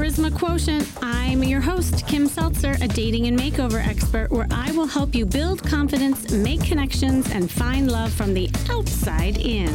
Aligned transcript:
Charisma 0.00 0.34
Quotient. 0.34 0.88
I'm 1.02 1.44
your 1.44 1.60
host, 1.60 2.06
Kim 2.06 2.26
Seltzer, 2.26 2.74
a 2.80 2.88
dating 2.88 3.26
and 3.26 3.38
makeover 3.38 3.86
expert, 3.86 4.30
where 4.30 4.46
I 4.50 4.72
will 4.72 4.86
help 4.86 5.14
you 5.14 5.26
build 5.26 5.62
confidence, 5.62 6.30
make 6.32 6.64
connections, 6.64 7.30
and 7.30 7.50
find 7.50 7.92
love 7.92 8.10
from 8.10 8.32
the 8.32 8.48
outside 8.70 9.36
in. 9.36 9.68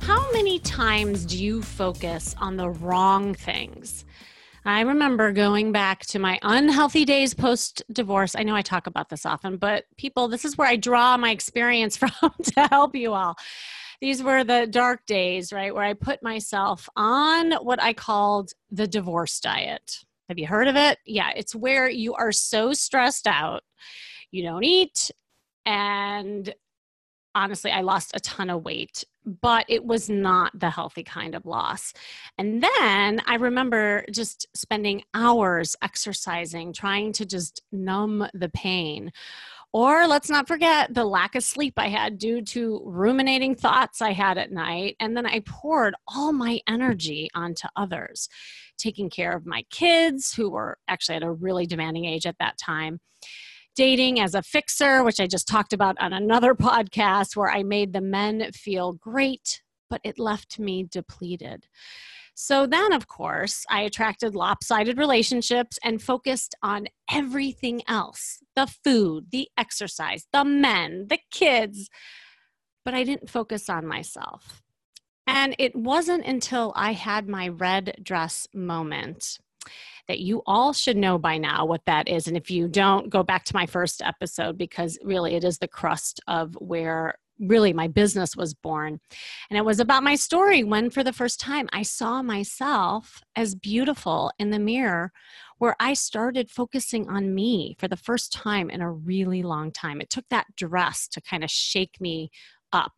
How 0.00 0.32
many 0.32 0.58
times 0.60 1.26
do 1.26 1.36
you 1.36 1.60
focus 1.60 2.34
on 2.38 2.56
the 2.56 2.70
wrong 2.70 3.34
things? 3.34 4.06
I 4.64 4.80
remember 4.80 5.30
going 5.30 5.70
back 5.70 6.06
to 6.06 6.18
my 6.18 6.38
unhealthy 6.40 7.04
days 7.04 7.34
post 7.34 7.82
divorce. 7.92 8.34
I 8.34 8.42
know 8.42 8.54
I 8.54 8.62
talk 8.62 8.86
about 8.86 9.10
this 9.10 9.26
often, 9.26 9.58
but 9.58 9.84
people, 9.98 10.28
this 10.28 10.46
is 10.46 10.56
where 10.56 10.66
I 10.66 10.76
draw 10.76 11.18
my 11.18 11.30
experience 11.30 11.96
from 11.98 12.10
to 12.54 12.68
help 12.68 12.96
you 12.96 13.12
all. 13.12 13.36
These 14.02 14.20
were 14.20 14.42
the 14.42 14.66
dark 14.66 15.06
days, 15.06 15.52
right, 15.52 15.72
where 15.72 15.84
I 15.84 15.94
put 15.94 16.24
myself 16.24 16.88
on 16.96 17.52
what 17.52 17.80
I 17.80 17.92
called 17.92 18.50
the 18.68 18.88
divorce 18.88 19.38
diet. 19.38 20.00
Have 20.28 20.40
you 20.40 20.48
heard 20.48 20.66
of 20.66 20.74
it? 20.74 20.98
Yeah, 21.06 21.30
it's 21.36 21.54
where 21.54 21.88
you 21.88 22.12
are 22.14 22.32
so 22.32 22.72
stressed 22.72 23.28
out, 23.28 23.62
you 24.32 24.42
don't 24.42 24.64
eat, 24.64 25.12
and 25.64 26.52
honestly, 27.34 27.70
I 27.70 27.82
lost 27.82 28.10
a 28.14 28.20
ton 28.20 28.50
of 28.50 28.64
weight, 28.64 29.04
but 29.24 29.66
it 29.68 29.84
was 29.84 30.10
not 30.10 30.58
the 30.58 30.70
healthy 30.70 31.04
kind 31.04 31.36
of 31.36 31.46
loss. 31.46 31.92
And 32.38 32.60
then 32.60 33.20
I 33.24 33.36
remember 33.36 34.04
just 34.10 34.48
spending 34.52 35.02
hours 35.14 35.76
exercising, 35.80 36.72
trying 36.72 37.12
to 37.12 37.24
just 37.24 37.62
numb 37.70 38.26
the 38.34 38.48
pain. 38.48 39.12
Or 39.72 40.06
let's 40.06 40.28
not 40.28 40.48
forget 40.48 40.92
the 40.92 41.04
lack 41.04 41.34
of 41.34 41.42
sleep 41.42 41.74
I 41.78 41.88
had 41.88 42.18
due 42.18 42.42
to 42.42 42.82
ruminating 42.84 43.54
thoughts 43.54 44.02
I 44.02 44.12
had 44.12 44.36
at 44.36 44.52
night. 44.52 44.96
And 45.00 45.16
then 45.16 45.24
I 45.24 45.40
poured 45.46 45.94
all 46.06 46.32
my 46.32 46.60
energy 46.68 47.30
onto 47.34 47.68
others, 47.74 48.28
taking 48.76 49.08
care 49.08 49.34
of 49.34 49.46
my 49.46 49.64
kids, 49.70 50.34
who 50.34 50.50
were 50.50 50.76
actually 50.88 51.16
at 51.16 51.22
a 51.22 51.32
really 51.32 51.66
demanding 51.66 52.04
age 52.04 52.26
at 52.26 52.36
that 52.38 52.58
time 52.58 53.00
dating 53.74 54.20
as 54.20 54.34
a 54.34 54.42
fixer, 54.42 55.02
which 55.02 55.20
I 55.20 55.26
just 55.26 55.48
talked 55.48 55.72
about 55.72 55.96
on 56.00 56.12
another 56.12 56.54
podcast, 56.54 57.36
where 57.36 57.50
I 57.50 57.62
made 57.62 57.92
the 57.92 58.00
men 58.00 58.50
feel 58.52 58.92
great, 58.92 59.62
but 59.88 60.00
it 60.04 60.18
left 60.18 60.58
me 60.58 60.84
depleted. 60.84 61.66
So 62.34 62.66
then, 62.66 62.92
of 62.92 63.08
course, 63.08 63.64
I 63.70 63.82
attracted 63.82 64.34
lopsided 64.34 64.98
relationships 64.98 65.78
and 65.84 66.02
focused 66.02 66.54
on 66.62 66.86
everything 67.10 67.82
else 67.86 68.38
the 68.56 68.66
food, 68.66 69.26
the 69.30 69.48
exercise, 69.56 70.26
the 70.32 70.44
men, 70.44 71.06
the 71.08 71.18
kids. 71.30 71.88
But 72.84 72.94
I 72.94 73.04
didn't 73.04 73.30
focus 73.30 73.68
on 73.68 73.86
myself. 73.86 74.62
And 75.26 75.54
it 75.58 75.76
wasn't 75.76 76.26
until 76.26 76.72
I 76.74 76.92
had 76.92 77.28
my 77.28 77.48
red 77.48 77.96
dress 78.02 78.48
moment 78.52 79.38
that 80.08 80.20
you 80.20 80.42
all 80.46 80.72
should 80.72 80.96
know 80.96 81.16
by 81.18 81.38
now 81.38 81.64
what 81.64 81.84
that 81.86 82.08
is. 82.08 82.26
And 82.26 82.36
if 82.36 82.50
you 82.50 82.66
don't, 82.66 83.08
go 83.08 83.22
back 83.22 83.44
to 83.44 83.54
my 83.54 83.66
first 83.66 84.02
episode 84.02 84.58
because 84.58 84.98
really 85.04 85.34
it 85.34 85.44
is 85.44 85.58
the 85.58 85.68
crust 85.68 86.20
of 86.26 86.54
where 86.60 87.14
really 87.38 87.72
my 87.72 87.88
business 87.88 88.36
was 88.36 88.54
born. 88.54 89.00
And 89.50 89.58
it 89.58 89.64
was 89.64 89.80
about 89.80 90.02
my 90.02 90.14
story 90.14 90.64
when, 90.64 90.90
for 90.90 91.02
the 91.02 91.12
first 91.12 91.40
time, 91.40 91.68
I 91.72 91.82
saw 91.82 92.22
myself 92.22 93.20
as 93.36 93.54
beautiful 93.54 94.32
in 94.38 94.50
the 94.50 94.58
mirror, 94.58 95.12
where 95.58 95.76
I 95.78 95.94
started 95.94 96.50
focusing 96.50 97.08
on 97.08 97.34
me 97.34 97.76
for 97.78 97.88
the 97.88 97.96
first 97.96 98.32
time 98.32 98.68
in 98.68 98.80
a 98.80 98.90
really 98.90 99.42
long 99.42 99.70
time. 99.70 100.00
It 100.00 100.10
took 100.10 100.24
that 100.30 100.46
dress 100.56 101.06
to 101.08 101.20
kind 101.20 101.44
of 101.44 101.50
shake 101.50 102.00
me 102.00 102.30
up. 102.72 102.92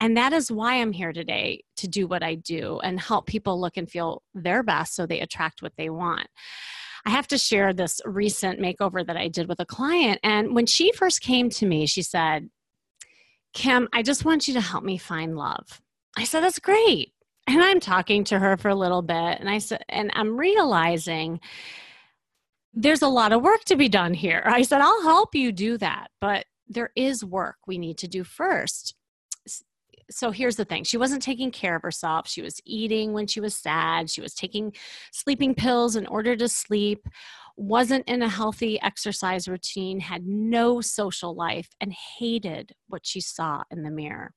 And 0.00 0.16
that 0.16 0.32
is 0.32 0.50
why 0.50 0.76
I'm 0.76 0.92
here 0.92 1.12
today 1.12 1.62
to 1.76 1.88
do 1.88 2.06
what 2.06 2.22
I 2.22 2.34
do 2.34 2.80
and 2.80 2.98
help 3.00 3.26
people 3.26 3.60
look 3.60 3.76
and 3.76 3.88
feel 3.88 4.22
their 4.34 4.62
best 4.62 4.94
so 4.94 5.06
they 5.06 5.20
attract 5.20 5.62
what 5.62 5.72
they 5.76 5.90
want. 5.90 6.28
I 7.06 7.10
have 7.10 7.28
to 7.28 7.38
share 7.38 7.72
this 7.72 8.00
recent 8.04 8.58
makeover 8.58 9.06
that 9.06 9.16
I 9.16 9.28
did 9.28 9.48
with 9.48 9.60
a 9.60 9.66
client. 9.66 10.18
And 10.24 10.54
when 10.56 10.66
she 10.66 10.90
first 10.92 11.20
came 11.20 11.48
to 11.50 11.66
me, 11.66 11.86
she 11.86 12.02
said, 12.02 12.50
Kim, 13.56 13.88
I 13.94 14.02
just 14.02 14.26
want 14.26 14.46
you 14.46 14.52
to 14.54 14.60
help 14.60 14.84
me 14.84 14.98
find 14.98 15.34
love. 15.34 15.80
I 16.18 16.24
said, 16.24 16.40
That's 16.40 16.58
great. 16.58 17.14
And 17.46 17.62
I'm 17.62 17.80
talking 17.80 18.22
to 18.24 18.38
her 18.38 18.56
for 18.56 18.68
a 18.68 18.74
little 18.74 19.02
bit, 19.02 19.40
and 19.40 19.48
I 19.48 19.58
said, 19.58 19.82
and 19.88 20.10
I'm 20.14 20.36
realizing 20.36 21.40
there's 22.74 23.02
a 23.02 23.08
lot 23.08 23.32
of 23.32 23.42
work 23.42 23.64
to 23.66 23.76
be 23.76 23.88
done 23.88 24.12
here. 24.12 24.42
I 24.46 24.62
said, 24.62 24.80
I'll 24.80 25.02
help 25.02 25.34
you 25.34 25.52
do 25.52 25.78
that, 25.78 26.08
but 26.20 26.44
there 26.68 26.90
is 26.96 27.24
work 27.24 27.56
we 27.66 27.78
need 27.78 27.98
to 27.98 28.08
do 28.08 28.24
first. 28.24 28.95
So 30.10 30.30
here's 30.30 30.56
the 30.56 30.64
thing 30.64 30.84
she 30.84 30.96
wasn't 30.96 31.22
taking 31.22 31.50
care 31.50 31.76
of 31.76 31.82
herself. 31.82 32.28
She 32.28 32.42
was 32.42 32.60
eating 32.64 33.12
when 33.12 33.26
she 33.26 33.40
was 33.40 33.54
sad. 33.56 34.08
She 34.08 34.20
was 34.20 34.34
taking 34.34 34.72
sleeping 35.12 35.54
pills 35.54 35.96
in 35.96 36.06
order 36.06 36.36
to 36.36 36.48
sleep, 36.48 37.08
wasn't 37.56 38.08
in 38.08 38.22
a 38.22 38.28
healthy 38.28 38.80
exercise 38.82 39.48
routine, 39.48 40.00
had 40.00 40.26
no 40.26 40.80
social 40.80 41.34
life, 41.34 41.68
and 41.80 41.92
hated 42.18 42.72
what 42.88 43.04
she 43.04 43.20
saw 43.20 43.62
in 43.70 43.82
the 43.82 43.90
mirror. 43.90 44.32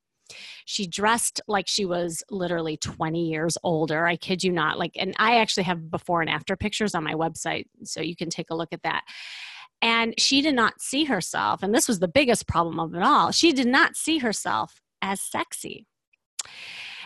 She 0.66 0.88
dressed 0.88 1.42
like 1.48 1.68
she 1.68 1.86
was 1.86 2.24
literally 2.30 2.78
20 2.78 3.28
years 3.30 3.58
older. 3.64 4.06
I 4.06 4.16
kid 4.16 4.44
you 4.44 4.52
not. 4.52 4.78
Like, 4.78 4.92
and 4.96 5.16
I 5.18 5.40
actually 5.40 5.64
have 5.64 5.90
before 5.90 6.22
and 6.22 6.30
after 6.30 6.56
pictures 6.56 6.96
on 6.96 7.04
my 7.04 7.14
website, 7.14 7.66
so 7.84 8.02
you 8.02 8.16
can 8.16 8.30
take 8.30 8.50
a 8.52 8.56
look 8.56 8.70
at 8.72 8.84
that. 8.84 9.04
And 9.82 10.14
she 10.20 10.42
did 10.42 10.56
not 10.56 10.82
see 10.82 11.06
herself, 11.06 11.64
and 11.64 11.74
this 11.74 11.88
was 11.88 12.00
the 12.00 12.08
biggest 12.08 12.48
problem 12.48 12.80
of 12.80 12.94
it 12.96 13.02
all, 13.02 13.32
she 13.32 13.54
did 13.54 13.68
not 13.68 13.96
see 13.96 14.18
herself 14.18 14.82
as 15.02 15.22
sexy. 15.22 15.86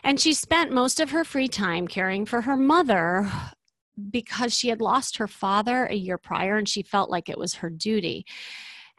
And 0.04 0.20
she 0.20 0.34
spent 0.34 0.72
most 0.72 1.00
of 1.00 1.12
her 1.12 1.24
free 1.24 1.48
time 1.48 1.88
caring 1.88 2.26
for 2.26 2.42
her 2.42 2.58
mother 2.58 3.32
because 4.10 4.54
she 4.58 4.70
had 4.70 4.82
lost 4.82 5.18
her 5.18 5.28
father 5.28 5.86
a 5.86 5.96
year 5.96 6.18
prior 6.18 6.58
and 6.58 6.68
she 6.68 6.82
felt 6.82 7.10
like 7.10 7.30
it 7.30 7.38
was 7.38 7.56
her 7.56 7.70
duty. 7.70 8.26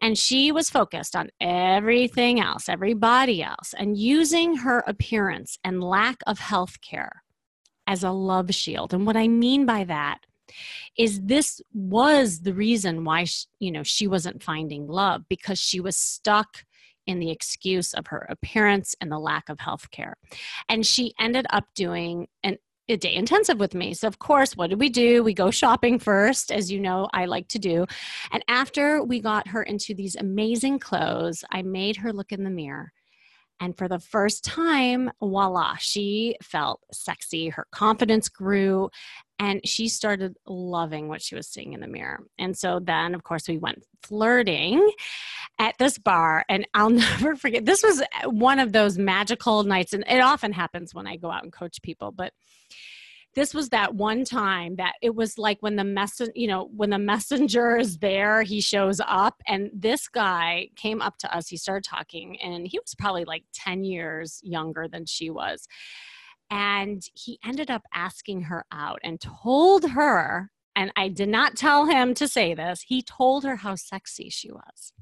And 0.00 0.19
she 0.19 0.50
was 0.50 0.71
focused 0.71 1.15
on 1.15 1.31
everything 1.41 2.41
else, 2.41 2.69
everybody 2.69 3.43
else, 3.43 3.75
and 3.77 3.97
using 3.97 4.56
her 4.56 4.82
appearance 4.87 5.59
and 5.62 5.82
lack 5.82 6.16
of 6.26 6.38
health 6.38 6.81
care 6.81 7.22
as 7.87 8.03
a 8.03 8.11
love 8.11 8.55
shield. 8.55 8.93
And 8.93 9.06
what 9.06 9.16
I 9.16 9.28
mean 9.28 9.66
by 9.66 9.84
that 9.84 10.19
is 10.97 11.21
this 11.22 11.61
was 11.72 12.41
the 12.41 12.55
reason 12.55 13.05
why 13.05 13.25
she, 13.25 13.47
you 13.59 13.72
know 13.72 13.82
she 13.82 14.06
wasn't 14.06 14.43
finding 14.43 14.87
love 14.87 15.22
because 15.28 15.59
she 15.59 15.81
was 15.81 15.97
stuck 15.97 16.65
in 17.07 17.19
the 17.19 17.31
excuse 17.31 17.95
of 17.95 18.07
her 18.09 18.27
appearance 18.29 18.95
and 19.01 19.11
the 19.11 19.19
lack 19.19 19.49
of 19.49 19.61
health 19.61 19.91
care 19.91 20.17
and 20.69 20.87
she 20.87 21.15
ended 21.19 21.47
up 21.51 21.65
doing 21.75 22.29
an 22.43 22.59
a 22.89 22.97
day 22.97 23.15
intensive 23.15 23.59
with 23.59 23.75
me. 23.75 23.95
So, 23.95 24.07
of 24.07 24.19
course, 24.19 24.57
what 24.57 24.69
did 24.69 24.79
we 24.79 24.91
do? 24.91 25.23
We 25.23 25.33
go 25.33 25.51
shopping 25.51 25.99
first, 25.99 26.53
as 26.53 26.71
you 26.71 26.79
know, 26.79 27.09
I 27.15 27.25
like 27.25 27.49
to 27.49 27.59
do. 27.59 27.87
And 28.31 28.45
after 28.47 29.03
we 29.03 29.21
got 29.21 29.49
her 29.49 29.63
into 29.63 29.95
these 29.95 30.17
amazing 30.17 30.81
clothes, 30.81 31.45
I 31.51 31.63
made 31.63 31.97
her 31.97 32.13
look 32.13 32.31
in 32.31 32.45
the 32.45 32.51
mirror 32.51 32.93
and 33.61 33.77
for 33.77 33.89
the 33.89 33.99
first 33.99 34.45
time, 34.45 35.11
voila, 35.21 35.77
she 35.77 36.37
felt 36.43 36.81
sexy. 36.93 37.49
Her 37.49 37.67
confidence 37.71 38.29
grew 38.29 38.91
and 39.39 39.61
she 39.65 39.89
started 39.89 40.37
loving 40.47 41.09
what 41.09 41.23
she 41.23 41.35
was 41.35 41.49
seeing 41.49 41.73
in 41.73 41.81
the 41.81 41.87
mirror. 41.87 42.21
And 42.39 42.57
so 42.57 42.81
then, 42.81 43.15
of 43.15 43.23
course, 43.23 43.49
we 43.49 43.59
went 43.59 43.85
flirting 44.03 44.89
at 45.59 45.77
this 45.79 45.99
bar. 45.99 46.45
And 46.49 46.67
I'll 46.75 46.91
never 46.91 47.37
forget, 47.37 47.65
this 47.65 47.83
was 47.83 48.03
one 48.25 48.59
of 48.59 48.73
those 48.73 48.99
magical 48.99 49.63
nights. 49.65 49.93
And 49.93 50.05
it 50.09 50.21
often 50.21 50.53
happens 50.53 50.95
when 50.95 51.07
I 51.07 51.17
go 51.17 51.31
out 51.31 51.43
and 51.43 51.53
coach 51.53 51.81
people, 51.83 52.13
but 52.13 52.33
this 53.34 53.53
was 53.53 53.71
that 53.71 53.95
one 53.95 54.25
time 54.25 54.77
that 54.77 54.95
it 55.03 55.15
was 55.15 55.39
like 55.39 55.59
when 55.61 55.77
the 55.77 55.84
mess 55.84 56.21
you 56.34 56.47
know 56.47 56.71
when 56.75 56.91
the 56.91 56.99
messenger 56.99 57.77
is 57.77 57.99
there 57.99 58.43
he 58.43 58.61
shows 58.61 59.00
up 59.06 59.43
and 59.47 59.70
this 59.75 60.09
guy 60.09 60.69
came 60.76 61.03
up 61.03 61.17
to 61.19 61.37
us 61.37 61.49
he 61.49 61.56
started 61.56 61.85
talking 61.88 62.41
and 62.41 62.67
he 62.67 62.79
was 62.79 62.94
probably 62.97 63.25
like 63.25 63.44
10 63.55 63.85
years 63.85 64.41
younger 64.43 64.88
than 64.88 65.06
she 65.06 65.31
was. 65.31 65.67
And 66.50 67.03
he 67.14 67.38
ended 67.44 67.70
up 67.70 67.82
asking 67.93 68.43
her 68.43 68.64
out 68.70 69.00
and 69.03 69.20
told 69.20 69.91
her 69.91 70.50
and 70.76 70.93
i 70.97 71.09
did 71.09 71.29
not 71.29 71.56
tell 71.56 71.87
him 71.87 72.14
to 72.14 72.29
say 72.29 72.55
this 72.55 72.82
he 72.82 73.03
told 73.03 73.44
her 73.44 73.56
how 73.56 73.75
sexy 73.75 74.29
she 74.29 74.50
was 74.53 74.93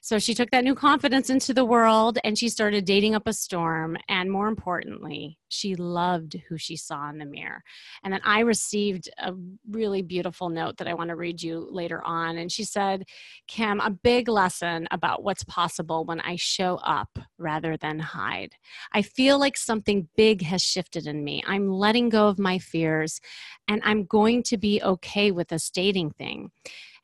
so 0.00 0.18
she 0.18 0.34
took 0.34 0.50
that 0.50 0.64
new 0.64 0.74
confidence 0.74 1.30
into 1.30 1.52
the 1.52 1.64
world 1.64 2.18
and 2.24 2.38
she 2.38 2.48
started 2.48 2.84
dating 2.84 3.14
up 3.14 3.26
a 3.26 3.32
storm. 3.32 3.96
And 4.08 4.30
more 4.30 4.48
importantly, 4.48 5.38
she 5.48 5.74
loved 5.74 6.36
who 6.48 6.58
she 6.58 6.76
saw 6.76 7.08
in 7.10 7.18
the 7.18 7.24
mirror. 7.24 7.62
And 8.04 8.12
then 8.12 8.20
I 8.24 8.40
received 8.40 9.08
a 9.18 9.32
really 9.70 10.02
beautiful 10.02 10.48
note 10.48 10.76
that 10.76 10.88
I 10.88 10.94
want 10.94 11.08
to 11.08 11.16
read 11.16 11.42
you 11.42 11.68
later 11.70 12.02
on. 12.04 12.38
And 12.38 12.50
she 12.50 12.64
said, 12.64 13.04
Kim, 13.46 13.80
a 13.80 13.90
big 13.90 14.28
lesson 14.28 14.86
about 14.90 15.22
what's 15.22 15.44
possible 15.44 16.04
when 16.04 16.20
I 16.20 16.36
show 16.36 16.76
up 16.76 17.18
rather 17.38 17.76
than 17.76 17.98
hide. 17.98 18.52
I 18.92 19.02
feel 19.02 19.38
like 19.38 19.56
something 19.56 20.08
big 20.16 20.42
has 20.42 20.62
shifted 20.62 21.06
in 21.06 21.24
me. 21.24 21.42
I'm 21.46 21.70
letting 21.70 22.08
go 22.08 22.28
of 22.28 22.38
my 22.38 22.58
fears 22.58 23.20
and 23.66 23.80
I'm 23.84 24.04
going 24.04 24.42
to 24.44 24.56
be 24.56 24.82
okay 24.82 25.30
with 25.30 25.48
this 25.48 25.70
dating 25.70 26.10
thing 26.10 26.50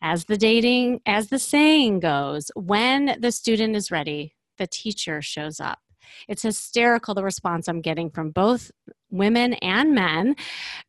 as 0.02 0.25
the 0.26 0.37
dating 0.37 1.00
as 1.06 1.29
the 1.29 1.38
saying 1.38 2.00
goes 2.00 2.50
when 2.55 3.17
the 3.20 3.32
student 3.32 3.76
is 3.76 3.91
ready 3.91 4.35
the 4.58 4.67
teacher 4.67 5.20
shows 5.20 5.61
up 5.61 5.79
it's 6.29 6.43
hysterical 6.43 7.14
the 7.14 7.25
response 7.25 7.69
i'm 7.69 7.81
getting 7.81 8.11
from 8.11 8.31
both 8.31 8.70
women 9.14 9.55
and 9.55 9.94
men. 9.94 10.35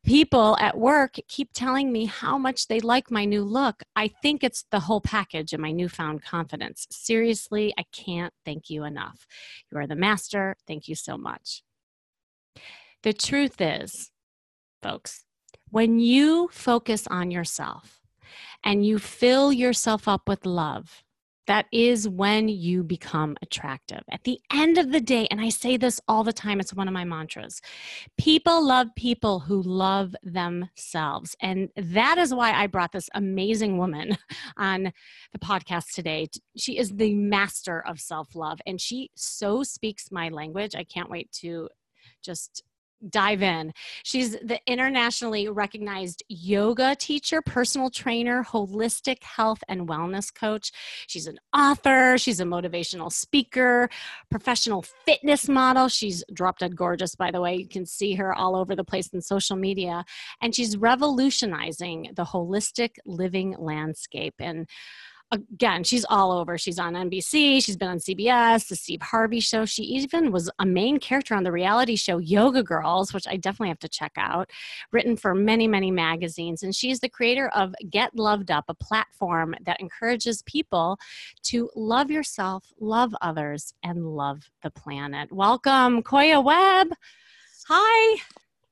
People 0.04 0.56
at 0.60 0.76
work 0.76 1.14
keep 1.28 1.50
telling 1.54 1.92
me 1.92 2.06
how 2.06 2.36
much 2.36 2.66
they 2.66 2.80
like 2.80 3.10
my 3.10 3.24
new 3.24 3.42
look. 3.42 3.82
I 3.94 4.08
think 4.08 4.42
it's 4.42 4.64
the 4.70 4.80
whole 4.80 5.00
package 5.00 5.52
and 5.52 5.62
my 5.62 5.70
newfound 5.70 6.22
confidence. 6.22 6.86
Seriously, 6.90 7.72
I 7.78 7.84
can't 7.92 8.34
thank 8.44 8.68
you 8.68 8.84
enough. 8.84 9.26
You 9.70 9.78
are 9.78 9.86
the 9.86 9.96
master. 9.96 10.56
Thank 10.66 10.88
you 10.88 10.94
so 10.94 11.16
much. 11.16 11.62
The 13.02 13.12
truth 13.12 13.60
is, 13.60 14.10
folks, 14.82 15.24
when 15.70 16.00
you 16.00 16.48
focus 16.52 17.06
on 17.08 17.30
yourself 17.30 17.95
and 18.66 18.84
you 18.84 18.98
fill 18.98 19.52
yourself 19.52 20.08
up 20.08 20.28
with 20.28 20.44
love, 20.44 21.04
that 21.46 21.66
is 21.72 22.08
when 22.08 22.48
you 22.48 22.82
become 22.82 23.36
attractive. 23.40 24.02
At 24.10 24.24
the 24.24 24.40
end 24.52 24.76
of 24.76 24.90
the 24.90 25.00
day, 25.00 25.28
and 25.30 25.40
I 25.40 25.50
say 25.50 25.76
this 25.76 26.00
all 26.08 26.24
the 26.24 26.32
time, 26.32 26.58
it's 26.58 26.74
one 26.74 26.88
of 26.88 26.94
my 26.94 27.04
mantras 27.04 27.60
people 28.18 28.66
love 28.66 28.88
people 28.96 29.38
who 29.38 29.62
love 29.62 30.16
themselves. 30.24 31.36
And 31.40 31.68
that 31.76 32.18
is 32.18 32.34
why 32.34 32.52
I 32.52 32.66
brought 32.66 32.90
this 32.90 33.08
amazing 33.14 33.78
woman 33.78 34.18
on 34.56 34.92
the 35.32 35.38
podcast 35.38 35.92
today. 35.94 36.26
She 36.56 36.76
is 36.76 36.90
the 36.90 37.14
master 37.14 37.84
of 37.86 38.00
self 38.00 38.34
love, 38.34 38.58
and 38.66 38.80
she 38.80 39.10
so 39.14 39.62
speaks 39.62 40.10
my 40.10 40.28
language. 40.30 40.74
I 40.74 40.82
can't 40.82 41.10
wait 41.10 41.30
to 41.42 41.68
just 42.20 42.64
dive 43.08 43.42
in. 43.42 43.72
She's 44.02 44.32
the 44.32 44.60
internationally 44.66 45.48
recognized 45.48 46.22
yoga 46.28 46.96
teacher, 46.96 47.42
personal 47.42 47.90
trainer, 47.90 48.44
holistic 48.44 49.22
health 49.22 49.62
and 49.68 49.88
wellness 49.88 50.32
coach. 50.34 50.72
She's 51.06 51.26
an 51.26 51.38
author, 51.56 52.18
she's 52.18 52.40
a 52.40 52.44
motivational 52.44 53.12
speaker, 53.12 53.88
professional 54.30 54.82
fitness 54.82 55.48
model. 55.48 55.88
She's 55.88 56.24
drop 56.32 56.58
dead 56.58 56.76
gorgeous, 56.76 57.14
by 57.14 57.30
the 57.30 57.40
way. 57.40 57.56
You 57.56 57.68
can 57.68 57.86
see 57.86 58.14
her 58.14 58.34
all 58.34 58.56
over 58.56 58.74
the 58.74 58.84
place 58.84 59.08
in 59.08 59.20
social 59.20 59.56
media. 59.56 60.04
And 60.40 60.54
she's 60.54 60.76
revolutionizing 60.76 62.12
the 62.14 62.24
holistic 62.24 62.96
living 63.04 63.56
landscape. 63.58 64.34
And 64.38 64.68
again, 65.32 65.82
she's 65.84 66.04
all 66.08 66.30
over. 66.32 66.56
She's 66.56 66.78
on 66.78 66.94
NBC, 66.94 67.62
she's 67.64 67.76
been 67.76 67.88
on 67.88 67.98
CBS, 67.98 68.68
the 68.68 68.76
Steve 68.76 69.02
Harvey 69.02 69.40
show. 69.40 69.64
She 69.64 69.82
even 69.82 70.30
was 70.30 70.50
a 70.58 70.66
main 70.66 70.98
character 70.98 71.34
on 71.34 71.42
the 71.42 71.52
reality 71.52 71.96
show 71.96 72.18
Yoga 72.18 72.62
Girls, 72.62 73.12
which 73.12 73.26
I 73.26 73.36
definitely 73.36 73.68
have 73.68 73.78
to 73.80 73.88
check 73.88 74.12
out, 74.16 74.50
written 74.92 75.16
for 75.16 75.34
many, 75.34 75.66
many 75.66 75.90
magazines. 75.90 76.62
And 76.62 76.74
she's 76.74 77.00
the 77.00 77.08
creator 77.08 77.48
of 77.48 77.74
Get 77.90 78.14
Loved 78.14 78.50
Up, 78.50 78.64
a 78.68 78.74
platform 78.74 79.54
that 79.64 79.80
encourages 79.80 80.42
people 80.42 80.98
to 81.44 81.70
love 81.74 82.10
yourself, 82.10 82.64
love 82.80 83.14
others, 83.20 83.74
and 83.82 84.04
love 84.06 84.50
the 84.62 84.70
planet. 84.70 85.32
Welcome, 85.32 86.02
Koya 86.02 86.42
Webb. 86.42 86.88
Hi. 87.68 88.20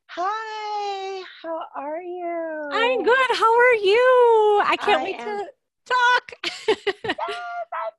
Hi, 0.06 1.24
how 1.42 1.60
are 1.74 2.00
you? 2.00 2.68
I'm 2.72 3.02
good. 3.02 3.26
How 3.32 3.52
are 3.58 3.74
you? 3.74 4.62
I 4.64 4.76
can't 4.80 5.00
I 5.00 5.02
wait 5.04 5.16
am- 5.16 5.38
to 5.38 5.46
talk. 5.84 6.32
yes, 6.69 7.16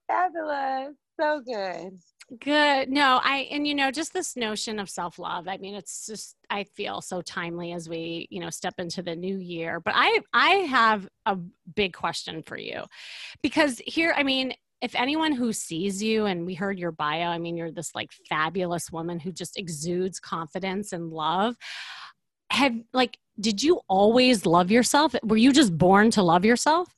fabulous. 0.07 0.95
So 1.19 1.41
good. 1.41 1.99
Good. 2.39 2.89
No, 2.89 3.19
I, 3.23 3.47
and 3.51 3.67
you 3.67 3.75
know, 3.75 3.91
just 3.91 4.11
this 4.11 4.35
notion 4.35 4.79
of 4.79 4.89
self 4.89 5.19
love. 5.19 5.47
I 5.47 5.57
mean, 5.57 5.75
it's 5.75 6.07
just, 6.07 6.35
I 6.49 6.63
feel 6.63 7.01
so 7.01 7.21
timely 7.21 7.71
as 7.71 7.87
we, 7.87 8.27
you 8.31 8.39
know, 8.39 8.49
step 8.49 8.75
into 8.79 9.03
the 9.03 9.15
new 9.15 9.37
year. 9.37 9.79
But 9.79 9.93
I, 9.95 10.19
I 10.33 10.49
have 10.49 11.07
a 11.25 11.37
big 11.75 11.93
question 11.93 12.41
for 12.41 12.57
you 12.57 12.83
because 13.43 13.79
here, 13.85 14.13
I 14.17 14.23
mean, 14.23 14.53
if 14.81 14.95
anyone 14.95 15.31
who 15.31 15.53
sees 15.53 16.01
you 16.01 16.25
and 16.25 16.45
we 16.45 16.53
heard 16.55 16.79
your 16.79 16.91
bio, 16.91 17.27
I 17.27 17.37
mean, 17.37 17.55
you're 17.57 17.71
this 17.71 17.93
like 17.95 18.11
fabulous 18.27 18.91
woman 18.91 19.19
who 19.19 19.31
just 19.31 19.57
exudes 19.57 20.19
confidence 20.19 20.91
and 20.93 21.11
love. 21.11 21.55
Have 22.51 22.75
like, 22.93 23.17
did 23.39 23.63
you 23.63 23.81
always 23.87 24.45
love 24.45 24.71
yourself? 24.71 25.15
Were 25.23 25.37
you 25.37 25.53
just 25.53 25.77
born 25.77 26.11
to 26.11 26.23
love 26.23 26.43
yourself? 26.43 26.93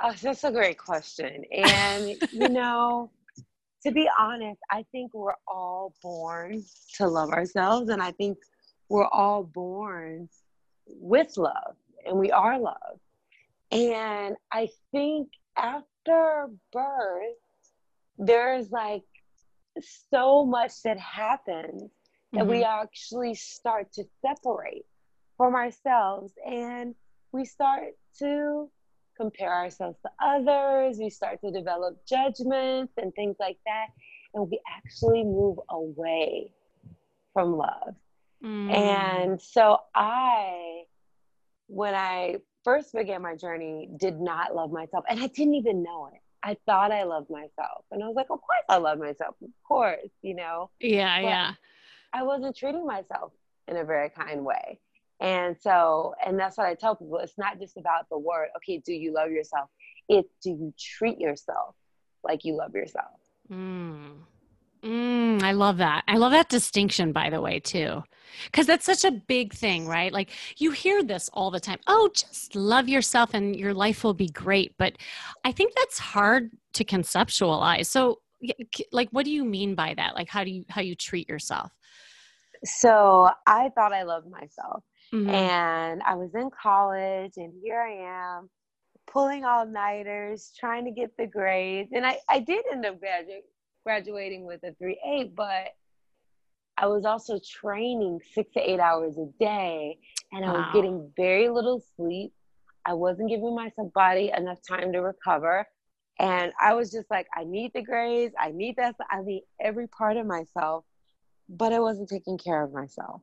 Oh, 0.00 0.12
that's 0.20 0.44
a 0.44 0.52
great 0.52 0.78
question. 0.78 1.44
And, 1.50 2.16
you 2.32 2.48
know, 2.48 3.10
to 3.84 3.92
be 3.92 4.08
honest, 4.18 4.60
I 4.70 4.84
think 4.92 5.14
we're 5.14 5.36
all 5.48 5.94
born 6.02 6.64
to 6.96 7.06
love 7.06 7.30
ourselves. 7.30 7.88
And 7.88 8.02
I 8.02 8.12
think 8.12 8.38
we're 8.88 9.08
all 9.08 9.44
born 9.44 10.28
with 10.86 11.36
love 11.36 11.76
and 12.04 12.18
we 12.18 12.30
are 12.30 12.58
love. 12.58 13.00
And 13.72 14.36
I 14.52 14.68
think 14.92 15.28
after 15.56 16.48
birth, 16.72 17.36
there's 18.18 18.70
like 18.70 19.02
so 20.10 20.44
much 20.44 20.82
that 20.82 20.98
happens 20.98 21.82
mm-hmm. 21.82 22.38
that 22.38 22.46
we 22.46 22.58
mm-hmm. 22.58 22.82
actually 22.82 23.34
start 23.34 23.92
to 23.94 24.04
separate 24.20 24.84
from 25.36 25.54
ourselves 25.54 26.32
and 26.46 26.94
we 27.32 27.44
start 27.44 27.92
to 28.18 28.70
compare 29.16 29.52
ourselves 29.52 29.98
to 30.02 30.10
others. 30.24 30.98
We 30.98 31.10
start 31.10 31.40
to 31.42 31.50
develop 31.50 32.06
judgments 32.06 32.92
and 32.96 33.14
things 33.14 33.36
like 33.40 33.58
that. 33.66 33.86
And 34.34 34.50
we 34.50 34.60
actually 34.76 35.24
move 35.24 35.58
away 35.70 36.52
from 37.32 37.56
love. 37.56 37.94
Mm. 38.44 38.74
And 38.74 39.40
so 39.40 39.78
I, 39.94 40.82
when 41.68 41.94
I 41.94 42.36
first 42.64 42.92
began 42.92 43.22
my 43.22 43.34
journey, 43.36 43.88
did 43.96 44.20
not 44.20 44.54
love 44.54 44.70
myself. 44.70 45.04
And 45.08 45.20
I 45.20 45.28
didn't 45.28 45.54
even 45.54 45.82
know 45.82 46.10
it. 46.12 46.20
I 46.42 46.56
thought 46.66 46.92
I 46.92 47.04
loved 47.04 47.30
myself. 47.30 47.84
And 47.90 48.02
I 48.02 48.06
was 48.06 48.14
like, 48.14 48.30
of 48.30 48.40
course 48.40 48.64
I 48.68 48.76
love 48.76 48.98
myself. 48.98 49.34
Of 49.42 49.50
course, 49.66 50.10
you 50.22 50.34
know? 50.34 50.70
Yeah, 50.80 51.20
but 51.20 51.28
yeah. 51.28 51.52
I 52.12 52.22
wasn't 52.22 52.56
treating 52.56 52.86
myself 52.86 53.32
in 53.68 53.76
a 53.76 53.84
very 53.84 54.10
kind 54.10 54.44
way. 54.44 54.78
And 55.20 55.56
so, 55.60 56.14
and 56.24 56.38
that's 56.38 56.58
what 56.58 56.66
I 56.66 56.74
tell 56.74 56.94
people 56.94 57.18
it's 57.18 57.38
not 57.38 57.58
just 57.58 57.76
about 57.76 58.08
the 58.10 58.18
word, 58.18 58.48
okay, 58.58 58.82
do 58.84 58.92
you 58.92 59.14
love 59.14 59.30
yourself? 59.30 59.70
It's 60.08 60.28
do 60.42 60.50
you 60.50 60.74
treat 60.78 61.18
yourself 61.18 61.74
like 62.22 62.44
you 62.44 62.56
love 62.56 62.74
yourself? 62.74 63.20
Mm. 63.50 64.16
Mm, 64.82 65.42
I 65.42 65.52
love 65.52 65.78
that. 65.78 66.04
I 66.06 66.16
love 66.16 66.32
that 66.32 66.48
distinction, 66.48 67.12
by 67.12 67.30
the 67.30 67.40
way, 67.40 67.58
too. 67.58 68.04
Because 68.44 68.66
that's 68.66 68.84
such 68.84 69.04
a 69.04 69.10
big 69.10 69.52
thing, 69.52 69.86
right? 69.86 70.12
Like 70.12 70.30
you 70.58 70.70
hear 70.70 71.02
this 71.02 71.30
all 71.32 71.50
the 71.50 71.60
time. 71.60 71.78
Oh, 71.86 72.10
just 72.14 72.54
love 72.54 72.88
yourself 72.88 73.34
and 73.34 73.56
your 73.56 73.74
life 73.74 74.04
will 74.04 74.14
be 74.14 74.28
great. 74.28 74.74
But 74.78 74.96
I 75.44 75.52
think 75.52 75.74
that's 75.74 75.98
hard 75.98 76.50
to 76.74 76.84
conceptualize. 76.84 77.86
So, 77.86 78.20
like, 78.92 79.08
what 79.10 79.24
do 79.24 79.30
you 79.30 79.44
mean 79.44 79.74
by 79.74 79.94
that? 79.94 80.14
Like, 80.14 80.28
how 80.28 80.44
do 80.44 80.50
you 80.50 80.64
how 80.68 80.82
you 80.82 80.94
treat 80.94 81.28
yourself? 81.28 81.72
So 82.64 83.30
I 83.46 83.70
thought 83.70 83.92
I 83.92 84.02
loved 84.02 84.28
myself. 84.30 84.84
Mm-hmm. 85.12 85.30
And 85.30 86.02
I 86.02 86.14
was 86.14 86.34
in 86.34 86.50
college, 86.50 87.32
and 87.36 87.52
here 87.62 87.80
I 87.80 88.38
am 88.38 88.50
pulling 89.06 89.44
all 89.44 89.66
nighters, 89.66 90.52
trying 90.58 90.84
to 90.84 90.90
get 90.90 91.16
the 91.16 91.26
grades. 91.26 91.90
And 91.92 92.04
I, 92.06 92.18
I 92.28 92.40
did 92.40 92.64
end 92.72 92.84
up 92.84 93.00
gradu- 93.00 93.44
graduating 93.84 94.44
with 94.44 94.62
a 94.64 94.72
3.8, 94.82 95.34
but 95.34 95.68
I 96.76 96.86
was 96.88 97.04
also 97.04 97.38
training 97.38 98.20
six 98.34 98.52
to 98.54 98.60
eight 98.60 98.80
hours 98.80 99.16
a 99.16 99.26
day, 99.38 99.98
and 100.32 100.44
I 100.44 100.52
was 100.52 100.66
getting 100.74 101.10
very 101.16 101.48
little 101.48 101.82
sleep. 101.96 102.32
I 102.84 102.92
wasn't 102.92 103.30
giving 103.30 103.54
my 103.54 103.72
body 103.94 104.30
enough 104.36 104.58
time 104.68 104.92
to 104.92 105.00
recover. 105.00 105.66
And 106.18 106.52
I 106.60 106.74
was 106.74 106.90
just 106.90 107.10
like, 107.10 107.26
I 107.34 107.44
need 107.44 107.72
the 107.74 107.82
grades. 107.82 108.34
I 108.38 108.50
need 108.50 108.76
that. 108.76 108.94
I 109.10 109.22
need 109.22 109.44
every 109.60 109.86
part 109.86 110.16
of 110.16 110.26
myself, 110.26 110.84
but 111.48 111.72
I 111.72 111.80
wasn't 111.80 112.08
taking 112.08 112.38
care 112.38 112.62
of 112.62 112.72
myself. 112.72 113.22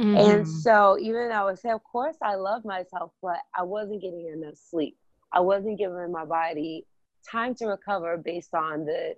Mm-hmm. 0.00 0.16
And 0.16 0.48
so 0.48 0.96
even 0.98 1.28
though 1.28 1.34
I 1.34 1.44
would 1.44 1.58
say, 1.58 1.70
of 1.70 1.84
course, 1.84 2.16
I 2.22 2.36
love 2.36 2.64
myself, 2.64 3.12
but 3.20 3.36
I 3.56 3.62
wasn't 3.62 4.00
getting 4.00 4.32
enough 4.32 4.54
sleep. 4.56 4.96
I 5.32 5.40
wasn't 5.40 5.78
giving 5.78 6.10
my 6.10 6.24
body 6.24 6.86
time 7.30 7.54
to 7.56 7.66
recover 7.66 8.16
based 8.16 8.54
on 8.54 8.86
the 8.86 9.14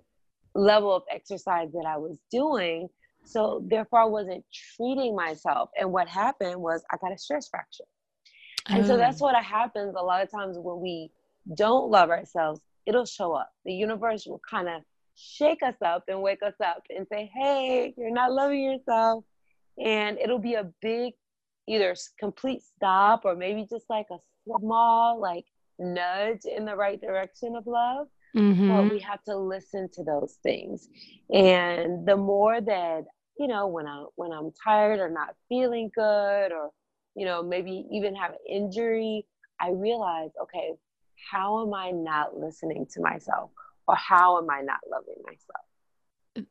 level 0.53 0.93
of 0.93 1.03
exercise 1.09 1.71
that 1.71 1.85
I 1.87 1.97
was 1.97 2.17
doing. 2.29 2.89
So 3.23 3.63
therefore, 3.65 4.01
I 4.01 4.05
wasn't 4.05 4.43
treating 4.75 5.15
myself. 5.15 5.69
And 5.79 5.93
what 5.93 6.09
happened 6.09 6.61
was 6.61 6.83
I 6.91 6.97
got 6.97 7.13
a 7.13 7.17
stress 7.17 7.47
fracture. 7.47 7.85
And 8.67 8.85
so 8.85 8.97
that's 8.97 9.21
oh. 9.21 9.25
what 9.25 9.35
happens 9.35 9.95
a 9.97 10.03
lot 10.03 10.21
of 10.21 10.29
times 10.29 10.57
when 10.59 10.81
we 10.81 11.11
don't 11.55 11.89
love 11.89 12.09
ourselves, 12.09 12.59
it'll 12.85 13.05
show 13.05 13.31
up. 13.33 13.51
The 13.63 13.73
universe 13.73 14.25
will 14.25 14.41
kind 14.49 14.67
of 14.67 14.81
shake 15.15 15.63
us 15.63 15.75
up 15.81 16.03
and 16.09 16.21
wake 16.21 16.43
us 16.43 16.55
up 16.63 16.83
and 16.89 17.07
say, 17.09 17.31
hey, 17.33 17.93
you're 17.97 18.11
not 18.11 18.33
loving 18.33 18.61
yourself 18.61 19.23
and 19.77 20.17
it'll 20.19 20.39
be 20.39 20.55
a 20.55 20.69
big 20.81 21.13
either 21.67 21.95
complete 22.19 22.61
stop 22.61 23.21
or 23.25 23.35
maybe 23.35 23.65
just 23.69 23.85
like 23.89 24.07
a 24.11 24.17
small 24.45 25.19
like 25.19 25.45
nudge 25.79 26.41
in 26.45 26.65
the 26.65 26.75
right 26.75 26.99
direction 27.01 27.55
of 27.55 27.65
love 27.65 28.07
mm-hmm. 28.35 28.69
but 28.69 28.91
we 28.91 28.99
have 28.99 29.23
to 29.23 29.35
listen 29.35 29.89
to 29.93 30.03
those 30.03 30.37
things 30.43 30.89
and 31.33 32.05
the 32.07 32.15
more 32.15 32.61
that 32.61 33.03
you 33.39 33.47
know 33.47 33.67
when 33.67 33.87
i 33.87 34.03
when 34.15 34.31
i'm 34.31 34.51
tired 34.63 34.99
or 34.99 35.09
not 35.09 35.35
feeling 35.49 35.89
good 35.95 36.51
or 36.51 36.69
you 37.15 37.25
know 37.25 37.41
maybe 37.41 37.85
even 37.91 38.15
have 38.15 38.31
an 38.31 38.37
injury 38.49 39.25
i 39.59 39.69
realize 39.69 40.29
okay 40.41 40.73
how 41.31 41.65
am 41.65 41.73
i 41.73 41.89
not 41.91 42.37
listening 42.37 42.85
to 42.91 43.01
myself 43.01 43.49
or 43.87 43.95
how 43.95 44.37
am 44.37 44.49
i 44.49 44.61
not 44.61 44.79
loving 44.91 45.21
myself 45.25 45.65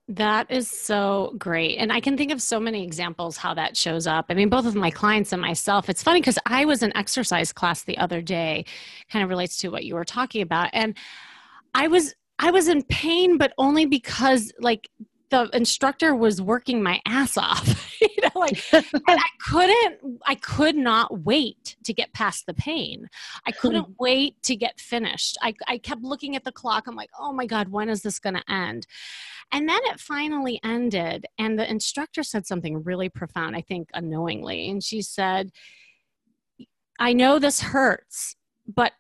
That 0.09 0.49
is 0.51 0.71
so 0.71 1.35
great. 1.39 1.77
And 1.79 1.93
I 1.93 2.01
can 2.01 2.17
think 2.17 2.31
of 2.31 2.41
so 2.41 2.61
many 2.61 2.85
examples 2.85 3.37
how 3.37 3.55
that 3.55 3.77
shows 3.77 4.07
up. 4.07 4.27
I 4.29 4.35
mean, 4.35 4.49
both 4.49 4.67
of 4.67 4.77
my 4.77 4.91
clients 4.91 5.33
and 5.33 5.43
myself. 5.43 5.89
It's 5.89 6.03
funny 6.03 6.21
because 6.21 6.39
I 6.47 6.65
was 6.65 6.83
in 6.83 6.97
exercise 6.97 7.53
class 7.53 7.83
the 7.83 7.99
other 7.99 8.23
day, 8.23 8.65
kind 9.11 9.25
of 9.25 9.29
relates 9.29 9.59
to 9.59 9.71
what 9.71 9.85
you 9.85 9.97
were 9.97 10.05
talking 10.05 10.43
about. 10.43 10.71
And 10.73 10.97
I 11.75 11.89
was 11.89 12.15
I 12.39 12.51
was 12.51 12.69
in 12.69 12.83
pain, 12.85 13.39
but 13.39 13.53
only 13.59 13.87
because 13.87 14.53
like 14.61 14.89
the 15.33 15.49
instructor 15.55 16.15
was 16.15 16.43
working 16.43 16.83
my 16.83 17.01
ass 17.07 17.39
off. 17.39 17.91
you 18.01 18.09
know, 18.23 18.39
like 18.39 18.63
and 18.73 18.85
I 19.09 19.29
couldn't 19.41 20.21
I 20.27 20.35
could 20.37 20.77
not 20.77 21.25
wait 21.25 21.77
to 21.85 21.95
get 21.95 22.13
past 22.13 22.45
the 22.47 22.53
pain. 22.55 23.09
I 23.47 23.51
couldn't 23.61 23.97
wait 23.99 24.41
to 24.45 24.55
get 24.55 24.79
finished. 24.79 25.39
I 25.43 25.55
I 25.67 25.79
kept 25.79 26.03
looking 26.03 26.37
at 26.37 26.45
the 26.45 26.53
clock. 26.53 26.87
I'm 26.87 26.95
like, 26.95 27.09
oh 27.19 27.33
my 27.33 27.47
God, 27.47 27.69
when 27.69 27.89
is 27.89 28.03
this 28.03 28.19
gonna 28.19 28.45
end? 28.49 28.87
And 29.51 29.67
then 29.69 29.81
it 29.85 30.01
finally 30.01 30.61
ended, 30.63 31.27
and 31.39 31.59
the 31.59 31.69
instructor 31.69 32.23
said 32.23 32.47
something 32.47 32.83
really 32.83 33.09
profound, 33.09 33.57
I 33.57 33.63
think 33.63 33.89
unknowingly. 33.95 34.71
And 34.71 34.83
she 34.83 35.03
said, 35.03 35.51
I 36.99 37.15
know 37.15 37.39
this 37.39 37.61
hurts, 37.61 38.37
but 38.67 38.93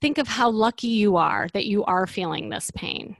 think 0.00 0.18
of 0.18 0.28
how 0.28 0.50
lucky 0.50 0.88
you 0.88 1.16
are 1.16 1.48
that 1.52 1.66
you 1.66 1.84
are 1.84 2.06
feeling 2.06 2.48
this 2.48 2.70
pain. 2.74 3.16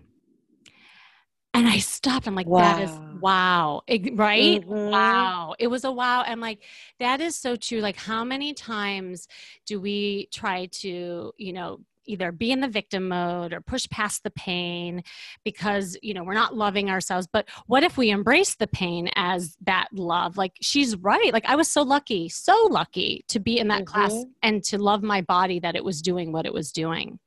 And 1.52 1.66
I 1.68 1.78
stopped. 1.78 2.26
I'm 2.26 2.34
like, 2.34 2.46
wow. 2.46 2.60
that 2.60 2.82
is 2.82 2.90
wow. 3.20 3.82
It, 3.86 4.16
right? 4.16 4.60
Mm-hmm. 4.60 4.90
Wow. 4.90 5.54
It 5.58 5.66
was 5.66 5.84
a 5.84 5.90
wow. 5.90 6.22
I'm 6.24 6.40
like, 6.40 6.62
that 7.00 7.20
is 7.20 7.34
so 7.36 7.56
true. 7.56 7.80
Like, 7.80 7.96
how 7.96 8.24
many 8.24 8.54
times 8.54 9.26
do 9.66 9.80
we 9.80 10.28
try 10.32 10.66
to, 10.66 11.32
you 11.36 11.52
know, 11.52 11.80
either 12.06 12.32
be 12.32 12.50
in 12.50 12.60
the 12.60 12.68
victim 12.68 13.08
mode 13.08 13.52
or 13.52 13.60
push 13.60 13.88
past 13.88 14.22
the 14.22 14.30
pain 14.30 15.02
because 15.44 15.96
you 16.02 16.14
know 16.14 16.24
we're 16.24 16.34
not 16.34 16.56
loving 16.56 16.90
ourselves 16.90 17.28
but 17.30 17.48
what 17.66 17.82
if 17.82 17.96
we 17.96 18.10
embrace 18.10 18.56
the 18.56 18.66
pain 18.66 19.08
as 19.16 19.56
that 19.60 19.88
love 19.92 20.36
like 20.36 20.54
she's 20.60 20.96
right 20.96 21.32
like 21.32 21.44
i 21.46 21.54
was 21.54 21.70
so 21.70 21.82
lucky 21.82 22.28
so 22.28 22.68
lucky 22.70 23.24
to 23.28 23.38
be 23.38 23.58
in 23.58 23.68
that 23.68 23.84
mm-hmm. 23.84 23.92
class 23.92 24.24
and 24.42 24.64
to 24.64 24.78
love 24.78 25.02
my 25.02 25.20
body 25.20 25.60
that 25.60 25.76
it 25.76 25.84
was 25.84 26.02
doing 26.02 26.32
what 26.32 26.46
it 26.46 26.52
was 26.52 26.72
doing 26.72 27.18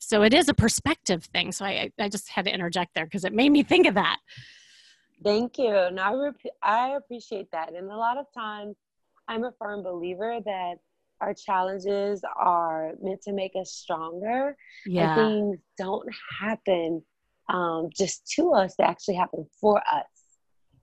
so 0.00 0.22
it 0.22 0.34
is 0.34 0.48
a 0.48 0.54
perspective 0.54 1.24
thing 1.24 1.52
so 1.52 1.64
i 1.64 1.90
i 1.98 2.08
just 2.08 2.28
had 2.30 2.44
to 2.44 2.52
interject 2.52 2.94
there 2.94 3.04
because 3.04 3.24
it 3.24 3.32
made 3.32 3.50
me 3.50 3.62
think 3.62 3.86
of 3.86 3.94
that 3.94 4.18
thank 5.24 5.58
you 5.58 5.70
no 5.92 6.02
I, 6.02 6.12
rep- 6.14 6.54
I 6.62 6.88
appreciate 6.96 7.50
that 7.52 7.72
and 7.72 7.90
a 7.90 7.96
lot 7.96 8.18
of 8.18 8.26
times 8.36 8.76
i'm 9.28 9.44
a 9.44 9.52
firm 9.58 9.82
believer 9.82 10.38
that 10.44 10.76
our 11.20 11.34
challenges 11.34 12.22
are 12.36 12.92
meant 13.02 13.22
to 13.22 13.32
make 13.32 13.52
us 13.58 13.72
stronger. 13.72 14.56
Yeah. 14.84 15.18
And 15.18 15.30
things 15.30 15.58
don't 15.78 16.08
happen 16.40 17.02
um, 17.48 17.90
just 17.96 18.26
to 18.32 18.52
us, 18.52 18.74
they 18.76 18.84
actually 18.84 19.14
happen 19.14 19.46
for 19.60 19.78
us. 19.78 20.06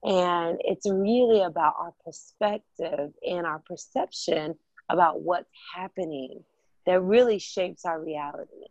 And 0.04 0.58
it's 0.60 0.90
really 0.90 1.42
about 1.42 1.76
our 1.78 1.94
perspective 2.06 3.12
and 3.26 3.46
our 3.46 3.62
perception 3.66 4.56
about 4.90 5.22
what's 5.22 5.50
happening 5.76 6.44
that 6.86 7.02
really 7.02 7.40
shapes 7.40 7.86
our 7.86 8.02
reality. 8.02 8.68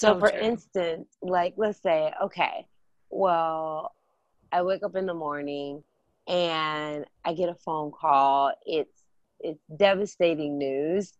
So, 0.00 0.14
so 0.14 0.20
for 0.20 0.30
true. 0.30 0.40
instance, 0.40 1.08
like 1.22 1.54
let's 1.58 1.82
say, 1.82 2.12
okay, 2.24 2.66
well, 3.10 3.94
I 4.52 4.62
wake 4.62 4.82
up 4.82 4.96
in 4.96 5.06
the 5.06 5.14
morning 5.14 5.84
and 6.26 7.04
I 7.24 7.34
get 7.34 7.50
a 7.50 7.54
phone 7.54 7.92
call. 7.92 8.52
It's 8.64 9.04
it's 9.40 9.60
devastating 9.76 10.58
news 10.58 11.12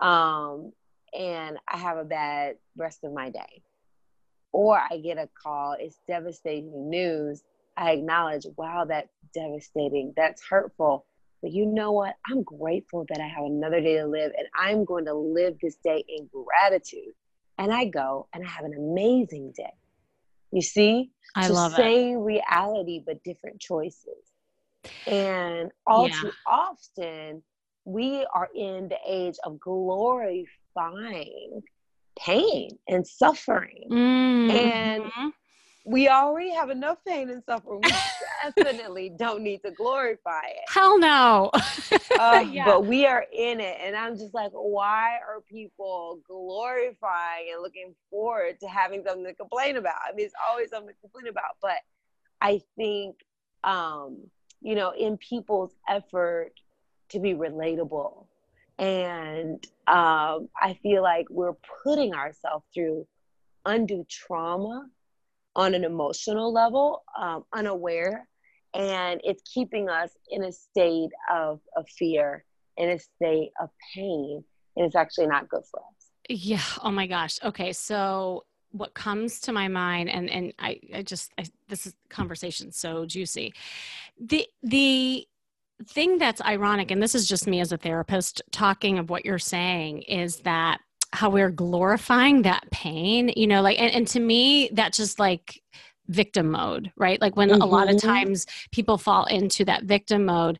um, 0.00 0.72
and 1.18 1.58
i 1.68 1.76
have 1.78 1.96
a 1.96 2.04
bad 2.04 2.56
rest 2.76 3.04
of 3.04 3.12
my 3.12 3.30
day. 3.30 3.62
Or 4.52 4.78
i 4.78 4.98
get 4.98 5.18
a 5.18 5.28
call 5.42 5.76
it's 5.78 5.98
devastating 6.08 6.90
news. 6.90 7.42
I 7.76 7.92
acknowledge 7.92 8.46
wow 8.56 8.84
that's 8.84 9.12
devastating. 9.34 10.12
That's 10.16 10.42
hurtful. 10.48 11.06
But 11.42 11.52
you 11.52 11.66
know 11.66 11.92
what? 11.92 12.16
I'm 12.30 12.42
grateful 12.42 13.06
that 13.08 13.20
i 13.20 13.28
have 13.28 13.44
another 13.44 13.80
day 13.80 13.96
to 13.98 14.06
live 14.06 14.32
and 14.38 14.46
i'm 14.56 14.84
going 14.84 15.06
to 15.06 15.14
live 15.14 15.56
this 15.62 15.76
day 15.84 16.04
in 16.08 16.28
gratitude 16.32 17.14
and 17.58 17.72
i 17.72 17.84
go 17.84 18.26
and 18.32 18.44
i 18.44 18.48
have 18.48 18.64
an 18.64 18.74
amazing 18.74 19.52
day 19.56 19.72
you 20.52 20.62
see 20.62 21.10
I 21.34 21.46
so 21.46 21.54
love 21.54 21.74
same 21.74 22.18
it. 22.18 22.22
reality 22.22 23.02
but 23.04 23.22
different 23.22 23.60
choices 23.60 24.32
and 25.06 25.70
all 25.86 26.08
yeah. 26.08 26.20
too 26.20 26.32
often 26.46 27.42
we 27.84 28.26
are 28.34 28.48
in 28.54 28.88
the 28.88 28.98
age 29.06 29.36
of 29.44 29.60
glorifying 29.60 31.62
pain 32.18 32.70
and 32.88 33.06
suffering. 33.06 33.88
Mm-hmm. 33.90 34.50
And 34.50 35.32
we 35.86 36.08
already 36.08 36.52
have 36.52 36.70
enough 36.70 36.98
pain 37.06 37.30
and 37.30 37.42
suffering. 37.44 37.82
Definitely 38.42 39.10
don't 39.10 39.42
need 39.42 39.62
to 39.64 39.70
glorify 39.70 40.42
it. 40.46 40.64
Hell 40.68 40.98
no. 40.98 41.50
uh, 42.18 42.44
yeah. 42.50 42.64
But 42.64 42.86
we 42.86 43.06
are 43.06 43.26
in 43.32 43.60
it. 43.60 43.78
And 43.80 43.96
I'm 43.96 44.16
just 44.16 44.34
like, 44.34 44.52
why 44.52 45.16
are 45.16 45.40
people 45.48 46.20
glorifying 46.26 47.50
and 47.52 47.62
looking 47.62 47.94
forward 48.10 48.60
to 48.60 48.68
having 48.68 49.02
something 49.04 49.24
to 49.24 49.34
complain 49.34 49.76
about? 49.76 49.96
I 50.06 50.14
mean, 50.14 50.26
it's 50.26 50.34
always 50.50 50.70
something 50.70 50.94
to 50.94 51.00
complain 51.00 51.28
about. 51.28 51.56
But 51.60 51.78
I 52.40 52.60
think, 52.76 53.16
um, 53.64 54.18
you 54.60 54.74
know, 54.74 54.90
in 54.90 55.16
people's 55.16 55.74
effort 55.88 56.52
to 57.10 57.18
be 57.18 57.34
relatable. 57.34 58.26
And 58.78 59.64
um, 59.88 60.48
I 60.60 60.78
feel 60.82 61.02
like 61.02 61.26
we're 61.30 61.56
putting 61.82 62.14
ourselves 62.14 62.64
through 62.72 63.06
undue 63.64 64.06
trauma 64.08 64.88
on 65.56 65.74
an 65.74 65.84
emotional 65.84 66.52
level, 66.52 67.02
um, 67.20 67.44
unaware, 67.54 68.28
and 68.74 69.20
it's 69.24 69.42
keeping 69.52 69.88
us 69.88 70.10
in 70.30 70.44
a 70.44 70.52
state 70.52 71.10
of, 71.32 71.60
of 71.76 71.88
fear, 71.98 72.44
in 72.76 72.90
a 72.90 72.98
state 72.98 73.50
of 73.60 73.70
pain, 73.94 74.44
and 74.76 74.86
it's 74.86 74.96
actually 74.96 75.26
not 75.26 75.48
good 75.48 75.62
for 75.70 75.80
us. 75.80 76.10
Yeah. 76.28 76.62
Oh 76.82 76.90
my 76.90 77.06
gosh. 77.06 77.38
Okay. 77.42 77.72
So 77.72 78.44
what 78.72 78.92
comes 78.92 79.40
to 79.40 79.50
my 79.50 79.66
mind 79.66 80.10
and 80.10 80.28
and 80.28 80.52
i 80.58 80.78
i 80.94 81.00
just 81.00 81.32
I, 81.38 81.46
this 81.68 81.86
is 81.86 81.94
conversation 82.10 82.70
so 82.70 83.06
juicy 83.06 83.54
the 84.20 84.46
the 84.62 85.26
thing 85.86 86.18
that's 86.18 86.40
ironic, 86.42 86.90
and 86.90 87.02
this 87.02 87.14
is 87.14 87.28
just 87.28 87.46
me 87.46 87.60
as 87.60 87.72
a 87.72 87.76
therapist 87.76 88.42
talking 88.50 88.98
of 88.98 89.10
what 89.10 89.24
you're 89.24 89.38
saying, 89.38 90.02
is 90.02 90.38
that 90.38 90.80
how 91.12 91.30
we're 91.30 91.50
glorifying 91.50 92.42
that 92.42 92.70
pain, 92.70 93.32
you 93.36 93.46
know, 93.46 93.62
like, 93.62 93.80
and, 93.80 93.92
and 93.92 94.06
to 94.08 94.20
me, 94.20 94.70
that's 94.72 94.98
just 94.98 95.18
like 95.18 95.62
victim 96.08 96.50
mode, 96.50 96.92
right? 96.96 97.20
Like 97.20 97.36
when 97.36 97.50
mm-hmm. 97.50 97.62
a 97.62 97.66
lot 97.66 97.88
of 97.88 97.96
mm-hmm. 97.96 98.08
times 98.08 98.46
people 98.72 98.98
fall 98.98 99.24
into 99.26 99.64
that 99.64 99.84
victim 99.84 100.26
mode, 100.26 100.58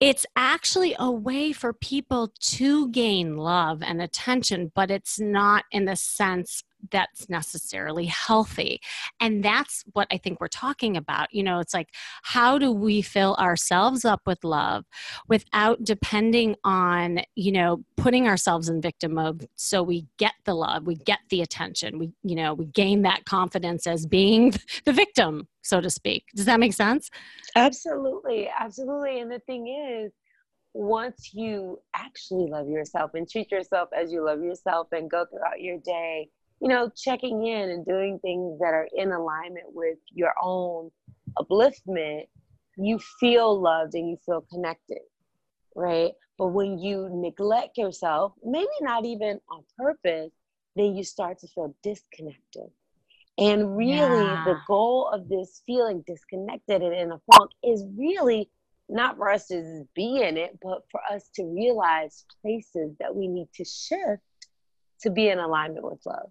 it's 0.00 0.24
actually 0.34 0.96
a 0.98 1.10
way 1.10 1.52
for 1.52 1.72
people 1.72 2.32
to 2.40 2.88
gain 2.88 3.36
love 3.36 3.82
and 3.82 4.00
attention, 4.00 4.72
but 4.74 4.90
it's 4.90 5.20
not 5.20 5.64
in 5.70 5.84
the 5.84 5.96
sense 5.96 6.64
that's 6.90 7.28
necessarily 7.28 8.06
healthy. 8.06 8.80
And 9.20 9.44
that's 9.44 9.84
what 9.92 10.08
I 10.10 10.18
think 10.18 10.40
we're 10.40 10.48
talking 10.48 10.96
about. 10.96 11.32
You 11.32 11.42
know, 11.42 11.60
it's 11.60 11.74
like, 11.74 11.88
how 12.22 12.58
do 12.58 12.72
we 12.72 13.02
fill 13.02 13.34
ourselves 13.36 14.04
up 14.04 14.22
with 14.26 14.44
love 14.44 14.84
without 15.28 15.84
depending 15.84 16.56
on, 16.64 17.20
you 17.34 17.52
know, 17.52 17.84
putting 17.96 18.26
ourselves 18.26 18.68
in 18.68 18.80
victim 18.80 19.14
mode 19.14 19.48
so 19.56 19.82
we 19.82 20.06
get 20.18 20.32
the 20.44 20.54
love, 20.54 20.86
we 20.86 20.96
get 20.96 21.20
the 21.28 21.42
attention, 21.42 21.98
we, 21.98 22.12
you 22.22 22.36
know, 22.36 22.54
we 22.54 22.66
gain 22.66 23.02
that 23.02 23.24
confidence 23.24 23.86
as 23.86 24.06
being 24.06 24.52
the 24.84 24.92
victim, 24.92 25.48
so 25.62 25.80
to 25.80 25.90
speak. 25.90 26.24
Does 26.34 26.46
that 26.46 26.60
make 26.60 26.72
sense? 26.72 27.10
Absolutely. 27.56 28.50
Absolutely. 28.58 29.20
And 29.20 29.30
the 29.30 29.40
thing 29.40 29.66
is, 29.68 30.12
once 30.72 31.30
you 31.34 31.80
actually 31.94 32.48
love 32.48 32.68
yourself 32.68 33.12
and 33.14 33.28
treat 33.28 33.50
yourself 33.50 33.88
as 33.96 34.12
you 34.12 34.24
love 34.24 34.42
yourself 34.42 34.86
and 34.92 35.10
go 35.10 35.26
throughout 35.26 35.60
your 35.60 35.78
day 35.78 36.28
you 36.60 36.68
know, 36.68 36.90
checking 36.96 37.46
in 37.46 37.70
and 37.70 37.86
doing 37.86 38.18
things 38.20 38.58
that 38.60 38.74
are 38.74 38.88
in 38.94 39.12
alignment 39.12 39.66
with 39.68 39.98
your 40.12 40.32
own 40.42 40.90
upliftment, 41.38 42.24
you 42.76 42.98
feel 43.18 43.60
loved 43.60 43.94
and 43.94 44.08
you 44.08 44.16
feel 44.26 44.44
connected, 44.52 45.00
right? 45.74 46.12
But 46.38 46.48
when 46.48 46.78
you 46.78 47.08
neglect 47.12 47.78
yourself, 47.78 48.32
maybe 48.44 48.68
not 48.80 49.04
even 49.04 49.40
on 49.50 49.62
purpose, 49.78 50.32
then 50.76 50.94
you 50.94 51.04
start 51.04 51.38
to 51.40 51.48
feel 51.48 51.74
disconnected. 51.82 52.70
And 53.38 53.76
really, 53.76 54.24
yeah. 54.24 54.44
the 54.44 54.58
goal 54.66 55.08
of 55.08 55.28
this 55.28 55.62
feeling 55.66 56.04
disconnected 56.06 56.82
and 56.82 56.94
in 56.94 57.12
a 57.12 57.20
funk 57.32 57.50
is 57.64 57.84
really 57.96 58.50
not 58.88 59.16
for 59.16 59.30
us 59.30 59.46
to 59.48 59.84
be 59.94 60.20
in 60.22 60.36
it, 60.36 60.58
but 60.62 60.82
for 60.90 61.00
us 61.10 61.30
to 61.36 61.44
realize 61.44 62.24
places 62.42 62.94
that 63.00 63.14
we 63.14 63.28
need 63.28 63.48
to 63.54 63.64
shift 63.64 64.22
to 65.02 65.10
be 65.10 65.28
in 65.28 65.38
alignment 65.38 65.84
with 65.84 66.00
love. 66.04 66.30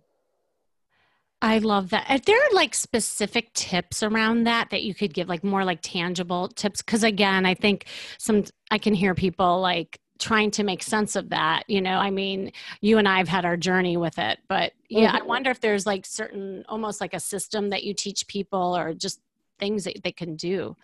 I 1.41 1.59
love 1.59 1.91
that. 1.91 2.05
Are 2.09 2.19
there 2.19 2.39
like 2.53 2.75
specific 2.75 3.53
tips 3.53 4.03
around 4.03 4.43
that 4.43 4.71
that 4.71 4.83
you 4.83 4.93
could 4.93 5.13
give, 5.13 5.29
like 5.29 5.43
more 5.43 5.63
like 5.63 5.79
tangible 5.81 6.49
tips? 6.49 6.81
Because 6.81 7.03
again, 7.03 7.45
I 7.45 7.53
think 7.53 7.85
some 8.17 8.43
I 8.71 8.77
can 8.77 8.93
hear 8.93 9.15
people 9.15 9.61
like 9.61 9.99
trying 10.19 10.51
to 10.51 10.63
make 10.63 10.83
sense 10.83 11.15
of 11.15 11.29
that 11.29 11.63
you 11.67 11.81
know 11.81 11.95
i 11.95 12.09
mean 12.09 12.51
you 12.81 12.97
and 12.97 13.07
i've 13.07 13.29
had 13.29 13.45
our 13.45 13.55
journey 13.55 13.95
with 13.95 14.19
it 14.19 14.37
but 14.49 14.73
yeah 14.89 15.07
mm-hmm. 15.07 15.23
i 15.23 15.25
wonder 15.25 15.49
if 15.49 15.61
there's 15.61 15.85
like 15.85 16.05
certain 16.05 16.63
almost 16.67 16.99
like 16.99 17.13
a 17.13 17.19
system 17.19 17.69
that 17.69 17.83
you 17.83 17.93
teach 17.93 18.27
people 18.27 18.77
or 18.77 18.93
just 18.93 19.21
things 19.59 19.85
that 19.85 20.03
they 20.03 20.11
can 20.11 20.35
do 20.35 20.75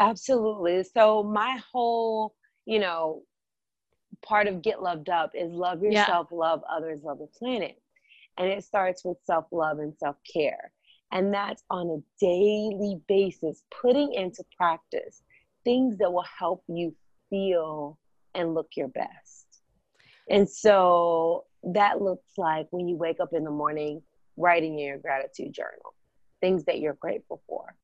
absolutely 0.00 0.82
so 0.82 1.22
my 1.22 1.60
whole 1.72 2.34
you 2.66 2.80
know 2.80 3.22
part 4.20 4.48
of 4.48 4.60
get 4.62 4.82
loved 4.82 5.08
up 5.08 5.30
is 5.34 5.52
love 5.52 5.80
yourself 5.82 6.26
yeah. 6.30 6.38
love 6.38 6.62
others 6.68 7.02
love 7.04 7.18
the 7.18 7.26
planet 7.26 7.80
and 8.38 8.48
it 8.48 8.64
starts 8.64 9.04
with 9.04 9.18
self-love 9.24 9.78
and 9.78 9.94
self-care 9.98 10.72
and 11.12 11.32
that's 11.32 11.62
on 11.70 11.88
a 11.90 12.24
daily 12.24 13.00
basis 13.06 13.62
putting 13.82 14.14
into 14.14 14.42
practice 14.56 15.22
things 15.62 15.98
that 15.98 16.12
will 16.12 16.24
help 16.38 16.64
you 16.68 16.94
feel 17.30 17.98
and 18.34 18.54
look 18.54 18.68
your 18.76 18.88
best. 18.88 19.46
And 20.28 20.48
so 20.48 21.44
that 21.62 22.00
looks 22.00 22.32
like 22.38 22.66
when 22.70 22.88
you 22.88 22.96
wake 22.96 23.20
up 23.20 23.34
in 23.34 23.44
the 23.44 23.50
morning, 23.50 24.02
writing 24.36 24.78
in 24.78 24.86
your 24.86 24.98
gratitude 24.98 25.52
journal, 25.52 25.94
things 26.40 26.64
that 26.64 26.80
you're 26.80 26.94
grateful 26.94 27.42
for. 27.46 27.76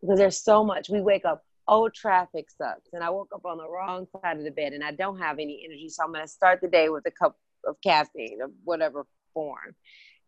Because 0.00 0.18
there's 0.18 0.42
so 0.42 0.64
much. 0.64 0.88
We 0.88 1.00
wake 1.00 1.24
up, 1.24 1.44
oh, 1.68 1.88
traffic 1.88 2.46
sucks. 2.50 2.90
And 2.92 3.04
I 3.04 3.10
woke 3.10 3.30
up 3.34 3.44
on 3.44 3.58
the 3.58 3.68
wrong 3.68 4.06
side 4.20 4.36
of 4.36 4.44
the 4.44 4.50
bed 4.50 4.72
and 4.72 4.82
I 4.82 4.92
don't 4.92 5.18
have 5.18 5.38
any 5.38 5.62
energy. 5.64 5.88
So 5.88 6.04
I'm 6.04 6.12
going 6.12 6.24
to 6.24 6.28
start 6.28 6.60
the 6.60 6.68
day 6.68 6.88
with 6.88 7.06
a 7.06 7.10
cup 7.10 7.36
of 7.66 7.76
caffeine 7.82 8.38
or 8.40 8.50
whatever 8.64 9.06
form. 9.38 9.74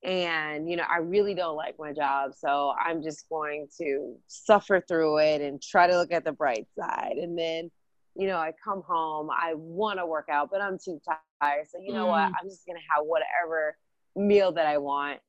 And, 0.03 0.71
you 0.71 0.77
know, 0.77 0.85
I 0.89 0.99
really 0.99 1.35
don't 1.35 1.57
like 1.57 1.75
my 1.79 1.93
job. 1.93 2.33
So 2.35 2.73
I'm 2.81 3.03
just 3.03 3.29
going 3.29 3.67
to 3.79 4.17
suffer 4.29 4.83
through 4.87 5.19
it 5.19 5.41
and 5.41 5.61
try 5.61 5.87
to 5.87 5.97
look 5.97 6.13
at 6.13 6.25
the 6.25 6.33
bright 6.33 6.67
side. 6.79 7.17
And 7.21 7.39
then 7.39 7.71
you 8.17 8.27
know, 8.27 8.37
I 8.37 8.53
come 8.63 8.83
home, 8.83 9.31
I 9.31 9.55
want 9.55 9.99
to 9.99 10.07
work 10.07 10.29
out, 10.31 10.51
but 10.51 10.61
I'm 10.61 10.79
too 10.79 11.01
tired. 11.41 11.67
So, 11.71 11.79
you 11.81 11.93
know 11.93 12.07
mm. 12.07 12.11
what? 12.11 12.21
I'm 12.21 12.49
just 12.49 12.67
going 12.67 12.77
to 12.77 12.85
have 12.95 13.07
whatever 13.07 13.77
meal 14.17 14.53
that 14.53 14.67
I 14.67 14.79
want. 14.79 15.21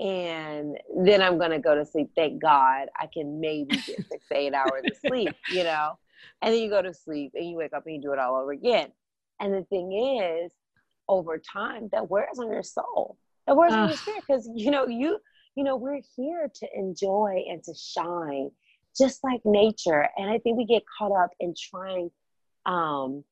And 0.00 0.76
then 1.04 1.22
I'm 1.22 1.38
going 1.38 1.52
to 1.52 1.60
go 1.60 1.74
to 1.74 1.86
sleep. 1.86 2.10
Thank 2.16 2.42
God 2.42 2.88
I 2.98 3.06
can 3.12 3.40
maybe 3.40 3.76
get 3.76 4.06
six 4.10 4.28
to 4.28 4.36
eight 4.36 4.52
hours 4.52 4.82
of 4.84 4.96
sleep, 5.06 5.32
you 5.50 5.62
know? 5.62 5.98
And 6.42 6.52
then 6.52 6.60
you 6.60 6.68
go 6.68 6.82
to 6.82 6.92
sleep 6.92 7.32
and 7.34 7.48
you 7.48 7.56
wake 7.56 7.72
up 7.72 7.86
and 7.86 7.94
you 7.94 8.02
do 8.02 8.12
it 8.12 8.18
all 8.18 8.36
over 8.36 8.52
again. 8.52 8.88
And 9.40 9.54
the 9.54 9.62
thing 9.62 9.92
is, 10.20 10.52
over 11.08 11.38
time, 11.38 11.90
that 11.92 12.10
wears 12.10 12.38
on 12.38 12.50
your 12.50 12.62
soul. 12.62 13.18
Uh. 13.48 13.54
on 13.54 13.88
your 13.88 13.96
spirit 13.96 14.22
because, 14.26 14.48
you 14.54 14.70
know, 14.70 14.86
you, 14.86 15.18
you 15.54 15.64
know, 15.64 15.76
we're 15.76 16.00
here 16.16 16.50
to 16.54 16.68
enjoy 16.74 17.44
and 17.48 17.62
to 17.64 17.74
shine 17.74 18.50
just 18.96 19.22
like 19.24 19.40
nature. 19.44 20.08
And 20.16 20.30
I 20.30 20.38
think 20.38 20.56
we 20.56 20.66
get 20.66 20.82
caught 20.98 21.12
up 21.12 21.30
in 21.40 21.54
trying 21.70 22.10
um, 22.66 23.24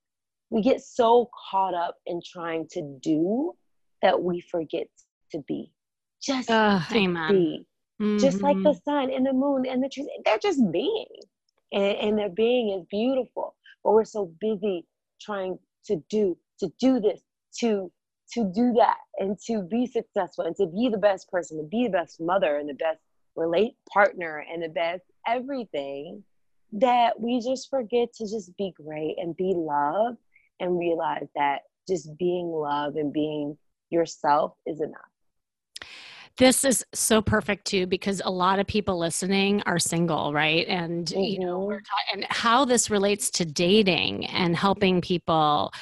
we 0.51 0.61
get 0.61 0.83
so 0.83 1.31
caught 1.51 1.75
up 1.75 1.97
in 2.07 2.21
trying 2.25 2.69
to 2.73 2.83
do 3.03 3.55
that 4.03 4.23
we 4.23 4.41
forget 4.41 4.89
to 5.31 5.39
be. 5.49 5.73
Just 6.23 6.51
uh, 6.51 6.81
to 6.91 6.97
amen. 6.97 7.33
be. 7.33 7.67
Mm-hmm. 8.01 8.19
Just 8.19 8.43
like 8.43 8.57
the 8.57 8.71
mm-hmm. 8.71 8.91
sun 8.91 9.11
and 9.11 9.25
the 9.25 9.33
moon 9.33 9.65
and 9.67 9.83
the 9.83 9.89
trees, 9.89 10.09
they're 10.25 10.39
just 10.39 10.61
being. 10.71 11.07
And, 11.73 11.97
and 11.97 12.19
their 12.19 12.29
being 12.29 12.79
is 12.79 12.85
beautiful. 12.91 13.57
But 13.83 13.93
we're 13.93 14.05
so 14.05 14.31
busy 14.41 14.87
trying 15.21 15.59
to 15.87 15.97
do, 16.11 16.37
to 16.61 16.71
do 16.79 17.01
this, 17.01 17.23
to 17.61 17.91
to 18.35 18.51
do 18.55 18.73
that 18.75 18.97
and 19.19 19.39
to 19.47 19.63
be 19.63 19.87
successful 19.87 20.45
and 20.45 20.57
to 20.57 20.67
be 20.67 20.89
the 20.89 20.99
best 20.99 21.31
person, 21.31 21.59
to 21.59 21.65
be 21.65 21.85
the 21.85 21.93
best 21.93 22.21
mother 22.21 22.57
and 22.57 22.69
the 22.69 22.75
best 22.75 23.01
relate 23.37 23.75
partner 23.93 24.45
and 24.53 24.63
the 24.63 24.69
best 24.69 25.03
everything 25.27 26.23
that 26.73 27.19
we 27.21 27.41
just 27.41 27.69
forget 27.69 28.13
to 28.15 28.25
just 28.25 28.57
be 28.57 28.73
great 28.77 29.17
and 29.19 29.37
be 29.37 29.53
love 29.55 30.17
and 30.61 30.79
realize 30.79 31.27
that 31.35 31.61
just 31.89 32.17
being 32.19 32.47
love 32.47 32.97
and 32.97 33.13
being 33.13 33.57
yourself 33.91 34.55
is 34.67 34.81
enough. 34.81 35.01
This 36.39 36.65
is 36.65 36.85
so 36.95 37.21
perfect 37.21 37.67
too 37.67 37.87
because 37.87 38.23
a 38.25 38.31
lot 38.31 38.59
of 38.59 38.67
people 38.67 38.99
listening 38.99 39.63
are 39.67 39.79
single, 39.79 40.33
right? 40.33 40.67
And 40.67 41.07
mm-hmm. 41.07 41.21
you 41.21 41.41
know, 41.41 41.61
mm-hmm. 41.61 41.77
ta- 41.77 42.15
and 42.15 42.27
how 42.31 42.65
this 42.65 42.89
relates 42.89 43.31
to 43.33 43.45
dating 43.45 44.27
and 44.27 44.57
helping 44.57 45.03
people 45.03 45.73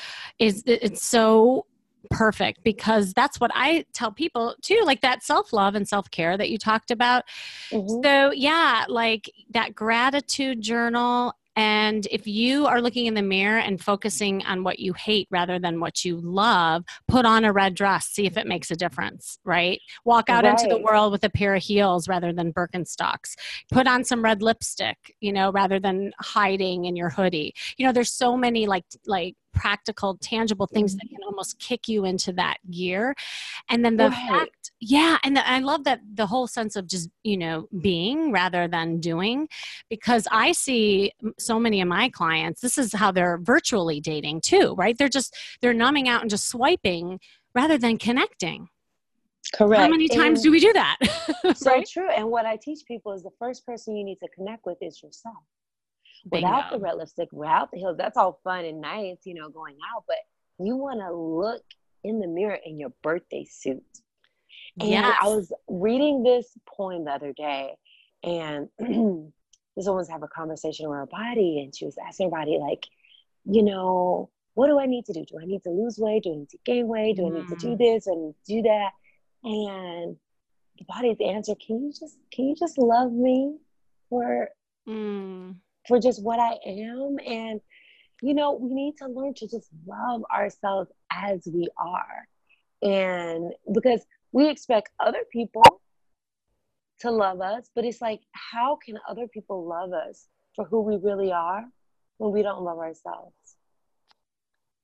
is 0.40 0.64
it's 0.66 1.04
so 1.04 1.66
perfect 2.10 2.62
because 2.64 3.12
that's 3.12 3.40
what 3.40 3.50
I 3.54 3.84
tell 3.92 4.12
people 4.12 4.54
too, 4.62 4.82
like 4.84 5.00
that 5.02 5.22
self 5.22 5.52
love 5.52 5.74
and 5.74 5.86
self 5.86 6.10
care 6.10 6.36
that 6.36 6.50
you 6.50 6.58
talked 6.58 6.90
about. 6.90 7.24
Mm-hmm. 7.70 8.02
So, 8.02 8.32
yeah, 8.32 8.84
like 8.88 9.30
that 9.50 9.74
gratitude 9.74 10.60
journal 10.60 11.34
and 11.56 12.06
if 12.10 12.26
you 12.26 12.66
are 12.66 12.80
looking 12.80 13.06
in 13.06 13.14
the 13.14 13.22
mirror 13.22 13.58
and 13.58 13.78
focusing 13.78 14.42
on 14.44 14.62
what 14.62 14.78
you 14.78 14.92
hate 14.92 15.26
rather 15.30 15.58
than 15.58 15.80
what 15.80 16.04
you 16.04 16.18
love, 16.18 16.84
put 17.08 17.26
on 17.26 17.44
a 17.44 17.52
red 17.52 17.74
dress, 17.74 18.06
see 18.06 18.24
if 18.24 18.36
it 18.36 18.46
makes 18.46 18.70
a 18.70 18.76
difference, 18.76 19.38
right? 19.44 19.80
Walk 20.04 20.30
out 20.30 20.44
right. 20.44 20.58
into 20.58 20.74
the 20.74 20.80
world 20.80 21.12
with 21.12 21.24
a 21.24 21.28
pair 21.28 21.54
of 21.54 21.62
heels 21.62 22.08
rather 22.08 22.32
than 22.32 22.52
Birkenstocks. 22.52 23.34
Put 23.70 23.88
on 23.88 24.04
some 24.04 24.24
red 24.24 24.42
lipstick, 24.42 25.14
you 25.20 25.32
know, 25.32 25.50
rather 25.50 25.80
than 25.80 26.12
hiding 26.20 26.84
in 26.84 26.96
your 26.96 27.10
hoodie. 27.10 27.54
You 27.76 27.86
know, 27.86 27.92
there's 27.92 28.12
so 28.12 28.36
many 28.36 28.66
like 28.66 28.84
like 29.06 29.34
practical 29.60 30.16
tangible 30.22 30.66
things 30.66 30.96
that 30.96 31.04
mm-hmm. 31.04 31.16
can 31.16 31.24
almost 31.24 31.58
kick 31.58 31.86
you 31.86 32.06
into 32.06 32.32
that 32.32 32.56
gear 32.70 33.14
and 33.68 33.84
then 33.84 33.98
the 33.98 34.08
right. 34.08 34.28
fact 34.30 34.72
yeah 34.80 35.18
and 35.22 35.36
the, 35.36 35.46
i 35.46 35.58
love 35.58 35.84
that 35.84 36.00
the 36.14 36.26
whole 36.26 36.46
sense 36.46 36.76
of 36.76 36.86
just 36.86 37.10
you 37.24 37.36
know 37.36 37.68
being 37.82 38.32
rather 38.32 38.66
than 38.66 38.98
doing 39.00 39.46
because 39.90 40.26
i 40.32 40.50
see 40.50 41.12
so 41.38 41.60
many 41.60 41.82
of 41.82 41.88
my 41.88 42.08
clients 42.08 42.62
this 42.62 42.78
is 42.78 42.94
how 42.94 43.12
they're 43.12 43.36
virtually 43.36 44.00
dating 44.00 44.40
too 44.40 44.74
right 44.78 44.96
they're 44.96 45.10
just 45.10 45.36
they're 45.60 45.74
numbing 45.74 46.08
out 46.08 46.22
and 46.22 46.30
just 46.30 46.48
swiping 46.48 47.20
rather 47.54 47.76
than 47.76 47.98
connecting 47.98 48.66
Correct. 49.54 49.80
How 49.80 49.88
many 49.88 50.06
times 50.06 50.40
and 50.40 50.44
do 50.44 50.50
we 50.52 50.60
do 50.60 50.72
that? 50.74 50.98
so 51.56 51.72
right? 51.72 51.88
true. 51.88 52.08
And 52.10 52.30
what 52.30 52.44
I 52.44 52.56
teach 52.56 52.80
people 52.86 53.12
is 53.12 53.22
the 53.22 53.32
first 53.38 53.64
person 53.66 53.96
you 53.96 54.04
need 54.04 54.18
to 54.20 54.28
connect 54.28 54.64
with 54.64 54.76
is 54.80 55.02
yourself 55.02 55.38
without 56.28 56.70
the 56.70 56.78
red 56.78 56.96
lipstick, 56.96 57.28
without 57.32 57.70
the 57.70 57.78
heels. 57.78 57.96
That's 57.96 58.16
all 58.16 58.40
fun 58.44 58.64
and 58.64 58.80
nice, 58.80 59.18
you 59.24 59.34
know, 59.34 59.48
going 59.48 59.76
out. 59.94 60.04
But 60.06 60.16
you 60.58 60.76
want 60.76 61.00
to 61.00 61.12
look 61.12 61.62
in 62.04 62.20
the 62.20 62.26
mirror 62.26 62.58
in 62.64 62.78
your 62.78 62.92
birthday 63.02 63.46
suit. 63.50 63.82
And 64.78 64.90
yes. 64.90 65.16
I 65.20 65.26
was 65.26 65.52
reading 65.68 66.22
this 66.22 66.46
poem 66.66 67.04
the 67.04 67.10
other 67.10 67.32
day, 67.32 67.74
and 68.22 68.68
this 68.78 68.88
woman 68.88 69.32
was 69.96 70.08
having 70.08 70.24
a 70.24 70.28
conversation 70.28 70.88
with 70.88 70.98
her 70.98 71.06
body, 71.06 71.60
and 71.62 71.74
she 71.74 71.84
was 71.84 71.96
asking 72.06 72.26
her 72.26 72.36
body, 72.36 72.58
like, 72.60 72.86
you 73.44 73.62
know, 73.62 74.30
what 74.54 74.68
do 74.68 74.78
I 74.78 74.86
need 74.86 75.06
to 75.06 75.12
do? 75.12 75.24
Do 75.24 75.38
I 75.40 75.44
need 75.44 75.62
to 75.64 75.70
lose 75.70 75.98
weight? 75.98 76.24
Do 76.24 76.32
I 76.32 76.36
need 76.36 76.50
to 76.50 76.58
gain 76.64 76.88
weight? 76.88 77.16
Do 77.16 77.26
I 77.26 77.30
need 77.30 77.48
to 77.48 77.56
do 77.56 77.68
mm. 77.68 77.78
this 77.78 78.06
and 78.06 78.34
do 78.46 78.62
that? 78.62 78.90
And 79.42 80.16
the 80.78 80.84
body's 80.86 81.16
answer, 81.24 81.54
can 81.54 81.84
you 81.84 81.92
just 81.98 82.16
can 82.32 82.48
you 82.48 82.54
just 82.56 82.78
love 82.78 83.12
me 83.12 83.56
for 84.08 84.50
mm 84.88 85.54
for 85.86 85.98
just 85.98 86.22
what 86.22 86.38
I 86.38 86.58
am. 86.66 87.16
And, 87.26 87.60
you 88.22 88.34
know, 88.34 88.52
we 88.52 88.72
need 88.72 88.96
to 88.98 89.06
learn 89.06 89.34
to 89.34 89.48
just 89.48 89.68
love 89.86 90.22
ourselves 90.34 90.90
as 91.10 91.46
we 91.52 91.68
are. 91.78 92.28
And 92.82 93.52
because 93.72 94.04
we 94.32 94.48
expect 94.48 94.90
other 95.00 95.24
people 95.32 95.62
to 97.00 97.10
love 97.10 97.40
us, 97.40 97.70
but 97.74 97.84
it's 97.84 98.00
like, 98.00 98.20
how 98.32 98.78
can 98.84 98.98
other 99.08 99.26
people 99.26 99.66
love 99.66 99.92
us 99.92 100.28
for 100.54 100.64
who 100.64 100.82
we 100.82 100.96
really 100.96 101.32
are 101.32 101.64
when 102.18 102.32
we 102.32 102.42
don't 102.42 102.62
love 102.62 102.78
ourselves? 102.78 103.34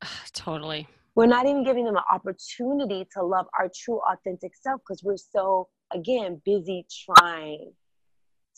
Totally. 0.32 0.88
We're 1.14 1.26
not 1.26 1.46
even 1.46 1.64
giving 1.64 1.87
them 1.87 1.96
an 1.96 2.02
opportunity 2.12 3.06
to 3.14 3.22
love 3.22 3.46
our 3.59 3.70
true, 3.74 4.00
authentic 4.12 4.52
self 4.54 4.82
because 4.82 5.02
we're 5.02 5.16
so, 5.16 5.68
again, 5.92 6.42
busy 6.44 6.87
trying 7.06 7.72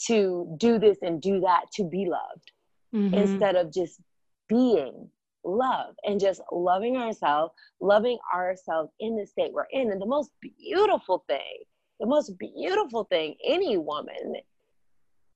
to 0.06 0.54
do 0.58 0.78
this 0.78 0.98
and 1.02 1.20
do 1.20 1.40
that 1.40 1.64
to 1.74 1.84
be 1.84 2.06
loved 2.06 2.52
mm-hmm. 2.94 3.14
instead 3.14 3.56
of 3.56 3.72
just 3.72 4.00
being 4.48 5.08
love 5.44 5.94
and 6.04 6.20
just 6.20 6.40
loving 6.52 6.96
ourselves, 6.96 7.52
loving 7.80 8.18
ourselves 8.34 8.90
in 9.00 9.16
the 9.16 9.26
state 9.26 9.52
we're 9.52 9.66
in. 9.72 9.90
And 9.90 10.00
the 10.00 10.06
most 10.06 10.30
beautiful 10.40 11.24
thing, 11.28 11.64
the 12.00 12.06
most 12.06 12.32
beautiful 12.38 13.04
thing 13.04 13.34
any 13.44 13.76
woman 13.76 14.34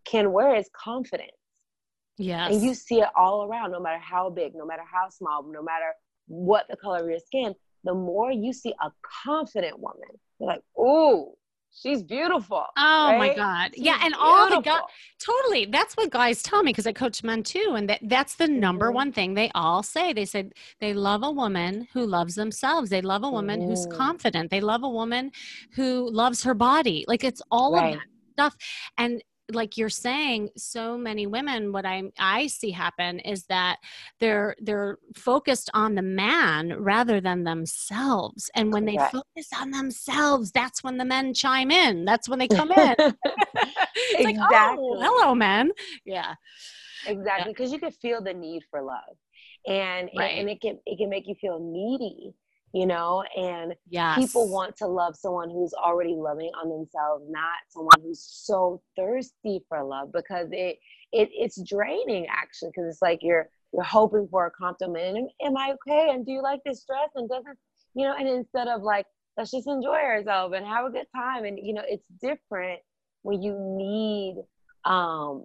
can 0.05 0.33
wear 0.33 0.55
is 0.55 0.69
confidence. 0.75 1.31
Yes. 2.19 2.53
And 2.53 2.63
you 2.63 2.75
see 2.75 3.01
it 3.01 3.09
all 3.17 3.45
around, 3.45 3.73
no 3.73 3.81
matter 3.81 4.01
how 4.01 4.31
big, 4.31 4.55
no 4.55 4.67
matter 4.67 4.83
how 4.91 5.09
small, 5.09 5.43
no 5.43 5.63
matter 5.63 5.93
what 6.27 6.67
the 6.69 6.77
color 6.77 6.99
of 7.03 7.09
your 7.09 7.19
skin. 7.19 7.55
The 7.85 7.95
more 7.95 8.31
you 8.31 8.53
see 8.53 8.75
a 8.81 8.93
confident 9.25 9.79
woman, 9.79 10.09
you're 10.39 10.49
like, 10.49 10.63
oh, 10.79 11.35
she's 11.81 12.03
beautiful. 12.03 12.65
Oh 12.77 13.09
right? 13.11 13.19
my 13.19 13.35
God. 13.35 13.71
She's 13.75 13.85
yeah. 13.85 13.95
And 13.95 14.13
beautiful. 14.13 14.27
all 14.27 14.51
the 14.51 14.61
guys, 14.61 14.81
totally. 15.19 15.67
That's 15.67 15.97
what 15.97 16.11
guys 16.11 16.43
tell 16.43 16.63
me 16.63 16.73
because 16.73 16.87
I 16.87 16.93
coach 16.93 17.23
men 17.23 17.43
too. 17.43 17.75
And 17.77 17.89
that, 17.89 18.01
that's 18.03 18.35
the 18.35 18.49
number 18.49 18.87
mm-hmm. 18.87 18.95
one 18.95 19.13
thing 19.13 19.35
they 19.35 19.51
all 19.55 19.83
say. 19.83 20.13
They 20.13 20.25
said 20.25 20.53
they 20.81 20.95
love 20.95 21.23
a 21.23 21.31
woman 21.31 21.89
who 21.93 22.07
loves 22.07 22.35
themselves. 22.35 22.91
They 22.91 23.03
love 23.03 23.25
a 23.25 23.31
woman 23.31 23.61
mm-hmm. 23.61 23.71
who's 23.71 23.87
confident. 23.87 24.51
They 24.51 24.61
love 24.61 24.83
a 24.83 24.89
woman 24.89 25.33
who 25.75 26.11
loves 26.11 26.43
her 26.45 26.55
body. 26.55 27.05
Like 27.09 27.25
it's 27.25 27.43
all 27.51 27.73
right. 27.73 27.95
of 27.95 28.01
that 28.01 28.07
stuff. 28.33 28.57
And 28.99 29.23
like 29.51 29.77
you're 29.77 29.89
saying 29.89 30.49
so 30.57 30.97
many 30.97 31.27
women 31.27 31.73
what 31.73 31.85
i 31.85 32.03
i 32.19 32.47
see 32.47 32.71
happen 32.71 33.19
is 33.21 33.45
that 33.47 33.77
they're 34.21 34.55
they're 34.61 34.99
focused 35.17 35.69
on 35.75 35.95
the 35.95 36.03
man 36.03 36.75
rather 36.79 37.21
than 37.21 37.45
themselves 37.45 38.51
and 38.55 38.73
when 38.73 38.85
they 38.85 38.97
right. 38.97 39.11
focus 39.11 39.49
on 39.59 39.71
themselves 39.71 40.53
that's 40.53 40.85
when 40.85 40.97
the 40.97 41.05
men 41.05 41.35
chime 41.35 41.71
in 41.71 42.05
that's 42.05 42.29
when 42.29 42.39
they 42.39 42.49
come 42.49 42.71
in 42.71 42.95
it's 42.99 43.15
exactly. 44.15 44.35
like 44.35 44.77
oh 44.79 45.01
hello 45.01 45.35
men 45.35 45.71
yeah 46.05 46.35
exactly 47.07 47.53
because 47.53 47.71
yeah. 47.71 47.75
you 47.75 47.81
can 47.81 47.91
feel 47.91 48.23
the 48.23 48.33
need 48.33 48.63
for 48.71 48.83
love 48.83 49.17
and 49.67 50.09
right. 50.17 50.39
and 50.39 50.49
it 50.49 50.61
can 50.61 50.79
it 50.87 50.99
can 50.99 51.09
make 51.09 51.27
you 51.27 51.35
feel 51.41 51.59
needy 51.61 52.33
you 52.73 52.87
know 52.87 53.23
and 53.37 53.75
yes. 53.89 54.19
people 54.19 54.51
want 54.51 54.77
to 54.77 54.87
love 54.87 55.15
someone 55.17 55.51
who's 55.51 55.75
already 55.75 56.15
loving 56.15 56.51
on 56.61 56.69
themselves 56.69 57.25
not 57.29 57.57
someone 57.69 58.01
who's 58.03 58.23
so 58.23 58.83
thirsty 58.97 59.61
for 59.69 59.85
love 59.85 60.11
because 60.13 60.49
it, 60.53 60.79
it 61.13 61.29
it's 61.33 61.61
draining 61.69 62.27
actually 62.31 62.71
because 62.71 62.89
it's 62.89 63.03
like 63.03 63.19
you're 63.23 63.49
you're 63.73 63.83
hoping 63.83 64.29
for 64.31 64.47
a 64.47 64.51
compliment 64.51 65.17
and, 65.17 65.31
am 65.43 65.57
i 65.57 65.73
okay? 65.73 66.11
And 66.11 66.27
do 66.27 66.33
you 66.33 66.43
like 66.43 66.61
this 66.65 66.85
dress? 66.85 67.11
And 67.15 67.29
doesn't 67.29 67.59
you 67.95 68.07
know 68.07 68.15
and 68.19 68.29
instead 68.29 68.69
of 68.69 68.83
like 68.83 69.07
let's 69.37 69.51
just 69.51 69.67
enjoy 69.67 69.97
ourselves 69.97 70.55
and 70.57 70.67
have 70.67 70.87
a 70.87 70.91
good 70.91 71.07
time 71.15 71.45
and 71.45 71.59
you 71.61 71.75
know 71.75 71.83
it's 71.87 72.05
different 72.21 72.81
when 73.23 73.43
you 73.43 73.57
need 73.59 74.37
um 74.85 75.45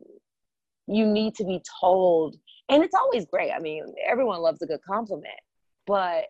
you 0.87 1.05
need 1.05 1.35
to 1.35 1.43
be 1.43 1.61
told 1.81 2.37
and 2.69 2.83
it's 2.83 2.95
always 2.95 3.25
great. 3.25 3.51
I 3.51 3.59
mean 3.59 3.83
everyone 4.09 4.41
loves 4.41 4.61
a 4.61 4.65
good 4.65 4.81
compliment 4.87 5.39
but 5.85 6.25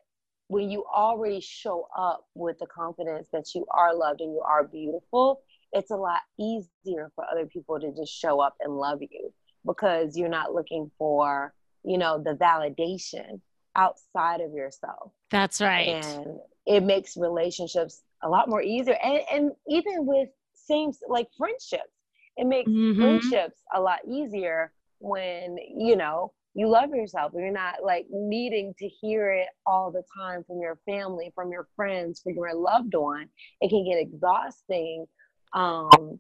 when 0.48 0.70
you 0.70 0.86
already 0.86 1.42
show 1.42 1.88
up 1.98 2.26
with 2.34 2.58
the 2.60 2.68
confidence 2.68 3.28
that 3.34 3.54
you 3.54 3.66
are 3.72 3.94
loved 3.94 4.22
and 4.22 4.32
you 4.32 4.42
are 4.42 4.64
beautiful, 4.64 5.42
it's 5.74 5.92
a 5.92 5.96
lot 5.96 6.22
easier 6.40 7.12
for 7.16 7.26
other 7.30 7.46
people 7.46 7.80
to 7.80 7.92
just 7.94 8.14
show 8.14 8.40
up 8.40 8.56
and 8.62 8.78
love 8.78 9.00
you 9.02 9.34
because 9.66 10.18
you're 10.18 10.30
not 10.30 10.54
looking 10.54 10.90
for, 10.98 11.54
you 11.84 11.98
know, 11.98 12.22
the 12.22 12.34
validation 12.36 13.42
outside 13.76 14.40
of 14.40 14.54
yourself. 14.54 15.12
That's 15.30 15.60
right. 15.60 16.04
And 16.04 16.40
it 16.66 16.84
makes 16.84 17.18
relationships 17.18 18.02
a 18.24 18.30
lot 18.30 18.50
more 18.50 18.62
easier. 18.62 18.98
And, 19.04 19.22
and 19.32 19.52
even 19.68 20.06
with 20.06 20.30
same, 20.54 20.92
like 21.10 21.28
friendships, 21.38 21.92
it 22.38 22.48
makes 22.48 22.70
mm-hmm. 22.70 23.02
friendships 23.02 23.60
a 23.76 23.82
lot 23.82 24.00
easier 24.08 24.72
when, 25.00 25.58
you 25.76 25.96
know, 25.96 26.32
you 26.58 26.68
love 26.68 26.90
yourself 26.90 27.32
you're 27.36 27.52
not 27.52 27.76
like 27.84 28.08
needing 28.12 28.74
to 28.80 28.88
hear 28.88 29.32
it 29.32 29.48
all 29.66 29.92
the 29.92 30.04
time 30.20 30.44
from 30.46 30.60
your 30.60 30.78
family 30.86 31.32
from 31.36 31.52
your 31.52 31.68
friends 31.76 32.20
from 32.22 32.34
your 32.34 32.54
loved 32.54 32.96
one 32.96 33.30
it 33.62 33.70
can 33.70 33.86
get 33.86 34.00
exhausting 34.00 35.06
um, 35.54 36.20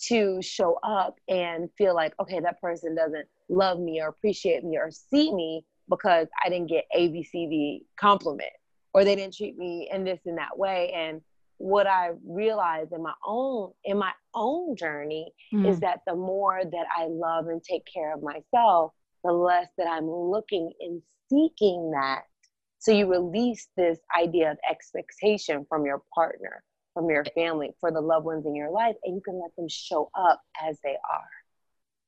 to 0.00 0.40
show 0.40 0.78
up 0.84 1.16
and 1.28 1.70
feel 1.76 1.94
like 1.94 2.12
okay 2.20 2.38
that 2.38 2.60
person 2.60 2.94
doesn't 2.94 3.26
love 3.48 3.80
me 3.80 4.00
or 4.00 4.08
appreciate 4.08 4.62
me 4.62 4.76
or 4.76 4.90
see 4.90 5.34
me 5.34 5.64
because 5.88 6.28
i 6.44 6.48
didn't 6.48 6.68
get 6.68 6.84
abcd 6.96 7.80
compliment 7.98 8.52
or 8.92 9.04
they 9.04 9.16
didn't 9.16 9.34
treat 9.34 9.56
me 9.56 9.88
in 9.92 10.04
this 10.04 10.20
and 10.26 10.38
that 10.38 10.56
way 10.56 10.92
and 10.94 11.22
what 11.56 11.88
i 11.88 12.10
realized 12.24 12.92
in 12.92 13.02
my 13.02 13.14
own 13.26 13.72
in 13.84 13.98
my 13.98 14.12
own 14.34 14.76
journey 14.76 15.32
mm. 15.52 15.68
is 15.68 15.80
that 15.80 16.00
the 16.06 16.14
more 16.14 16.60
that 16.62 16.86
i 16.96 17.06
love 17.08 17.48
and 17.48 17.64
take 17.64 17.82
care 17.92 18.14
of 18.14 18.22
myself 18.22 18.92
the 19.24 19.32
less 19.32 19.68
that 19.78 19.86
I'm 19.88 20.08
looking 20.08 20.72
and 20.80 21.02
seeking 21.30 21.90
that. 21.92 22.22
So 22.78 22.92
you 22.92 23.10
release 23.10 23.68
this 23.76 23.98
idea 24.18 24.52
of 24.52 24.58
expectation 24.68 25.66
from 25.68 25.84
your 25.84 26.02
partner, 26.14 26.62
from 26.94 27.10
your 27.10 27.24
family, 27.34 27.72
for 27.80 27.90
the 27.90 28.00
loved 28.00 28.24
ones 28.24 28.46
in 28.46 28.54
your 28.54 28.70
life, 28.70 28.94
and 29.04 29.14
you 29.14 29.20
can 29.20 29.40
let 29.40 29.54
them 29.56 29.68
show 29.68 30.10
up 30.14 30.40
as 30.62 30.78
they 30.84 30.90
are. 30.90 31.28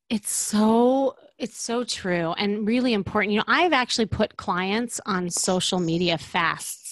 It's 0.08 0.32
so 0.32 1.16
it's 1.38 1.60
so 1.60 1.84
true 1.84 2.32
and 2.32 2.66
really 2.66 2.92
important. 2.92 3.32
You 3.32 3.38
know, 3.38 3.44
I've 3.46 3.72
actually 3.72 4.06
put 4.06 4.36
clients 4.36 5.00
on 5.06 5.30
social 5.30 5.78
media 5.78 6.18
fasts 6.18 6.89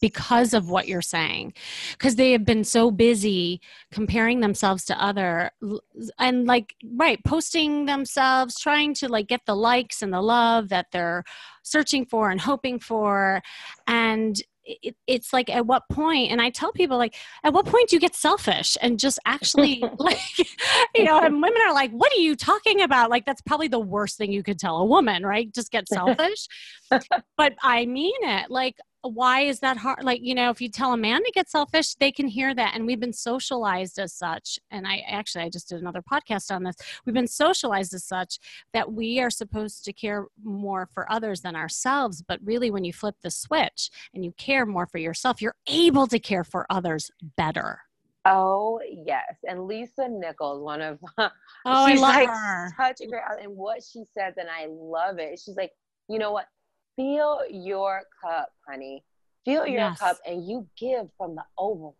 because 0.00 0.54
of 0.54 0.70
what 0.70 0.88
you're 0.88 1.02
saying. 1.02 1.52
Because 1.92 2.16
they 2.16 2.32
have 2.32 2.44
been 2.44 2.64
so 2.64 2.90
busy 2.90 3.60
comparing 3.90 4.40
themselves 4.40 4.84
to 4.86 5.02
other 5.02 5.50
and 6.18 6.46
like 6.46 6.74
right 6.96 7.22
posting 7.24 7.86
themselves 7.86 8.58
trying 8.58 8.94
to 8.94 9.08
like 9.08 9.26
get 9.26 9.42
the 9.46 9.56
likes 9.56 10.02
and 10.02 10.12
the 10.12 10.22
love 10.22 10.68
that 10.68 10.86
they're 10.92 11.24
searching 11.62 12.06
for 12.06 12.30
and 12.30 12.40
hoping 12.40 12.78
for. 12.78 13.42
And 13.86 14.40
it, 14.68 14.96
it's 15.06 15.32
like 15.32 15.48
at 15.48 15.66
what 15.66 15.82
point 15.90 16.30
and 16.30 16.40
i 16.42 16.50
tell 16.50 16.72
people 16.72 16.98
like 16.98 17.16
at 17.42 17.52
what 17.52 17.64
point 17.66 17.88
do 17.88 17.96
you 17.96 18.00
get 18.00 18.14
selfish 18.14 18.76
and 18.82 18.98
just 18.98 19.18
actually 19.24 19.82
like 19.98 20.18
you 20.94 21.04
know 21.04 21.18
and 21.18 21.34
women 21.42 21.58
are 21.66 21.72
like 21.72 21.90
what 21.90 22.12
are 22.12 22.20
you 22.20 22.36
talking 22.36 22.82
about? 22.82 23.10
Like 23.10 23.24
that's 23.24 23.40
probably 23.42 23.68
the 23.68 23.80
worst 23.80 24.18
thing 24.18 24.32
you 24.32 24.42
could 24.42 24.58
tell 24.58 24.78
a 24.78 24.84
woman 24.84 25.24
right? 25.24 25.52
Just 25.52 25.70
get 25.70 25.88
selfish. 25.92 26.46
But 26.90 27.54
i 27.62 27.86
mean 27.86 28.14
it 28.22 28.50
like 28.50 28.76
why 29.08 29.40
is 29.40 29.60
that 29.60 29.76
hard 29.76 30.02
like 30.04 30.20
you 30.22 30.34
know 30.34 30.50
if 30.50 30.60
you 30.60 30.68
tell 30.68 30.92
a 30.92 30.96
man 30.96 31.22
to 31.24 31.32
get 31.32 31.48
selfish 31.48 31.94
they 31.94 32.12
can 32.12 32.26
hear 32.26 32.54
that 32.54 32.74
and 32.74 32.86
we've 32.86 33.00
been 33.00 33.12
socialized 33.12 33.98
as 33.98 34.12
such 34.12 34.58
and 34.70 34.86
i 34.86 35.02
actually 35.08 35.44
i 35.44 35.48
just 35.48 35.68
did 35.68 35.80
another 35.80 36.02
podcast 36.02 36.54
on 36.54 36.62
this 36.62 36.76
we've 37.04 37.14
been 37.14 37.26
socialized 37.26 37.94
as 37.94 38.04
such 38.04 38.38
that 38.72 38.92
we 38.92 39.20
are 39.20 39.30
supposed 39.30 39.84
to 39.84 39.92
care 39.92 40.26
more 40.42 40.86
for 40.92 41.10
others 41.10 41.40
than 41.40 41.56
ourselves 41.56 42.22
but 42.26 42.40
really 42.44 42.70
when 42.70 42.84
you 42.84 42.92
flip 42.92 43.16
the 43.22 43.30
switch 43.30 43.90
and 44.14 44.24
you 44.24 44.32
care 44.32 44.66
more 44.66 44.86
for 44.86 44.98
yourself 44.98 45.40
you're 45.40 45.56
able 45.66 46.06
to 46.06 46.18
care 46.18 46.44
for 46.44 46.66
others 46.70 47.10
better 47.36 47.80
Oh 48.30 48.78
yes, 49.06 49.38
and 49.48 49.66
Lisa 49.66 50.06
Nichols, 50.06 50.60
one 50.60 50.82
of 50.82 50.98
oh, 51.18 51.30
I 51.64 51.94
love 51.94 52.00
like 52.00 52.28
her. 52.28 52.74
Such 52.76 53.00
a 53.00 53.06
great, 53.06 53.22
and 53.40 53.56
what 53.56 53.82
she 53.82 54.04
says, 54.12 54.34
and 54.36 54.48
I 54.50 54.66
love 54.68 55.18
it. 55.18 55.40
She's 55.42 55.56
like, 55.56 55.72
you 56.10 56.18
know 56.18 56.32
what? 56.32 56.46
Fill 56.98 57.40
your 57.50 58.02
cup, 58.22 58.50
honey. 58.68 59.04
Fill 59.44 59.66
your 59.66 59.80
yes. 59.80 59.98
cup 59.98 60.18
and 60.26 60.46
you 60.46 60.66
give 60.78 61.08
from 61.16 61.36
the 61.36 61.44
overflow. 61.56 61.94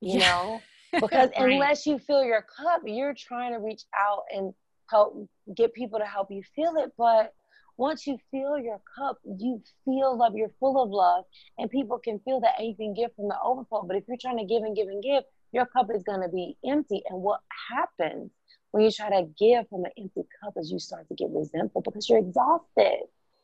You 0.00 0.18
yeah. 0.20 0.30
know? 0.30 0.62
Because 0.90 1.28
right. 1.38 1.52
unless 1.52 1.84
you 1.84 1.98
fill 1.98 2.24
your 2.24 2.40
cup, 2.40 2.80
you're 2.86 3.12
trying 3.12 3.52
to 3.52 3.58
reach 3.58 3.82
out 3.94 4.22
and 4.34 4.54
help 4.88 5.28
get 5.54 5.74
people 5.74 5.98
to 5.98 6.06
help 6.06 6.28
you 6.30 6.42
feel 6.56 6.76
it. 6.78 6.92
But 6.96 7.34
once 7.76 8.06
you 8.06 8.16
fill 8.30 8.58
your 8.58 8.80
cup, 8.96 9.18
you 9.24 9.62
feel 9.84 10.16
love, 10.16 10.32
you're 10.34 10.50
full 10.58 10.82
of 10.82 10.88
love, 10.88 11.24
and 11.58 11.70
people 11.70 11.98
can 11.98 12.18
feel 12.20 12.40
that 12.40 12.54
and 12.58 12.68
you 12.68 12.74
can 12.74 12.94
give 12.94 13.14
from 13.16 13.28
the 13.28 13.36
overflow. 13.44 13.82
But 13.82 13.96
if 13.96 14.04
you're 14.08 14.16
trying 14.18 14.38
to 14.38 14.46
give 14.46 14.62
and 14.62 14.74
give 14.74 14.88
and 14.88 15.02
give, 15.02 15.24
your 15.52 15.66
cup 15.66 15.88
is 15.94 16.02
going 16.04 16.22
to 16.22 16.28
be 16.30 16.56
empty. 16.66 17.02
And 17.10 17.20
what 17.20 17.40
happens 17.70 18.30
when 18.70 18.82
you 18.82 18.90
try 18.90 19.10
to 19.10 19.28
give 19.38 19.68
from 19.68 19.84
an 19.84 19.90
empty 19.98 20.22
cup 20.42 20.54
is 20.56 20.70
you 20.70 20.78
start 20.78 21.06
to 21.08 21.14
get 21.14 21.28
resentful 21.30 21.82
because 21.82 22.08
you're 22.08 22.18
exhausted. 22.18 23.02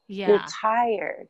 Yeah. 0.09 0.29
You're 0.29 0.45
tired. 0.61 1.29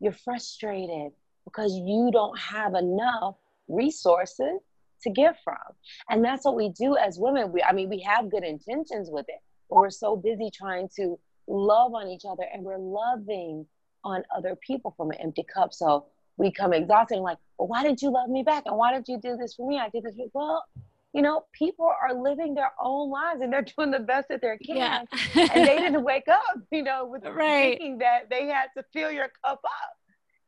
You're 0.00 0.12
frustrated 0.12 1.12
because 1.44 1.74
you 1.74 2.10
don't 2.12 2.38
have 2.38 2.74
enough 2.74 3.36
resources 3.68 4.60
to 5.02 5.10
give 5.10 5.36
from. 5.44 5.56
And 6.10 6.24
that's 6.24 6.44
what 6.44 6.56
we 6.56 6.70
do 6.70 6.96
as 6.96 7.18
women. 7.18 7.52
We 7.52 7.62
I 7.62 7.72
mean, 7.72 7.88
we 7.88 8.00
have 8.00 8.30
good 8.30 8.44
intentions 8.44 9.08
with 9.10 9.26
it, 9.28 9.40
but 9.68 9.76
we're 9.76 9.90
so 9.90 10.16
busy 10.16 10.50
trying 10.52 10.88
to 10.96 11.18
love 11.46 11.94
on 11.94 12.08
each 12.08 12.24
other 12.28 12.44
and 12.52 12.64
we're 12.64 12.78
loving 12.78 13.66
on 14.04 14.22
other 14.34 14.56
people 14.56 14.94
from 14.96 15.10
an 15.10 15.18
empty 15.20 15.44
cup. 15.52 15.72
So 15.72 16.06
we 16.36 16.50
come 16.50 16.72
exhausted 16.72 17.16
and 17.16 17.24
like, 17.24 17.38
well, 17.58 17.68
why 17.68 17.82
didn't 17.82 18.02
you 18.02 18.10
love 18.10 18.28
me 18.28 18.42
back? 18.42 18.64
And 18.66 18.76
why 18.76 18.92
did 18.92 19.08
you 19.08 19.18
do 19.18 19.36
this 19.36 19.54
for 19.54 19.68
me? 19.68 19.78
I 19.78 19.88
did 19.88 20.04
this. 20.04 20.14
For 20.16 20.26
well, 20.34 20.64
you 21.16 21.22
know, 21.22 21.44
people 21.52 21.90
are 22.02 22.14
living 22.14 22.54
their 22.54 22.72
own 22.78 23.10
lives 23.10 23.40
and 23.40 23.50
they're 23.50 23.64
doing 23.76 23.90
the 23.90 24.00
best 24.00 24.28
that 24.28 24.42
they 24.42 24.58
can. 24.58 24.76
Yeah. 24.76 25.02
and 25.34 25.66
they 25.66 25.78
didn't 25.78 26.04
wake 26.04 26.28
up, 26.28 26.58
you 26.70 26.82
know, 26.82 27.06
with 27.06 27.22
the 27.22 27.32
right. 27.32 27.78
thinking 27.78 27.98
that 27.98 28.28
they 28.28 28.46
had 28.48 28.66
to 28.76 28.84
fill 28.92 29.10
your 29.10 29.30
cup 29.42 29.60
up. 29.64 29.92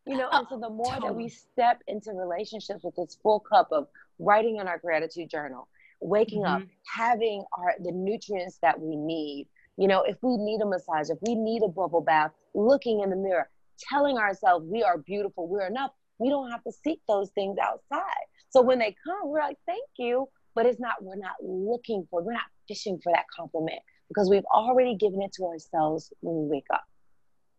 You 0.06 0.18
know, 0.18 0.28
and 0.30 0.46
so 0.48 0.58
the 0.58 0.70
more 0.70 0.96
that 1.02 1.14
we 1.14 1.28
step 1.28 1.82
into 1.86 2.12
relationships 2.12 2.82
with 2.82 2.96
this 2.96 3.18
full 3.22 3.40
cup 3.40 3.68
of 3.72 3.88
writing 4.18 4.56
in 4.56 4.68
our 4.68 4.78
gratitude 4.78 5.30
journal, 5.30 5.68
waking 6.00 6.42
mm-hmm. 6.42 6.62
up, 6.62 6.68
having 6.86 7.44
our 7.58 7.74
the 7.82 7.92
nutrients 7.92 8.58
that 8.62 8.78
we 8.78 8.96
need. 8.96 9.48
You 9.76 9.86
know, 9.86 10.02
if 10.02 10.16
we 10.22 10.36
need 10.38 10.60
a 10.62 10.66
massage, 10.66 11.10
if 11.10 11.18
we 11.22 11.34
need 11.34 11.62
a 11.62 11.68
bubble 11.68 12.00
bath, 12.00 12.32
looking 12.54 13.00
in 13.00 13.10
the 13.10 13.16
mirror, 13.16 13.50
telling 13.78 14.16
ourselves 14.16 14.66
we 14.66 14.82
are 14.82 14.96
beautiful, 14.96 15.46
we're 15.46 15.66
enough, 15.66 15.90
we 16.18 16.30
don't 16.30 16.50
have 16.50 16.64
to 16.64 16.72
seek 16.72 17.00
those 17.06 17.30
things 17.30 17.58
outside. 17.62 18.24
So 18.48 18.62
when 18.62 18.78
they 18.78 18.96
come, 19.04 19.28
we're 19.28 19.40
like, 19.40 19.58
thank 19.66 19.84
you 19.98 20.28
but 20.58 20.66
it's 20.66 20.80
not 20.80 20.96
we're 21.00 21.16
not 21.16 21.36
looking 21.40 22.06
for 22.10 22.22
we're 22.22 22.32
not 22.32 22.50
fishing 22.66 22.98
for 23.02 23.12
that 23.12 23.26
compliment 23.34 23.78
because 24.08 24.28
we've 24.28 24.48
already 24.52 24.96
given 24.96 25.22
it 25.22 25.32
to 25.32 25.44
ourselves 25.44 26.12
when 26.20 26.34
we 26.42 26.56
wake 26.56 26.66
up 26.72 26.84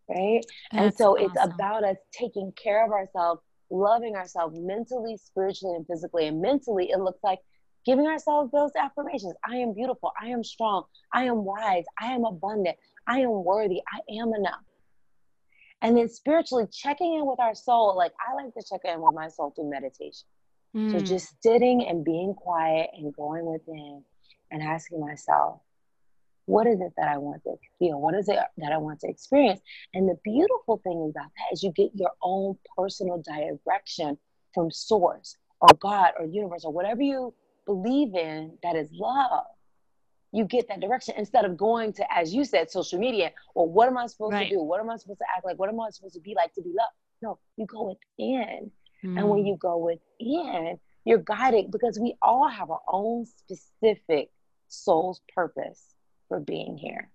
right? 0.09 0.41
That's 0.71 0.85
and 0.85 0.93
so 0.95 1.15
awesome. 1.15 1.25
it's 1.25 1.53
about 1.53 1.83
us 1.83 1.97
taking 2.11 2.51
care 2.61 2.83
of 2.83 2.91
ourselves 2.91 3.41
loving 3.71 4.15
ourselves 4.15 4.57
mentally 4.59 5.17
spiritually 5.17 5.75
and 5.75 5.85
physically. 5.85 6.27
And 6.27 6.41
mentally 6.41 6.89
it 6.89 6.99
looks 6.99 7.19
like 7.23 7.39
giving 7.85 8.07
ourselves 8.07 8.51
those 8.51 8.71
affirmations. 8.77 9.33
I 9.47 9.57
am 9.57 9.73
beautiful. 9.73 10.11
I 10.21 10.27
am 10.27 10.43
strong. 10.43 10.83
I 11.13 11.25
am 11.25 11.43
wise. 11.43 11.85
I 12.01 12.07
am 12.07 12.25
abundant. 12.25 12.77
I 13.07 13.19
am 13.19 13.43
worthy. 13.43 13.81
I 13.93 13.99
am 14.19 14.33
enough. 14.33 14.63
And 15.81 15.95
then 15.95 16.09
spiritually 16.09 16.65
checking 16.73 17.15
in 17.15 17.25
with 17.25 17.39
our 17.39 17.55
soul. 17.55 17.95
Like 17.95 18.11
i 18.27 18.33
like 18.33 18.53
to 18.53 18.63
check 18.69 18.81
in 18.83 19.01
with 19.01 19.15
my 19.15 19.29
soul 19.29 19.53
through 19.55 19.69
meditation 19.69 20.27
Mm. 20.75 20.91
So 20.91 20.99
just 20.99 21.41
sitting 21.41 21.85
and 21.87 22.03
being 22.03 22.33
quiet 22.33 22.89
and 22.95 23.13
going 23.13 23.45
within 23.45 24.03
and 24.51 24.61
asking 24.61 25.01
myself, 25.01 25.61
what 26.45 26.65
is 26.65 26.81
it 26.81 26.93
that 26.97 27.07
I 27.07 27.17
want 27.17 27.43
to 27.43 27.55
feel? 27.77 28.01
What 28.01 28.15
is 28.15 28.27
it 28.27 28.39
that 28.57 28.71
I 28.71 28.77
want 28.77 28.99
to 29.01 29.07
experience? 29.07 29.59
And 29.93 30.09
the 30.09 30.17
beautiful 30.23 30.81
thing 30.83 31.11
about 31.11 31.29
that 31.37 31.53
is 31.53 31.61
you 31.61 31.71
get 31.71 31.91
your 31.93 32.11
own 32.23 32.57
personal 32.75 33.21
direction 33.21 34.17
from 34.53 34.71
source 34.71 35.35
or 35.61 35.69
God 35.79 36.13
or 36.19 36.25
universe 36.25 36.65
or 36.65 36.73
whatever 36.73 37.03
you 37.03 37.33
believe 37.67 38.15
in 38.15 38.57
that 38.63 38.75
is 38.75 38.89
love. 38.91 39.45
You 40.31 40.45
get 40.45 40.67
that 40.69 40.79
direction 40.79 41.15
instead 41.17 41.45
of 41.45 41.55
going 41.57 41.93
to, 41.93 42.13
as 42.15 42.33
you 42.33 42.43
said, 42.43 42.71
social 42.71 42.99
media. 42.99 43.31
Well, 43.55 43.67
what 43.67 43.87
am 43.87 43.97
I 43.97 44.07
supposed 44.07 44.33
right. 44.33 44.49
to 44.49 44.55
do? 44.55 44.61
What 44.61 44.79
am 44.79 44.89
I 44.89 44.97
supposed 44.97 45.19
to 45.19 45.25
act 45.35 45.45
like? 45.45 45.57
What 45.57 45.69
am 45.69 45.79
I 45.79 45.89
supposed 45.89 46.15
to 46.15 46.21
be 46.21 46.33
like 46.35 46.53
to 46.53 46.61
be 46.61 46.69
loved? 46.69 46.93
No, 47.21 47.39
you 47.57 47.65
go 47.65 47.95
within. 48.17 48.71
Mm. 49.03 49.17
And 49.17 49.29
when 49.29 49.45
you 49.45 49.57
go 49.57 49.77
within, 49.77 50.79
you're 51.05 51.19
guided 51.19 51.71
because 51.71 51.99
we 51.99 52.15
all 52.21 52.47
have 52.47 52.69
our 52.69 52.81
own 52.87 53.25
specific 53.25 54.29
soul's 54.67 55.21
purpose 55.33 55.81
for 56.27 56.39
being 56.39 56.77
here. 56.77 57.09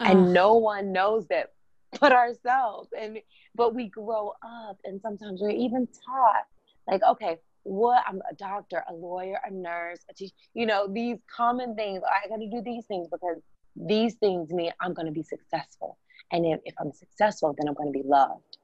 Oh. 0.00 0.04
And 0.04 0.32
no 0.32 0.54
one 0.54 0.92
knows 0.92 1.26
that 1.28 1.52
but 2.00 2.12
ourselves. 2.12 2.90
And 2.98 3.18
but 3.54 3.74
we 3.74 3.88
grow 3.88 4.32
up 4.42 4.78
and 4.84 5.00
sometimes 5.00 5.40
we're 5.40 5.50
even 5.50 5.86
taught 5.86 6.46
like, 6.86 7.02
okay, 7.02 7.38
what 7.62 8.02
I'm 8.06 8.20
a 8.30 8.34
doctor, 8.34 8.84
a 8.88 8.94
lawyer, 8.94 9.40
a 9.44 9.50
nurse, 9.50 10.00
a 10.10 10.14
teacher, 10.14 10.34
you 10.52 10.66
know, 10.66 10.86
these 10.92 11.18
common 11.34 11.74
things. 11.74 12.02
I 12.04 12.28
gotta 12.28 12.48
do 12.50 12.62
these 12.62 12.86
things 12.86 13.08
because 13.10 13.40
these 13.76 14.14
things 14.14 14.50
mean 14.50 14.72
I'm 14.80 14.94
gonna 14.94 15.12
be 15.12 15.22
successful. 15.22 15.98
And 16.30 16.46
if, 16.46 16.60
if 16.64 16.74
I'm 16.80 16.92
successful, 16.92 17.54
then 17.56 17.68
I'm 17.68 17.74
gonna 17.74 17.90
be 17.90 18.02
loved. 18.04 18.58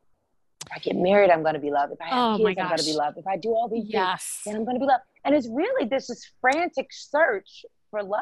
If 0.70 0.76
I 0.76 0.78
get 0.78 0.96
married, 0.96 1.30
I'm 1.30 1.42
gonna 1.42 1.58
be 1.58 1.70
loved. 1.70 1.92
If 1.92 2.00
I 2.00 2.06
have 2.06 2.18
oh 2.18 2.36
kids, 2.38 2.58
I'm 2.60 2.68
gonna 2.68 2.82
be 2.82 2.92
loved. 2.92 3.18
If 3.18 3.26
I 3.26 3.36
do 3.36 3.50
all 3.50 3.68
these 3.68 3.86
yes. 3.88 4.40
things, 4.44 4.54
then 4.54 4.60
I'm 4.60 4.64
gonna 4.64 4.78
be 4.78 4.86
loved. 4.86 5.02
And 5.24 5.34
it's 5.34 5.48
really 5.48 5.88
this 5.88 6.10
is 6.10 6.30
frantic 6.40 6.88
search 6.92 7.64
for 7.90 8.02
love. 8.02 8.20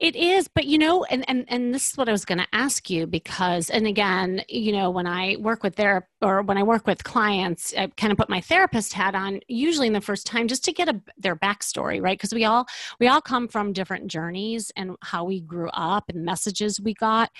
It 0.00 0.16
is, 0.16 0.48
but 0.48 0.64
you 0.64 0.78
know, 0.78 1.04
and 1.04 1.28
and 1.28 1.44
and 1.48 1.74
this 1.74 1.90
is 1.90 1.98
what 1.98 2.08
I 2.08 2.12
was 2.12 2.24
going 2.24 2.38
to 2.38 2.46
ask 2.54 2.88
you 2.88 3.06
because, 3.06 3.68
and 3.68 3.86
again, 3.86 4.42
you 4.48 4.72
know, 4.72 4.88
when 4.88 5.06
I 5.06 5.36
work 5.38 5.62
with 5.62 5.76
their 5.76 6.08
or 6.22 6.40
when 6.40 6.56
I 6.56 6.62
work 6.62 6.86
with 6.86 7.04
clients, 7.04 7.74
I 7.76 7.88
kind 7.98 8.10
of 8.10 8.16
put 8.16 8.30
my 8.30 8.40
therapist 8.40 8.94
hat 8.94 9.14
on. 9.14 9.40
Usually, 9.46 9.88
in 9.88 9.92
the 9.92 10.00
first 10.00 10.26
time, 10.26 10.48
just 10.48 10.64
to 10.64 10.72
get 10.72 10.88
a 10.88 10.98
their 11.18 11.36
backstory, 11.36 12.02
right? 12.02 12.16
Because 12.16 12.32
we 12.32 12.46
all 12.46 12.66
we 12.98 13.08
all 13.08 13.20
come 13.20 13.46
from 13.46 13.74
different 13.74 14.06
journeys 14.06 14.72
and 14.74 14.96
how 15.02 15.24
we 15.24 15.42
grew 15.42 15.68
up 15.74 16.08
and 16.08 16.24
messages 16.24 16.80
we 16.80 16.94
got, 16.94 17.30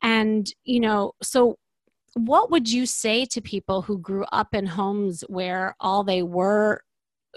and 0.00 0.48
you 0.62 0.78
know, 0.78 1.12
so 1.24 1.58
what 2.16 2.50
would 2.50 2.72
you 2.72 2.86
say 2.86 3.26
to 3.26 3.42
people 3.42 3.82
who 3.82 3.98
grew 3.98 4.24
up 4.32 4.54
in 4.54 4.64
homes 4.64 5.22
where 5.28 5.76
all 5.80 6.02
they 6.02 6.22
were 6.22 6.82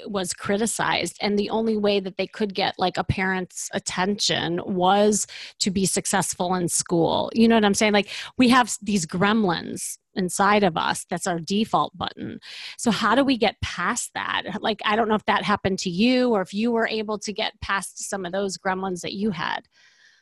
was 0.06 0.32
criticized 0.32 1.18
and 1.20 1.38
the 1.38 1.50
only 1.50 1.76
way 1.76 2.00
that 2.00 2.15
they 2.15 2.26
could 2.26 2.54
get 2.54 2.76
like 2.78 2.96
a 2.98 3.04
parent's 3.04 3.70
attention 3.74 4.62
was 4.65 5.28
to 5.60 5.70
be 5.70 5.86
successful 5.86 6.56
in 6.56 6.70
school? 6.70 7.30
You 7.34 7.50
know 7.50 7.56
what 7.56 7.65
i'm 7.65 7.74
saying? 7.74 7.92
Like 7.92 8.08
we 8.38 8.48
have 8.50 8.78
these 8.82 9.06
gremlins 9.06 9.98
inside 10.15 10.63
of 10.63 10.78
us. 10.78 11.06
That's 11.10 11.28
our 11.28 11.39
default 11.39 11.98
button. 11.98 12.39
So 12.78 12.89
how 12.89 13.15
do 13.15 13.26
we 13.26 13.38
get 13.38 13.60
past 13.62 14.12
that? 14.13 14.44
Like 14.62 14.80
i 14.86 14.96
don't 14.96 15.10
know 15.10 15.15
if 15.15 15.26
that 15.26 15.44
happened 15.44 15.80
to 15.80 15.89
you 15.89 16.30
or 16.30 16.42
if 16.42 16.54
you 16.54 16.72
were 16.72 16.88
able 16.88 17.20
to 17.20 17.34
get 17.34 17.60
past 17.60 18.10
some 18.10 18.26
of 18.26 18.32
those 18.32 18.58
gremlins 18.58 19.02
that 19.02 19.12
you 19.13 19.32
had. 19.32 19.68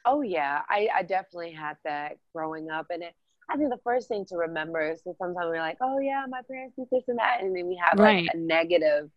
Oh 0.04 0.22
yeah. 0.22 0.62
I, 0.68 0.90
I 0.96 1.04
definitely 1.04 1.52
had 1.52 1.78
that 1.84 2.18
growing 2.34 2.72
up 2.72 2.88
and 2.90 3.04
it 3.04 3.14
I 3.50 3.58
think 3.58 3.70
the 3.70 3.80
first 3.84 4.08
thing 4.08 4.26
to 4.26 4.38
remember 4.38 4.92
is 4.92 5.02
that 5.04 5.18
sometimes 5.18 5.48
we're 5.50 5.60
like, 5.60 5.78
oh 5.82 6.00
yeah, 6.00 6.26
my 6.28 6.42
parents 6.50 6.76
did 6.78 6.88
this 6.92 7.04
and 7.08 7.18
that, 7.18 7.40
and 7.42 7.56
then 7.56 7.68
we 7.68 7.80
have 7.84 7.98
right. 7.98 8.24
like 8.24 8.34
a 8.34 8.38
negative 8.38 9.10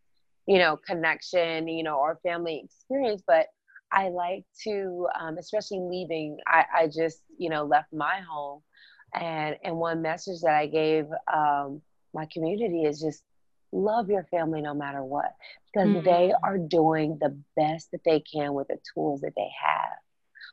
you 0.47 0.59
know, 0.59 0.77
connection, 0.77 1.69
you 1.69 1.85
know, 1.85 1.97
or 1.99 2.19
family 2.25 2.63
experience. 2.65 3.23
But 3.25 3.47
I 3.93 4.09
like 4.09 4.45
to, 4.65 5.07
um, 5.19 5.39
especially 5.39 5.81
leaving, 5.81 6.39
I, 6.47 6.65
I 6.75 6.87
just, 6.87 7.23
you 7.39 7.51
know, 7.51 7.65
left 7.65 7.93
my 7.93 8.21
home. 8.29 8.63
And, 9.15 9.57
and 9.63 9.77
one 9.77 10.03
message 10.03 10.41
that 10.43 10.55
I 10.55 10.67
gave 10.67 11.07
um, 11.33 11.83
my 12.15 12.27
community 12.33 12.85
is 12.85 13.01
just 13.01 13.23
love 13.73 14.09
your 14.09 14.25
family 14.25 14.61
no 14.61 14.75
matter 14.75 15.05
what, 15.05 15.33
because 15.73 15.89
mm-hmm. 15.89 16.05
they 16.05 16.33
are 16.43 16.59
doing 16.59 17.19
the 17.21 17.37
best 17.57 17.91
that 17.93 18.03
they 18.05 18.21
can 18.21 18.55
with 18.55 18.69
the 18.69 18.79
tools 18.95 19.21
that 19.21 19.35
they 19.37 19.51
have. 19.65 19.99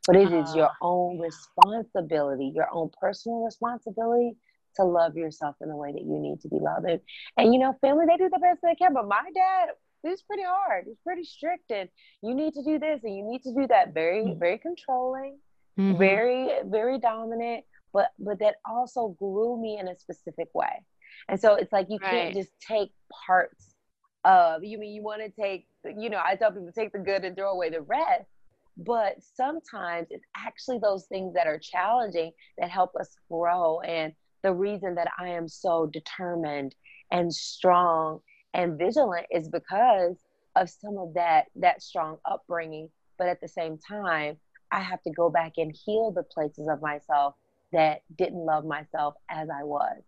But 0.05 0.15
it 0.15 0.31
uh, 0.31 0.41
is 0.41 0.55
your 0.55 0.69
ah. 0.69 0.77
own 0.81 1.19
responsibility, 1.19 2.51
your 2.53 2.67
own 2.71 2.89
personal 2.99 3.43
responsibility 3.43 4.37
to 4.75 4.83
love 4.83 5.17
yourself 5.17 5.55
in 5.61 5.69
the 5.69 5.75
way 5.75 5.91
that 5.91 6.01
you 6.01 6.19
need 6.19 6.39
to 6.41 6.49
be 6.49 6.59
loved. 6.59 6.85
And, 6.85 7.01
and 7.37 7.53
you 7.53 7.59
know, 7.59 7.73
family, 7.81 8.05
they 8.07 8.17
do 8.17 8.29
the 8.29 8.39
best 8.39 8.59
they 8.61 8.75
can. 8.75 8.93
But 8.93 9.07
my 9.07 9.23
dad 9.33 9.69
it's 10.03 10.21
pretty 10.21 10.43
hard. 10.43 10.85
he's 10.87 10.97
pretty 11.03 11.23
strict, 11.23 11.71
and 11.71 11.89
you 12.21 12.33
need 12.33 12.53
to 12.53 12.63
do 12.63 12.79
this 12.79 13.01
and 13.03 13.15
you 13.15 13.23
need 13.23 13.41
to 13.43 13.53
do 13.53 13.67
that. 13.67 13.93
Very, 13.93 14.23
mm-hmm. 14.23 14.39
very 14.39 14.57
controlling, 14.57 15.39
mm-hmm. 15.77 15.97
very, 15.97 16.49
very 16.65 16.99
dominant. 16.99 17.65
But 17.93 18.11
but 18.19 18.39
that 18.39 18.55
also 18.69 19.15
grew 19.19 19.59
me 19.59 19.79
in 19.79 19.87
a 19.87 19.97
specific 19.97 20.49
way. 20.53 20.83
And 21.29 21.39
so 21.39 21.55
it's 21.55 21.71
like 21.71 21.87
you 21.89 21.99
right. 22.01 22.11
can't 22.11 22.35
just 22.35 22.51
take 22.67 22.91
parts 23.25 23.75
of. 24.23 24.63
You 24.63 24.77
mean 24.77 24.93
you 24.93 25.03
want 25.03 25.21
to 25.21 25.41
take? 25.41 25.67
You 25.85 26.09
know, 26.09 26.21
I 26.23 26.35
tell 26.35 26.51
people 26.51 26.69
take 26.75 26.91
the 26.91 26.99
good 26.99 27.23
and 27.23 27.35
throw 27.35 27.51
away 27.51 27.69
the 27.69 27.81
rest. 27.81 28.29
But 28.77 29.15
sometimes 29.35 30.07
it's 30.11 30.25
actually 30.37 30.79
those 30.79 31.05
things 31.07 31.33
that 31.33 31.47
are 31.47 31.59
challenging 31.59 32.31
that 32.57 32.69
help 32.69 32.95
us 32.99 33.15
grow. 33.29 33.81
And 33.81 34.13
the 34.43 34.53
reason 34.53 34.95
that 34.95 35.09
I 35.19 35.29
am 35.29 35.47
so 35.47 35.87
determined 35.87 36.75
and 37.11 37.33
strong 37.33 38.19
and 38.53 38.77
vigilant 38.77 39.25
is 39.31 39.49
because 39.49 40.17
of 40.55 40.69
some 40.69 40.97
of 40.97 41.13
that 41.13 41.45
that 41.55 41.81
strong 41.81 42.17
upbringing 42.29 42.89
but 43.17 43.27
at 43.27 43.39
the 43.39 43.47
same 43.47 43.77
time 43.77 44.35
i 44.71 44.81
have 44.81 45.01
to 45.03 45.11
go 45.11 45.29
back 45.29 45.53
and 45.57 45.75
heal 45.85 46.11
the 46.11 46.23
places 46.23 46.67
of 46.67 46.81
myself 46.81 47.35
that 47.71 48.01
didn't 48.17 48.45
love 48.45 48.65
myself 48.65 49.13
as 49.29 49.47
i 49.49 49.63
was 49.63 50.01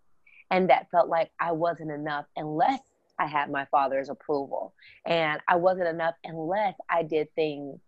and 0.52 0.70
that 0.70 0.90
felt 0.92 1.08
like 1.08 1.30
i 1.40 1.52
wasn't 1.52 1.92
enough 1.92 2.26
unless 2.36 2.80
i 3.20 3.28
had 3.28 3.52
my 3.52 3.66
father's 3.70 4.10
approval 4.10 4.74
and 5.06 5.40
i 5.48 5.56
wasn't 5.56 5.88
enough 5.88 6.16
unless 6.24 6.74
i 6.90 7.04
did 7.04 7.28
things 7.36 7.80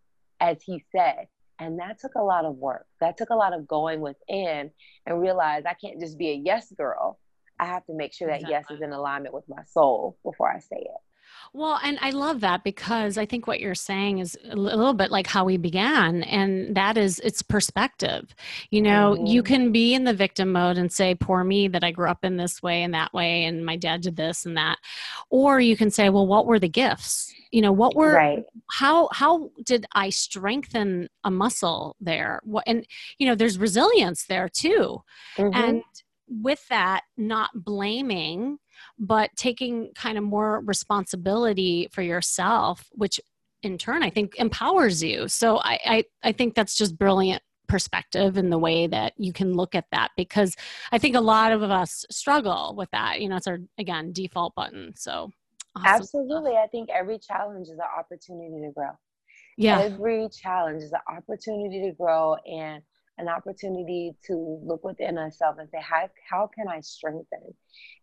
as 0.42 0.62
he 0.62 0.84
said 0.94 1.28
and 1.60 1.80
that 1.80 2.00
took 2.00 2.16
a 2.16 2.22
lot 2.22 2.44
of 2.44 2.58
work 2.58 2.86
that 3.00 3.16
took 3.16 3.30
a 3.30 3.36
lot 3.36 3.54
of 3.54 3.68
going 3.68 4.02
within 4.02 4.70
and 5.06 5.22
realize 5.22 5.64
i 5.66 5.74
can't 5.74 6.02
just 6.02 6.18
be 6.18 6.32
a 6.32 6.42
yes 6.44 6.74
girl 6.78 7.18
I 7.62 7.66
have 7.66 7.86
to 7.86 7.94
make 7.94 8.12
sure 8.12 8.28
that 8.28 8.42
exactly. 8.42 8.54
yes 8.54 8.66
is 8.72 8.82
in 8.82 8.92
alignment 8.92 9.36
with 9.36 9.48
my 9.48 9.64
soul 9.72 10.18
before 10.24 10.52
I 10.52 10.58
say 10.58 10.78
it. 10.78 11.02
Well, 11.54 11.80
and 11.84 11.98
I 12.02 12.12
love 12.12 12.40
that 12.42 12.64
because 12.64 13.18
I 13.18 13.26
think 13.26 13.46
what 13.46 13.60
you're 13.60 13.76
saying 13.76 14.20
is 14.20 14.38
a 14.50 14.56
little 14.56 14.94
bit 14.94 15.12
like 15.12 15.28
how 15.28 15.44
we 15.44 15.58
began, 15.58 16.24
and 16.24 16.76
that 16.76 16.98
is 16.98 17.20
it's 17.20 17.42
perspective. 17.42 18.34
You 18.70 18.82
know, 18.82 19.16
mm-hmm. 19.16 19.26
you 19.26 19.44
can 19.44 19.72
be 19.72 19.94
in 19.94 20.06
the 20.06 20.14
victim 20.14 20.52
mode 20.52 20.78
and 20.78 20.92
say, 20.92 21.16
Poor 21.16 21.44
me, 21.44 21.68
that 21.68 21.84
I 21.84 21.92
grew 21.92 22.10
up 22.10 22.24
in 22.24 22.38
this 22.38 22.64
way 22.64 22.84
and 22.84 22.94
that 22.94 23.14
way, 23.14 23.44
and 23.46 23.66
my 23.66 23.76
dad 23.76 24.02
did 24.02 24.16
this 24.16 24.46
and 24.46 24.56
that. 24.58 24.78
Or 25.30 25.60
you 25.60 25.76
can 25.76 25.92
say, 25.92 26.10
Well, 26.10 26.28
what 26.28 26.46
were 26.46 26.60
the 26.60 26.70
gifts? 26.70 27.34
You 27.52 27.62
know, 27.62 27.74
what 27.74 27.96
were 27.96 28.14
right. 28.14 28.44
how 28.70 29.10
how 29.12 29.52
did 29.66 29.86
I 29.94 30.10
strengthen 30.10 31.10
a 31.24 31.32
muscle 31.32 31.98
there? 32.00 32.40
What 32.44 32.64
and 32.66 32.86
you 33.18 33.28
know, 33.28 33.36
there's 33.36 33.60
resilience 33.60 34.26
there 34.26 34.48
too. 34.48 35.02
Mm-hmm. 35.38 35.54
And 35.54 35.84
with 36.30 36.66
that, 36.70 37.02
not 37.18 37.50
blaming, 37.54 38.58
but 39.02 39.32
taking 39.36 39.92
kind 39.96 40.18
of 40.18 40.24
more 40.24 40.62
responsibility 40.62 41.90
for 41.92 42.04
yourself, 42.04 42.88
which 42.92 43.20
in 43.64 43.78
turn 43.78 44.04
I 44.04 44.12
think 44.12 44.36
empowers 44.38 45.04
you. 45.04 45.28
So 45.28 45.58
I, 45.58 45.80
I, 45.86 46.04
I 46.24 46.32
think 46.32 46.54
that's 46.54 46.78
just 46.78 46.98
brilliant 46.98 47.42
perspective 47.68 48.38
in 48.38 48.50
the 48.50 48.60
way 48.60 48.86
that 48.86 49.14
you 49.18 49.34
can 49.34 49.54
look 49.54 49.74
at 49.74 49.86
that 49.92 50.12
because 50.16 50.56
I 50.92 51.00
think 51.00 51.16
a 51.16 51.22
lot 51.22 51.52
of 51.52 51.64
us 51.64 52.06
struggle 52.12 52.76
with 52.78 52.90
that. 52.92 53.22
You 53.22 53.30
know, 53.30 53.38
it's 53.38 53.48
our 53.48 53.60
again 53.80 54.12
default 54.12 54.54
button. 54.56 54.94
So 54.96 55.32
awesome 55.76 56.02
absolutely. 56.02 56.58
I 56.58 56.68
think 56.68 56.90
every 56.90 57.18
challenge 57.18 57.70
is 57.70 57.80
an 57.80 57.86
opportunity 57.98 58.62
to 58.62 58.72
grow. 58.72 58.92
Yeah, 59.58 59.80
every 59.80 60.30
challenge 60.30 60.84
is 60.84 60.92
an 60.92 61.00
opportunity 61.10 61.82
to 61.90 61.92
grow, 61.92 62.36
and 62.46 62.84
an 63.22 63.30
opportunity 63.30 64.16
to 64.28 64.60
look 64.64 64.84
within 64.84 65.18
ourselves 65.18 65.60
and 65.60 65.70
say, 65.70 65.82
how, 65.82 66.10
how 66.30 66.50
can 66.54 66.68
I 66.68 66.82
strengthen? 66.82 67.54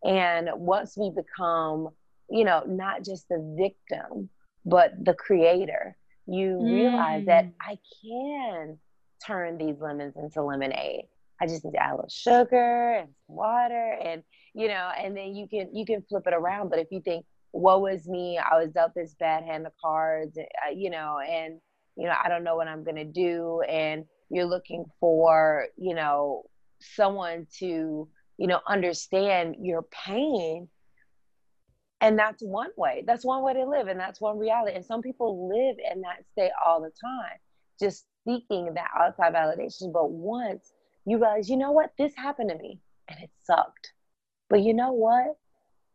And 0.04 0.48
once 0.54 0.96
we 0.96 1.10
become, 1.10 1.88
you 2.30 2.44
know, 2.44 2.62
not 2.66 3.04
just 3.04 3.28
the 3.28 3.56
victim, 3.58 4.30
but 4.64 4.92
the 5.04 5.14
creator, 5.14 5.96
you 6.26 6.58
mm. 6.60 6.74
realize 6.74 7.26
that 7.26 7.46
mm. 7.46 7.52
I 7.60 7.78
can 8.02 8.78
turn 9.26 9.58
these 9.58 9.76
lemons 9.80 10.14
into 10.16 10.42
lemonade. 10.42 11.04
I 11.40 11.46
just 11.46 11.64
need 11.64 11.72
to 11.72 11.82
add 11.82 11.92
a 11.92 11.96
little 11.96 12.08
sugar 12.10 12.94
and 12.94 13.08
water 13.28 13.96
and 14.02 14.22
you 14.54 14.66
know, 14.66 14.90
and 14.98 15.16
then 15.16 15.36
you 15.36 15.46
can 15.48 15.74
you 15.74 15.86
can 15.86 16.02
flip 16.08 16.24
it 16.26 16.34
around. 16.34 16.68
But 16.68 16.80
if 16.80 16.88
you 16.90 17.00
think, 17.00 17.24
"What 17.52 17.80
was 17.80 18.08
me? 18.08 18.38
I 18.38 18.58
was 18.58 18.72
dealt 18.72 18.92
this 18.94 19.14
bad 19.14 19.44
hand 19.44 19.66
of 19.66 19.72
cards," 19.80 20.36
uh, 20.36 20.70
you 20.74 20.90
know, 20.90 21.18
and 21.18 21.60
you 21.96 22.06
know, 22.06 22.14
I 22.22 22.28
don't 22.28 22.42
know 22.42 22.56
what 22.56 22.66
I'm 22.66 22.82
gonna 22.82 23.04
do, 23.04 23.62
and 23.68 24.04
you're 24.30 24.46
looking 24.46 24.84
for 25.00 25.66
you 25.76 25.94
know 25.94 26.44
someone 26.80 27.46
to 27.58 28.08
you 28.38 28.46
know 28.46 28.60
understand 28.68 29.56
your 29.60 29.82
pain 29.82 30.68
And 32.00 32.18
that's 32.18 32.42
one 32.42 32.70
way. 32.76 33.04
That's 33.06 33.24
one 33.24 33.42
way 33.42 33.54
to 33.54 33.64
live. 33.64 33.88
And 33.88 33.98
that's 33.98 34.20
one 34.20 34.38
reality. 34.38 34.76
And 34.76 34.84
some 34.84 35.02
people 35.02 35.48
live 35.48 35.76
in 35.92 36.02
that 36.02 36.24
state 36.32 36.52
all 36.64 36.80
the 36.80 36.92
time, 37.00 37.38
just 37.80 38.06
seeking 38.26 38.74
that 38.74 38.90
outside 38.98 39.34
validation. 39.34 39.92
But 39.92 40.10
once 40.12 40.72
you 41.06 41.18
realize, 41.18 41.50
you 41.50 41.56
know 41.56 41.72
what, 41.72 41.92
this 41.98 42.14
happened 42.16 42.50
to 42.50 42.56
me 42.58 42.80
and 43.08 43.18
it 43.22 43.30
sucked. 43.44 43.92
But 44.50 44.62
you 44.62 44.74
know 44.74 44.92
what? 44.92 45.36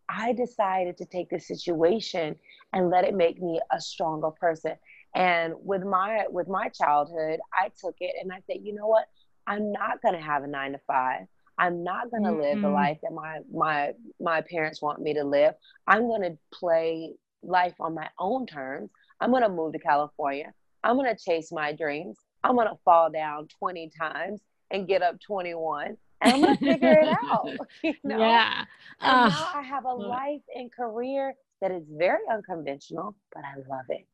I 0.09 0.33
decided 0.33 0.97
to 0.97 1.05
take 1.05 1.29
this 1.29 1.47
situation 1.47 2.35
and 2.73 2.89
let 2.89 3.05
it 3.05 3.15
make 3.15 3.41
me 3.41 3.61
a 3.71 3.79
stronger 3.81 4.31
person. 4.31 4.73
And 5.15 5.53
with 5.63 5.83
my 5.83 6.25
with 6.29 6.47
my 6.47 6.69
childhood, 6.69 7.39
I 7.53 7.69
took 7.79 7.95
it 7.99 8.15
and 8.21 8.31
I 8.31 8.41
said, 8.47 8.61
you 8.63 8.73
know 8.73 8.87
what? 8.87 9.05
I'm 9.45 9.71
not 9.71 10.01
gonna 10.01 10.21
have 10.21 10.43
a 10.43 10.47
nine 10.47 10.71
to 10.71 10.79
five. 10.87 11.27
I'm 11.57 11.83
not 11.83 12.09
gonna 12.09 12.29
mm-hmm. 12.29 12.41
live 12.41 12.61
the 12.61 12.67
mm-hmm. 12.67 12.73
life 12.73 12.97
that 13.03 13.13
my 13.13 13.39
my 13.53 13.93
my 14.19 14.41
parents 14.41 14.81
want 14.81 15.01
me 15.01 15.13
to 15.13 15.23
live. 15.23 15.53
I'm 15.87 16.07
gonna 16.07 16.37
play 16.51 17.13
life 17.43 17.75
on 17.79 17.93
my 17.93 18.09
own 18.19 18.47
terms. 18.47 18.89
I'm 19.19 19.31
gonna 19.31 19.49
move 19.49 19.73
to 19.73 19.79
California. 19.79 20.53
I'm 20.83 20.95
gonna 20.95 21.15
chase 21.15 21.51
my 21.51 21.73
dreams. 21.73 22.17
I'm 22.43 22.55
gonna 22.55 22.77
fall 22.83 23.11
down 23.11 23.47
20 23.59 23.91
times 23.97 24.41
and 24.71 24.87
get 24.87 25.01
up 25.01 25.19
21 25.21 25.95
and 26.21 26.33
I'm 26.33 26.41
gonna 26.41 26.57
figure 26.57 26.91
it 26.91 27.17
out. 27.23 27.47
You 27.83 27.93
know? 28.03 28.17
Yeah. 28.17 28.65
Now 29.01 29.51
I 29.53 29.61
have 29.61 29.85
a 29.85 29.93
life 29.93 30.41
and 30.55 30.71
career 30.71 31.35
that 31.61 31.71
is 31.71 31.83
very 31.89 32.23
unconventional, 32.31 33.15
but 33.33 33.43
I 33.45 33.57
love 33.69 33.85
it. 33.89 34.07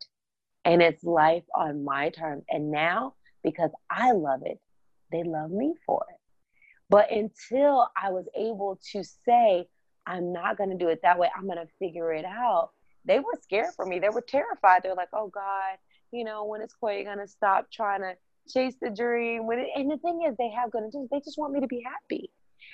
And 0.65 0.81
it's 0.81 1.03
life 1.03 1.43
on 1.55 1.83
my 1.83 2.09
terms. 2.09 2.43
And 2.49 2.71
now, 2.71 3.15
because 3.43 3.71
I 3.89 4.11
love 4.11 4.41
it, 4.45 4.59
they 5.11 5.23
love 5.23 5.51
me 5.51 5.73
for 5.85 6.05
it. 6.09 6.17
But 6.89 7.11
until 7.11 7.87
I 8.01 8.11
was 8.11 8.25
able 8.35 8.79
to 8.91 9.03
say, 9.03 9.67
I'm 10.05 10.33
not 10.33 10.57
going 10.57 10.71
to 10.71 10.77
do 10.77 10.89
it 10.89 11.01
that 11.03 11.19
way, 11.19 11.29
I'm 11.35 11.45
going 11.45 11.57
to 11.57 11.67
figure 11.77 12.13
it 12.13 12.25
out, 12.25 12.71
they 13.05 13.19
were 13.19 13.37
scared 13.41 13.73
for 13.75 13.85
me. 13.85 13.99
They 13.99 14.09
were 14.09 14.21
terrified. 14.27 14.81
They're 14.83 14.95
like, 14.95 15.09
oh 15.13 15.27
God, 15.27 15.77
you 16.11 16.23
know, 16.23 16.45
when 16.45 16.61
is 16.61 16.73
Koya 16.81 17.05
going 17.05 17.19
to 17.19 17.27
stop 17.27 17.71
trying 17.71 18.01
to 18.01 18.13
chase 18.49 18.75
the 18.81 18.89
dream. 18.89 19.45
When 19.45 19.59
it, 19.59 19.67
and 19.75 19.89
the 19.89 19.97
thing 19.97 20.23
is, 20.27 20.35
they 20.37 20.49
have 20.49 20.71
good 20.71 20.83
intentions. 20.83 21.09
They 21.11 21.19
just 21.19 21.37
want 21.37 21.53
me 21.53 21.61
to 21.61 21.67
be 21.67 21.83
happy. 21.85 22.31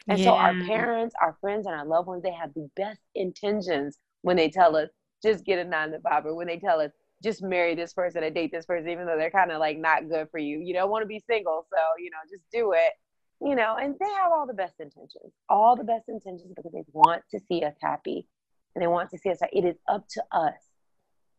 And 0.08 0.19
yeah. 0.19 0.26
so 0.26 0.32
our 0.32 0.54
parents, 0.65 1.15
our 1.21 1.38
friends, 1.41 1.65
and 1.67 1.76
our 1.76 1.86
loved 1.86 2.08
ones, 2.08 2.24
they 2.24 2.32
have 2.32 2.54
the 2.54 2.69
best 2.76 3.00
intentions 3.13 3.98
when 4.21 4.36
they 4.36 4.50
tell 4.50 4.76
us 4.76 4.89
just 5.24 5.45
get 5.45 5.60
a 5.60 5.63
nine 5.63 5.91
to 5.91 6.00
five, 6.00 6.26
or 6.26 6.36
when 6.36 6.48
they 6.48 6.60
tell 6.60 6.80
us 6.80 6.91
just 7.23 7.41
marry 7.41 7.75
this 7.75 7.93
person 7.93 8.23
and 8.23 8.36
date 8.36 8.51
this 8.51 8.65
person, 8.65 8.89
even 8.89 9.06
though 9.06 9.17
they're 9.17 9.32
kind 9.32 9.51
of 9.51 9.60
like 9.60 9.78
not 9.78 10.10
good 10.10 10.30
for 10.30 10.38
you. 10.38 10.60
You 10.60 10.73
don't 10.73 10.89
want 10.89 11.04
to 11.04 11.08
be 11.08 11.23
single, 11.28 11.65
so 11.71 11.80
you 11.99 12.10
know, 12.12 12.17
just 12.30 12.43
do 12.51 12.73
it. 12.73 12.93
You 13.41 13.56
know, 13.56 13.75
and 13.75 13.95
they 13.99 14.06
have 14.21 14.32
all 14.32 14.47
the 14.47 14.54
best 14.54 14.75
intentions, 14.80 15.34
all 15.49 15.75
the 15.75 15.84
best 15.84 16.08
intentions 16.08 16.54
because 16.56 16.71
they 16.71 16.84
want 16.93 17.21
to 17.32 17.39
see 17.47 17.63
us 17.63 17.75
happy, 17.82 18.28
and 18.73 18.82
they 18.82 18.88
want 18.88 19.10
to 19.12 19.17
see 19.17 19.30
us. 19.30 19.39
Happy. 19.41 19.60
It 19.60 19.65
is 19.65 19.78
up 19.88 20.08
to 20.10 20.23
us. 20.32 20.54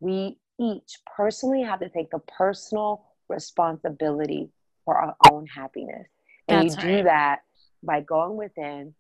We 0.00 0.38
each 0.60 0.98
personally 1.16 1.62
have 1.62 1.80
to 1.80 1.88
take 1.88 2.10
the 2.10 2.20
personal 2.20 3.04
responsibility 3.28 4.50
for 4.84 4.96
our 4.96 5.16
own 5.30 5.46
happiness. 5.46 6.06
And 6.48 6.68
That's 6.68 6.76
you 6.76 6.82
right. 6.82 6.96
do 6.98 7.02
that 7.04 7.40
by 7.82 8.00
going 8.00 8.36
within, 8.36 8.94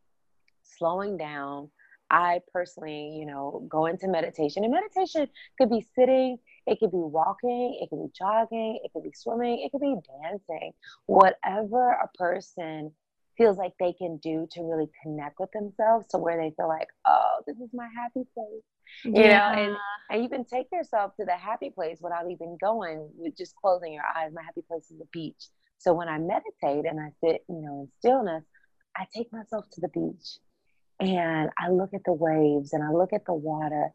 slowing 0.62 1.16
down. 1.16 1.70
I 2.10 2.40
personally, 2.52 3.16
you 3.18 3.26
know, 3.26 3.66
go 3.68 3.86
into 3.86 4.08
meditation. 4.08 4.64
And 4.64 4.72
meditation 4.72 5.28
could 5.58 5.70
be 5.70 5.86
sitting, 5.94 6.38
it 6.66 6.78
could 6.80 6.90
be 6.90 6.98
walking, 6.98 7.78
it 7.80 7.90
could 7.90 8.02
be 8.02 8.12
jogging, 8.16 8.80
it 8.84 8.92
could 8.92 9.04
be 9.04 9.12
swimming, 9.14 9.60
it 9.60 9.70
could 9.70 9.80
be 9.80 9.96
dancing. 10.22 10.72
Whatever 11.06 11.90
a 11.90 12.08
person 12.16 12.92
feels 13.36 13.58
like 13.58 13.72
they 13.78 13.92
can 13.92 14.16
do 14.18 14.48
to 14.50 14.62
really 14.62 14.90
connect 15.02 15.38
with 15.38 15.50
themselves 15.52 16.06
to 16.08 16.18
where 16.18 16.36
they 16.36 16.54
feel 16.56 16.68
like, 16.68 16.88
oh, 17.06 17.42
this 17.46 17.56
is 17.56 17.70
my 17.72 17.88
happy 17.96 18.26
place 18.34 18.62
you 19.04 19.12
yeah. 19.14 19.54
know 19.54 19.62
and 19.62 19.76
and 20.10 20.22
you 20.22 20.28
can 20.28 20.44
take 20.44 20.66
yourself 20.72 21.14
to 21.16 21.24
the 21.24 21.32
happy 21.32 21.70
place 21.70 21.98
without 22.00 22.30
even 22.30 22.56
going 22.60 23.08
with 23.16 23.36
just 23.36 23.54
closing 23.56 23.92
your 23.92 24.04
eyes 24.16 24.30
my 24.34 24.42
happy 24.42 24.62
place 24.68 24.90
is 24.90 24.98
the 24.98 25.06
beach 25.12 25.48
so 25.78 25.92
when 25.92 26.08
i 26.08 26.18
meditate 26.18 26.88
and 26.88 27.00
i 27.00 27.10
sit 27.24 27.42
you 27.48 27.62
know 27.62 27.82
in 27.82 27.88
stillness 27.98 28.44
i 28.96 29.04
take 29.14 29.32
myself 29.32 29.64
to 29.72 29.80
the 29.80 29.88
beach 29.88 30.38
and 31.00 31.50
i 31.58 31.68
look 31.68 31.90
at 31.94 32.02
the 32.04 32.12
waves 32.12 32.72
and 32.72 32.82
i 32.82 32.90
look 32.90 33.12
at 33.12 33.24
the 33.26 33.34
water 33.34 33.90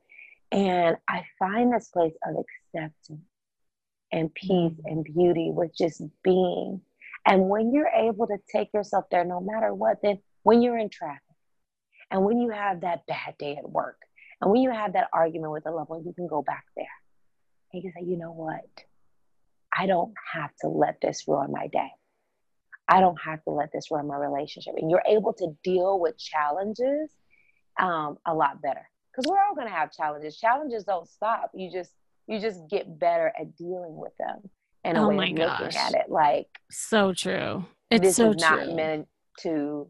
and 0.51 0.97
i 1.07 1.23
find 1.39 1.73
this 1.73 1.89
place 1.89 2.13
of 2.27 2.35
acceptance 2.75 3.21
and 4.11 4.33
peace 4.33 4.49
mm-hmm. 4.49 4.87
and 4.87 5.03
beauty 5.03 5.51
with 5.53 5.75
just 5.75 6.01
being 6.23 6.81
and 7.25 7.47
when 7.47 7.73
you're 7.73 7.87
able 7.87 8.27
to 8.27 8.37
take 8.51 8.73
yourself 8.73 9.05
there 9.11 9.25
no 9.25 9.39
matter 9.39 9.73
what 9.73 9.97
then 10.01 10.19
when 10.43 10.61
you're 10.61 10.77
in 10.77 10.89
traffic 10.89 11.21
and 12.09 12.23
when 12.23 12.39
you 12.39 12.49
have 12.49 12.81
that 12.81 13.05
bad 13.07 13.35
day 13.37 13.55
at 13.55 13.69
work 13.69 13.97
and 14.41 14.51
when 14.51 14.61
you 14.61 14.71
have 14.71 14.93
that 14.93 15.07
argument 15.13 15.53
with 15.53 15.67
a 15.67 15.71
loved 15.71 15.89
one, 15.89 16.03
you 16.03 16.13
can 16.13 16.27
go 16.27 16.41
back 16.41 16.65
there. 16.75 16.85
And 17.71 17.83
you 17.83 17.91
can 17.91 18.01
say, 18.01 18.09
you 18.09 18.17
know 18.17 18.31
what? 18.31 18.65
I 19.75 19.85
don't 19.85 20.13
have 20.33 20.49
to 20.61 20.67
let 20.67 20.99
this 21.01 21.25
ruin 21.27 21.51
my 21.51 21.67
day. 21.67 21.91
I 22.87 22.99
don't 22.99 23.19
have 23.23 23.41
to 23.43 23.51
let 23.51 23.71
this 23.71 23.91
ruin 23.91 24.07
my 24.07 24.17
relationship. 24.17 24.73
And 24.77 24.89
you're 24.89 25.03
able 25.07 25.33
to 25.33 25.55
deal 25.63 25.99
with 25.99 26.17
challenges 26.17 27.09
um, 27.79 28.17
a 28.25 28.33
lot 28.33 28.61
better. 28.61 28.89
Because 29.11 29.29
we're 29.29 29.41
all 29.47 29.55
gonna 29.55 29.69
have 29.69 29.91
challenges. 29.91 30.37
Challenges 30.37 30.83
don't 30.83 31.07
stop. 31.07 31.51
You 31.53 31.71
just 31.71 31.91
you 32.27 32.39
just 32.39 32.61
get 32.69 32.99
better 32.99 33.31
at 33.39 33.55
dealing 33.57 33.95
with 33.95 34.13
them 34.17 34.49
and 34.83 34.97
a 34.97 35.01
oh 35.01 35.09
way 35.09 35.31
of 35.31 35.37
gosh. 35.37 35.59
looking 35.59 35.77
at 35.77 35.93
it. 35.93 36.09
Like 36.09 36.47
so 36.69 37.13
true. 37.13 37.65
It's 37.89 38.01
this 38.01 38.15
so 38.15 38.31
is 38.31 38.41
not 38.41 38.63
true. 38.63 38.75
meant 38.75 39.07
to, 39.41 39.89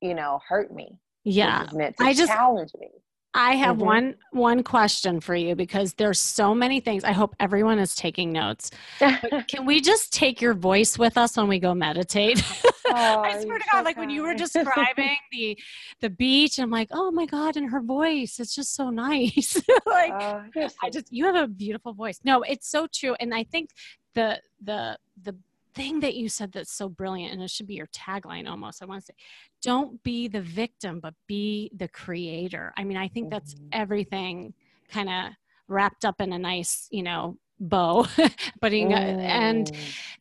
you 0.00 0.14
know, 0.14 0.40
hurt 0.46 0.72
me. 0.72 0.98
Yeah. 1.24 1.66
meant 1.72 1.96
to 1.96 2.04
I 2.04 2.12
just 2.12 2.30
challenge 2.30 2.70
me. 2.78 2.88
I 3.36 3.56
have 3.56 3.76
mm-hmm. 3.76 3.86
one 3.86 4.14
one 4.30 4.62
question 4.62 5.20
for 5.20 5.34
you 5.34 5.56
because 5.56 5.94
there's 5.94 6.20
so 6.20 6.54
many 6.54 6.78
things. 6.78 7.02
I 7.02 7.12
hope 7.12 7.34
everyone 7.40 7.80
is 7.80 7.96
taking 7.96 8.30
notes. 8.30 8.70
can 8.98 9.66
we 9.66 9.80
just 9.80 10.12
take 10.12 10.40
your 10.40 10.54
voice 10.54 10.98
with 10.98 11.18
us 11.18 11.36
when 11.36 11.48
we 11.48 11.58
go 11.58 11.74
meditate? 11.74 12.42
Oh, 12.86 13.20
I 13.22 13.40
swear 13.42 13.58
to 13.58 13.64
God, 13.72 13.78
so 13.78 13.84
like 13.84 13.96
when 13.96 14.10
you 14.10 14.22
were 14.22 14.34
describing 14.46 15.16
the 15.32 15.58
the 16.00 16.10
beach, 16.10 16.58
I'm 16.58 16.70
like, 16.70 16.88
oh 16.92 17.10
my 17.10 17.26
God, 17.26 17.56
and 17.56 17.70
her 17.70 17.80
voice, 17.80 18.38
it's 18.38 18.54
just 18.54 18.74
so 18.74 18.90
nice. 18.90 19.60
like 19.86 20.12
uh, 20.12 20.68
I 20.82 20.90
just 20.90 21.12
you 21.12 21.24
have 21.26 21.36
a 21.36 21.46
beautiful 21.46 21.92
voice. 21.92 22.20
No, 22.24 22.42
it's 22.42 22.68
so 22.68 22.86
true. 22.92 23.14
And 23.20 23.34
I 23.34 23.44
think 23.44 23.70
the 24.14 24.40
the 24.62 24.98
the 25.22 25.34
thing 25.74 26.00
that 26.00 26.14
you 26.14 26.28
said 26.28 26.52
that's 26.52 26.72
so 26.72 26.88
brilliant, 26.88 27.32
and 27.32 27.42
it 27.42 27.50
should 27.50 27.66
be 27.66 27.74
your 27.74 27.88
tagline 27.88 28.48
almost. 28.48 28.82
I 28.82 28.86
want 28.86 29.00
to 29.00 29.06
say, 29.06 29.14
don't 29.62 30.02
be 30.02 30.28
the 30.28 30.40
victim, 30.40 31.00
but 31.00 31.14
be 31.26 31.70
the 31.76 31.88
creator. 31.88 32.72
I 32.76 32.84
mean, 32.84 32.96
I 32.96 33.08
think 33.08 33.30
that's 33.30 33.54
mm-hmm. 33.54 33.68
everything 33.72 34.54
kind 34.88 35.08
of 35.08 35.32
wrapped 35.68 36.04
up 36.04 36.20
in 36.20 36.32
a 36.32 36.38
nice, 36.38 36.88
you 36.90 37.02
know, 37.02 37.38
bow 37.68 38.06
but 38.60 38.72
mm. 38.72 38.92
and 38.92 39.72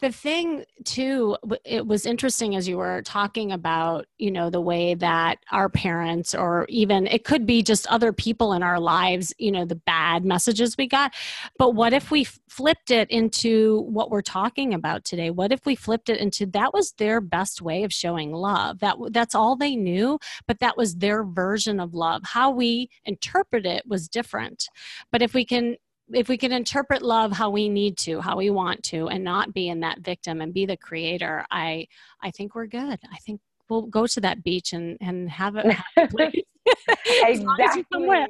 the 0.01 0.11
thing 0.11 0.65
too 0.83 1.37
it 1.65 1.85
was 1.85 2.05
interesting 2.05 2.55
as 2.55 2.67
you 2.67 2.77
were 2.77 3.01
talking 3.03 3.51
about 3.51 4.05
you 4.17 4.31
know 4.31 4.49
the 4.49 4.61
way 4.61 4.93
that 4.93 5.37
our 5.51 5.69
parents 5.69 6.33
or 6.33 6.65
even 6.69 7.07
it 7.07 7.23
could 7.23 7.45
be 7.45 7.61
just 7.61 7.87
other 7.87 8.11
people 8.11 8.53
in 8.53 8.63
our 8.63 8.79
lives 8.79 9.33
you 9.37 9.51
know 9.51 9.65
the 9.65 9.75
bad 9.75 10.25
messages 10.25 10.77
we 10.77 10.87
got. 10.87 11.13
But 11.57 11.71
what 11.75 11.93
if 11.93 12.11
we 12.11 12.25
flipped 12.47 12.91
it 12.91 13.09
into 13.09 13.81
what 13.81 14.09
we're 14.11 14.21
talking 14.21 14.73
about 14.73 15.05
today? 15.05 15.29
What 15.29 15.51
if 15.51 15.65
we 15.65 15.75
flipped 15.75 16.09
it 16.09 16.19
into 16.19 16.45
that 16.47 16.73
was 16.73 16.93
their 16.93 17.21
best 17.21 17.61
way 17.61 17.83
of 17.83 17.93
showing 17.93 18.31
love. 18.31 18.79
That 18.79 18.97
that's 19.11 19.35
all 19.35 19.55
they 19.55 19.75
knew 19.75 20.19
but 20.47 20.59
that 20.59 20.77
was 20.77 20.95
their 20.95 21.23
version 21.23 21.79
of 21.79 21.93
love. 21.93 22.21
How 22.25 22.51
we 22.51 22.89
interpret 23.05 23.65
it 23.65 23.85
was 23.87 24.07
different. 24.07 24.69
But 25.11 25.21
if 25.21 25.33
we 25.33 25.45
can 25.45 25.77
if 26.13 26.29
we 26.29 26.37
can 26.37 26.51
interpret 26.51 27.01
love 27.01 27.31
how 27.31 27.49
we 27.49 27.69
need 27.69 27.97
to 27.97 28.21
how 28.21 28.37
we 28.37 28.49
want 28.49 28.83
to 28.83 29.07
and 29.07 29.23
not 29.23 29.53
be 29.53 29.69
in 29.69 29.79
that 29.81 29.99
victim 29.99 30.41
and 30.41 30.53
be 30.53 30.65
the 30.65 30.77
creator 30.77 31.45
i 31.51 31.87
i 32.21 32.31
think 32.31 32.55
we're 32.55 32.67
good. 32.67 32.99
I 33.11 33.17
think 33.25 33.41
we'll 33.69 33.83
go 33.83 34.07
to 34.07 34.21
that 34.21 34.43
beach 34.43 34.73
and 34.73 34.97
and 35.01 35.29
have 35.29 35.55
it 35.55 35.65
exactly. 37.23 38.25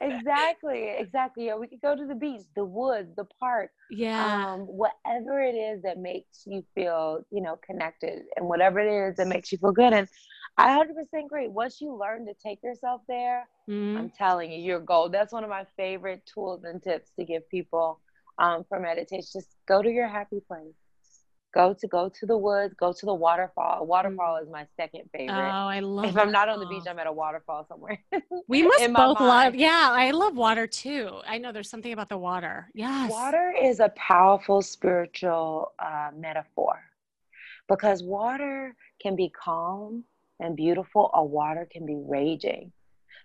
exactly 0.00 0.90
exactly. 0.98 1.46
Yeah 1.46 1.56
we 1.56 1.66
could 1.66 1.80
go 1.80 1.96
to 1.96 2.06
the 2.06 2.14
beach 2.14 2.42
the 2.54 2.64
woods 2.64 3.14
the 3.16 3.26
park 3.40 3.70
yeah. 3.90 4.52
um, 4.52 4.60
whatever 4.60 5.40
it 5.40 5.54
is 5.54 5.82
that 5.82 5.98
makes 5.98 6.44
you 6.46 6.64
feel 6.74 7.24
you 7.30 7.42
know 7.42 7.58
connected 7.64 8.22
and 8.36 8.46
whatever 8.46 8.80
it 8.80 9.10
is 9.10 9.16
that 9.16 9.26
makes 9.26 9.50
you 9.52 9.58
feel 9.58 9.72
good. 9.72 9.92
And 9.92 10.08
I 10.58 10.68
100% 10.68 11.24
agree. 11.24 11.48
Once 11.48 11.80
you 11.80 11.94
learn 11.94 12.26
to 12.26 12.34
take 12.34 12.62
yourself 12.62 13.02
there, 13.08 13.46
mm-hmm. 13.68 13.98
I'm 13.98 14.10
telling 14.10 14.50
you, 14.50 14.58
you're 14.58 14.80
gold. 14.80 15.12
That's 15.12 15.32
one 15.32 15.44
of 15.44 15.50
my 15.50 15.66
favorite 15.76 16.22
tools 16.32 16.64
and 16.64 16.82
tips 16.82 17.10
to 17.18 17.24
give 17.24 17.48
people 17.50 18.00
um, 18.38 18.64
for 18.68 18.80
meditation. 18.80 19.26
Just 19.32 19.48
go 19.66 19.82
to 19.82 19.90
your 19.90 20.08
happy 20.08 20.40
place. 20.40 20.74
Go 21.54 21.74
to 21.80 21.86
go 21.86 22.10
to 22.10 22.26
the 22.26 22.36
woods. 22.36 22.74
Go 22.74 22.92
to 22.92 23.06
the 23.06 23.14
waterfall. 23.14 23.80
A 23.80 23.84
waterfall 23.84 24.36
is 24.42 24.48
my 24.50 24.66
second 24.76 25.02
favorite. 25.12 25.34
Oh, 25.34 25.68
I 25.68 25.80
love. 25.80 26.06
If 26.06 26.18
I'm 26.18 26.32
not 26.32 26.48
on 26.50 26.60
the 26.60 26.66
beach, 26.66 26.84
I'm 26.88 26.98
at 26.98 27.06
a 27.06 27.12
waterfall 27.12 27.64
somewhere. 27.66 27.98
we 28.48 28.62
must 28.62 28.92
both 28.92 29.20
love. 29.20 29.54
Yeah, 29.54 29.88
I 29.90 30.10
love 30.10 30.36
water 30.36 30.66
too. 30.66 31.20
I 31.26 31.38
know 31.38 31.52
there's 31.52 31.70
something 31.70 31.92
about 31.92 32.10
the 32.10 32.18
water. 32.18 32.68
Yes, 32.74 33.10
water 33.10 33.54
is 33.58 33.80
a 33.80 33.88
powerful 33.90 34.60
spiritual 34.60 35.72
uh, 35.78 36.10
metaphor 36.14 36.78
because 37.68 38.02
water 38.02 38.76
can 39.00 39.16
be 39.16 39.30
calm 39.30 40.04
and 40.40 40.56
beautiful, 40.56 41.10
a 41.14 41.24
water 41.24 41.68
can 41.70 41.86
be 41.86 41.96
raging. 41.96 42.72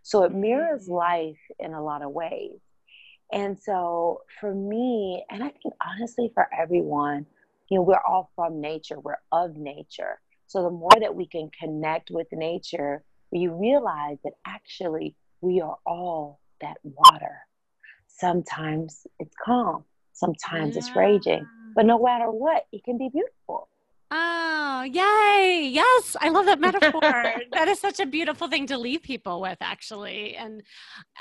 So 0.04 0.24
it 0.24 0.34
mirrors 0.34 0.88
mm. 0.88 0.94
life 0.94 1.40
in 1.60 1.74
a 1.74 1.84
lot 1.84 2.02
of 2.02 2.12
ways. 2.12 2.60
And 3.32 3.58
so 3.58 4.22
for 4.40 4.54
me, 4.54 5.24
and 5.30 5.44
I 5.44 5.50
think 5.50 5.74
honestly 5.86 6.32
for 6.34 6.48
everyone, 6.58 7.26
you 7.70 7.78
know, 7.78 7.84
we're 7.84 8.02
all 8.06 8.32
from 8.36 8.60
nature, 8.60 9.00
we're 9.00 9.22
of 9.32 9.56
nature. 9.56 10.20
So 10.48 10.64
the 10.64 10.70
more 10.70 10.92
that 11.00 11.16
we 11.16 11.26
can 11.28 11.50
connect 11.58 12.12
with 12.12 12.28
nature, 12.34 13.04
we 13.32 13.48
realize 13.48 14.18
that 14.26 14.34
actually 14.46 15.16
we 15.40 15.62
are 15.62 15.78
all 15.86 16.42
that 16.60 16.78
water. 16.84 17.38
Sometimes 18.08 19.08
it's 19.20 19.34
calm, 19.44 19.86
sometimes 20.12 20.76
yeah. 20.76 20.80
it's 20.80 20.96
raging, 20.96 21.48
but 21.74 21.86
no 21.86 21.98
matter 22.04 22.30
what, 22.30 22.66
it 22.74 22.84
can 22.84 22.98
be 22.98 23.10
beautiful. 23.10 23.70
Oh, 24.14 24.84
yay. 24.84 25.70
Yes. 25.72 26.18
I 26.20 26.28
love 26.28 26.46
that 26.48 26.60
metaphor. 26.60 27.00
that 27.54 27.68
is 27.70 27.80
such 27.80 28.02
a 28.02 28.06
beautiful 28.06 28.50
thing 28.50 28.68
to 28.68 28.78
leave 28.78 29.02
people 29.04 29.40
with, 29.40 29.58
actually. 29.62 30.36
And 30.36 30.64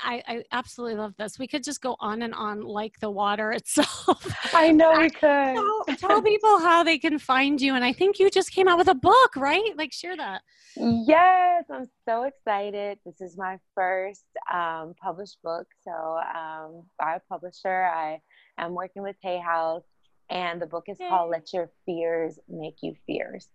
I, 0.03 0.21
I, 0.27 0.43
absolutely 0.51 0.97
love 0.97 1.13
this. 1.17 1.39
We 1.39 1.47
could 1.47 1.63
just 1.63 1.81
go 1.81 1.95
on 2.01 2.21
and 2.21 2.33
on 2.33 2.63
like 2.63 2.99
the 2.99 3.09
water 3.09 3.51
itself. 3.53 4.27
I 4.53 4.71
know 4.73 4.91
we 4.99 5.09
could. 5.21 5.55
Tell, 5.55 5.85
tell 5.97 6.21
people 6.21 6.59
how 6.59 6.83
they 6.83 6.99
can 6.99 7.17
find 7.17 7.61
you. 7.61 7.75
And 7.75 7.85
I 7.85 7.93
think 7.93 8.19
you 8.19 8.29
just 8.29 8.51
came 8.51 8.67
out 8.67 8.77
with 8.77 8.89
a 8.89 8.95
book, 8.95 9.37
right? 9.37 9.71
Like, 9.77 9.93
share 9.93 10.17
that. 10.17 10.41
Yes. 10.75 11.63
I'm 11.71 11.85
so 12.05 12.23
excited. 12.23 12.99
This 13.05 13.21
is 13.21 13.37
my 13.37 13.57
first 13.73 14.25
um, 14.51 14.95
published 15.01 15.37
book. 15.45 15.67
So, 15.85 15.91
um, 15.91 16.83
by 16.99 17.15
a 17.15 17.19
publisher, 17.29 17.83
I 17.83 18.19
am 18.57 18.73
working 18.73 19.01
with 19.01 19.15
Hay 19.21 19.39
House 19.39 19.83
and 20.31 20.61
the 20.61 20.65
book 20.65 20.85
is 20.87 20.97
called 20.97 21.29
Let 21.29 21.53
Your 21.53 21.69
Fears 21.85 22.39
Make 22.47 22.77
You 22.81 22.95
Fierce. 23.05 23.47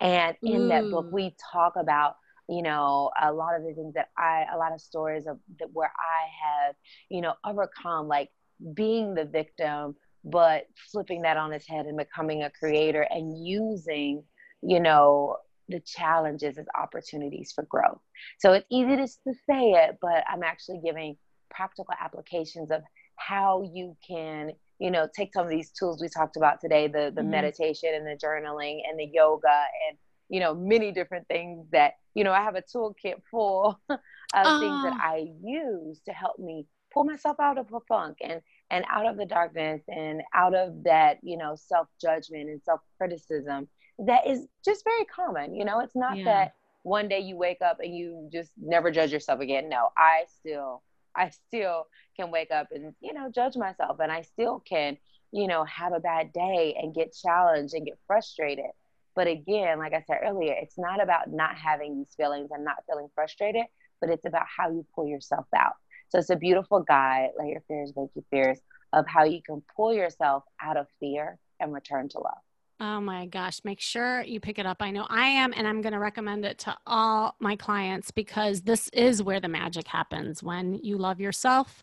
And 0.00 0.36
in 0.42 0.68
that 0.68 0.90
book, 0.90 1.06
we 1.10 1.34
talk 1.52 1.74
about 1.76 2.16
you 2.48 2.62
know 2.62 3.10
a 3.22 3.32
lot 3.32 3.56
of 3.56 3.62
the 3.62 3.72
things 3.72 3.94
that 3.94 4.10
i 4.18 4.44
a 4.52 4.58
lot 4.58 4.70
of 4.70 4.78
stories 4.78 5.26
of 5.26 5.38
that 5.58 5.68
where 5.72 5.90
i 5.96 6.66
have 6.68 6.74
you 7.08 7.22
know 7.22 7.32
overcome 7.46 8.06
like 8.06 8.28
being 8.74 9.14
the 9.14 9.24
victim 9.24 9.94
but 10.24 10.66
flipping 10.92 11.22
that 11.22 11.38
on 11.38 11.54
its 11.54 11.66
head 11.66 11.86
and 11.86 11.96
becoming 11.96 12.42
a 12.42 12.50
creator 12.50 13.06
and 13.08 13.46
using 13.46 14.22
you 14.60 14.78
know 14.78 15.36
the 15.70 15.80
challenges 15.80 16.58
as 16.58 16.66
opportunities 16.78 17.50
for 17.54 17.64
growth. 17.64 18.02
So 18.38 18.52
it's 18.52 18.66
easy 18.70 18.96
to, 18.96 19.06
to 19.06 19.34
say 19.48 19.70
it 19.70 19.96
but 20.02 20.22
i'm 20.30 20.42
actually 20.42 20.80
giving 20.84 21.16
practical 21.50 21.94
applications 21.98 22.70
of 22.70 22.82
how 23.16 23.62
you 23.72 23.96
can 24.06 24.50
you 24.78 24.90
know 24.90 25.08
take 25.14 25.32
some 25.32 25.44
of 25.44 25.50
these 25.50 25.70
tools 25.70 26.00
we 26.00 26.08
talked 26.08 26.36
about 26.36 26.60
today 26.60 26.86
the 26.86 27.12
the 27.14 27.20
mm-hmm. 27.20 27.30
meditation 27.30 27.90
and 27.94 28.06
the 28.06 28.18
journaling 28.24 28.80
and 28.88 28.98
the 28.98 29.08
yoga 29.12 29.64
and 29.88 29.96
you 30.28 30.40
know 30.40 30.54
many 30.54 30.92
different 30.92 31.26
things 31.28 31.66
that 31.72 31.94
you 32.14 32.24
know 32.24 32.32
i 32.32 32.40
have 32.40 32.56
a 32.56 32.62
toolkit 32.62 33.14
full 33.30 33.78
of 33.88 33.98
uh. 34.34 34.60
things 34.60 34.82
that 34.82 34.98
i 35.00 35.26
use 35.42 36.00
to 36.04 36.12
help 36.12 36.38
me 36.38 36.66
pull 36.92 37.04
myself 37.04 37.38
out 37.40 37.58
of 37.58 37.66
a 37.72 37.80
funk 37.88 38.16
and 38.22 38.40
and 38.70 38.84
out 38.90 39.06
of 39.06 39.16
the 39.16 39.26
darkness 39.26 39.82
and 39.88 40.22
out 40.34 40.54
of 40.54 40.82
that 40.84 41.18
you 41.22 41.36
know 41.36 41.54
self 41.56 41.88
judgment 42.00 42.48
and 42.48 42.62
self 42.62 42.80
criticism 42.96 43.68
that 43.98 44.26
is 44.26 44.46
just 44.64 44.84
very 44.84 45.04
common 45.04 45.54
you 45.54 45.64
know 45.64 45.80
it's 45.80 45.96
not 45.96 46.16
yeah. 46.16 46.24
that 46.24 46.54
one 46.82 47.08
day 47.08 47.18
you 47.18 47.36
wake 47.36 47.62
up 47.62 47.78
and 47.80 47.94
you 47.94 48.28
just 48.32 48.50
never 48.60 48.90
judge 48.90 49.12
yourself 49.12 49.40
again 49.40 49.68
no 49.68 49.88
i 49.96 50.24
still 50.38 50.82
I 51.16 51.30
still 51.30 51.86
can 52.16 52.30
wake 52.30 52.50
up 52.50 52.68
and, 52.72 52.94
you 53.00 53.12
know, 53.12 53.30
judge 53.30 53.56
myself 53.56 53.98
and 54.00 54.10
I 54.10 54.22
still 54.22 54.60
can, 54.60 54.96
you 55.32 55.46
know, 55.46 55.64
have 55.64 55.92
a 55.92 56.00
bad 56.00 56.32
day 56.32 56.76
and 56.80 56.94
get 56.94 57.14
challenged 57.14 57.74
and 57.74 57.86
get 57.86 57.98
frustrated. 58.06 58.70
But 59.14 59.26
again, 59.28 59.78
like 59.78 59.94
I 59.94 60.02
said 60.06 60.18
earlier, 60.24 60.54
it's 60.60 60.78
not 60.78 61.02
about 61.02 61.30
not 61.30 61.56
having 61.56 61.96
these 61.96 62.14
feelings 62.16 62.50
and 62.52 62.64
not 62.64 62.84
feeling 62.88 63.08
frustrated, 63.14 63.66
but 64.00 64.10
it's 64.10 64.26
about 64.26 64.46
how 64.56 64.70
you 64.70 64.84
pull 64.94 65.06
yourself 65.06 65.46
out. 65.54 65.74
So 66.08 66.18
it's 66.18 66.30
a 66.30 66.36
beautiful 66.36 66.80
guide, 66.80 67.30
let 67.38 67.48
your 67.48 67.62
fears 67.66 67.92
make 67.96 68.10
you 68.14 68.24
fierce, 68.30 68.60
of 68.92 69.06
how 69.06 69.24
you 69.24 69.40
can 69.42 69.62
pull 69.76 69.92
yourself 69.92 70.44
out 70.60 70.76
of 70.76 70.86
fear 71.00 71.38
and 71.60 71.72
return 71.72 72.08
to 72.10 72.18
love. 72.18 72.43
Oh 72.86 73.00
my 73.00 73.24
gosh, 73.24 73.62
make 73.64 73.80
sure 73.80 74.20
you 74.24 74.40
pick 74.40 74.58
it 74.58 74.66
up. 74.66 74.82
I 74.82 74.90
know 74.90 75.06
I 75.08 75.26
am, 75.28 75.54
and 75.56 75.66
I'm 75.66 75.80
going 75.80 75.94
to 75.94 75.98
recommend 75.98 76.44
it 76.44 76.58
to 76.60 76.76
all 76.86 77.34
my 77.40 77.56
clients 77.56 78.10
because 78.10 78.60
this 78.60 78.90
is 78.90 79.22
where 79.22 79.40
the 79.40 79.48
magic 79.48 79.88
happens 79.88 80.42
when 80.42 80.74
you 80.74 80.98
love 80.98 81.18
yourself 81.18 81.82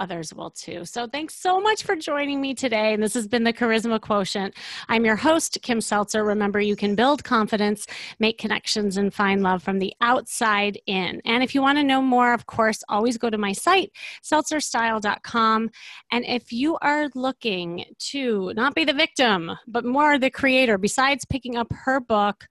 others 0.00 0.34
will 0.34 0.50
too. 0.50 0.84
So 0.84 1.06
thanks 1.06 1.34
so 1.34 1.60
much 1.60 1.82
for 1.82 1.96
joining 1.96 2.40
me 2.40 2.54
today. 2.54 2.92
And 2.92 3.02
this 3.02 3.14
has 3.14 3.28
been 3.28 3.44
the 3.44 3.52
Charisma 3.52 4.00
Quotient. 4.00 4.54
I'm 4.88 5.04
your 5.04 5.16
host, 5.16 5.58
Kim 5.62 5.80
Seltzer. 5.80 6.24
Remember, 6.24 6.60
you 6.60 6.76
can 6.76 6.94
build 6.94 7.24
confidence, 7.24 7.86
make 8.18 8.38
connections, 8.38 8.96
and 8.96 9.14
find 9.14 9.42
love 9.42 9.62
from 9.62 9.78
the 9.78 9.94
outside 10.00 10.78
in. 10.86 11.20
And 11.24 11.42
if 11.42 11.54
you 11.54 11.62
want 11.62 11.78
to 11.78 11.84
know 11.84 12.02
more, 12.02 12.32
of 12.32 12.46
course, 12.46 12.82
always 12.88 13.18
go 13.18 13.30
to 13.30 13.38
my 13.38 13.52
site, 13.52 13.92
seltzerstyle.com. 14.22 15.70
And 16.10 16.24
if 16.24 16.52
you 16.52 16.76
are 16.82 17.08
looking 17.14 17.84
to 18.10 18.52
not 18.54 18.74
be 18.74 18.84
the 18.84 18.92
victim, 18.92 19.52
but 19.66 19.84
more 19.84 20.18
the 20.18 20.30
creator, 20.30 20.76
besides 20.78 21.24
picking 21.24 21.56
up 21.56 21.72
her 21.72 22.00
book, 22.00 22.46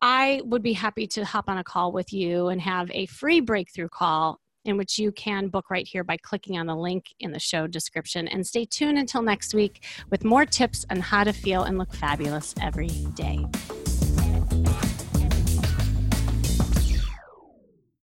I 0.00 0.42
would 0.44 0.62
be 0.62 0.74
happy 0.74 1.06
to 1.08 1.24
hop 1.24 1.48
on 1.48 1.58
a 1.58 1.64
call 1.64 1.92
with 1.92 2.12
you 2.12 2.48
and 2.48 2.60
have 2.60 2.90
a 2.92 3.06
free 3.06 3.40
breakthrough 3.40 3.88
call 3.88 4.40
in 4.68 4.76
which 4.76 4.98
you 4.98 5.10
can 5.12 5.48
book 5.48 5.70
right 5.70 5.88
here 5.88 6.04
by 6.04 6.16
clicking 6.18 6.58
on 6.58 6.66
the 6.66 6.76
link 6.76 7.14
in 7.20 7.32
the 7.32 7.38
show 7.38 7.66
description. 7.66 8.28
And 8.28 8.46
stay 8.46 8.64
tuned 8.64 8.98
until 8.98 9.22
next 9.22 9.54
week 9.54 9.84
with 10.10 10.24
more 10.24 10.44
tips 10.44 10.84
on 10.90 11.00
how 11.00 11.24
to 11.24 11.32
feel 11.32 11.64
and 11.64 11.78
look 11.78 11.94
fabulous 11.94 12.54
every 12.60 12.88
day. 13.14 13.46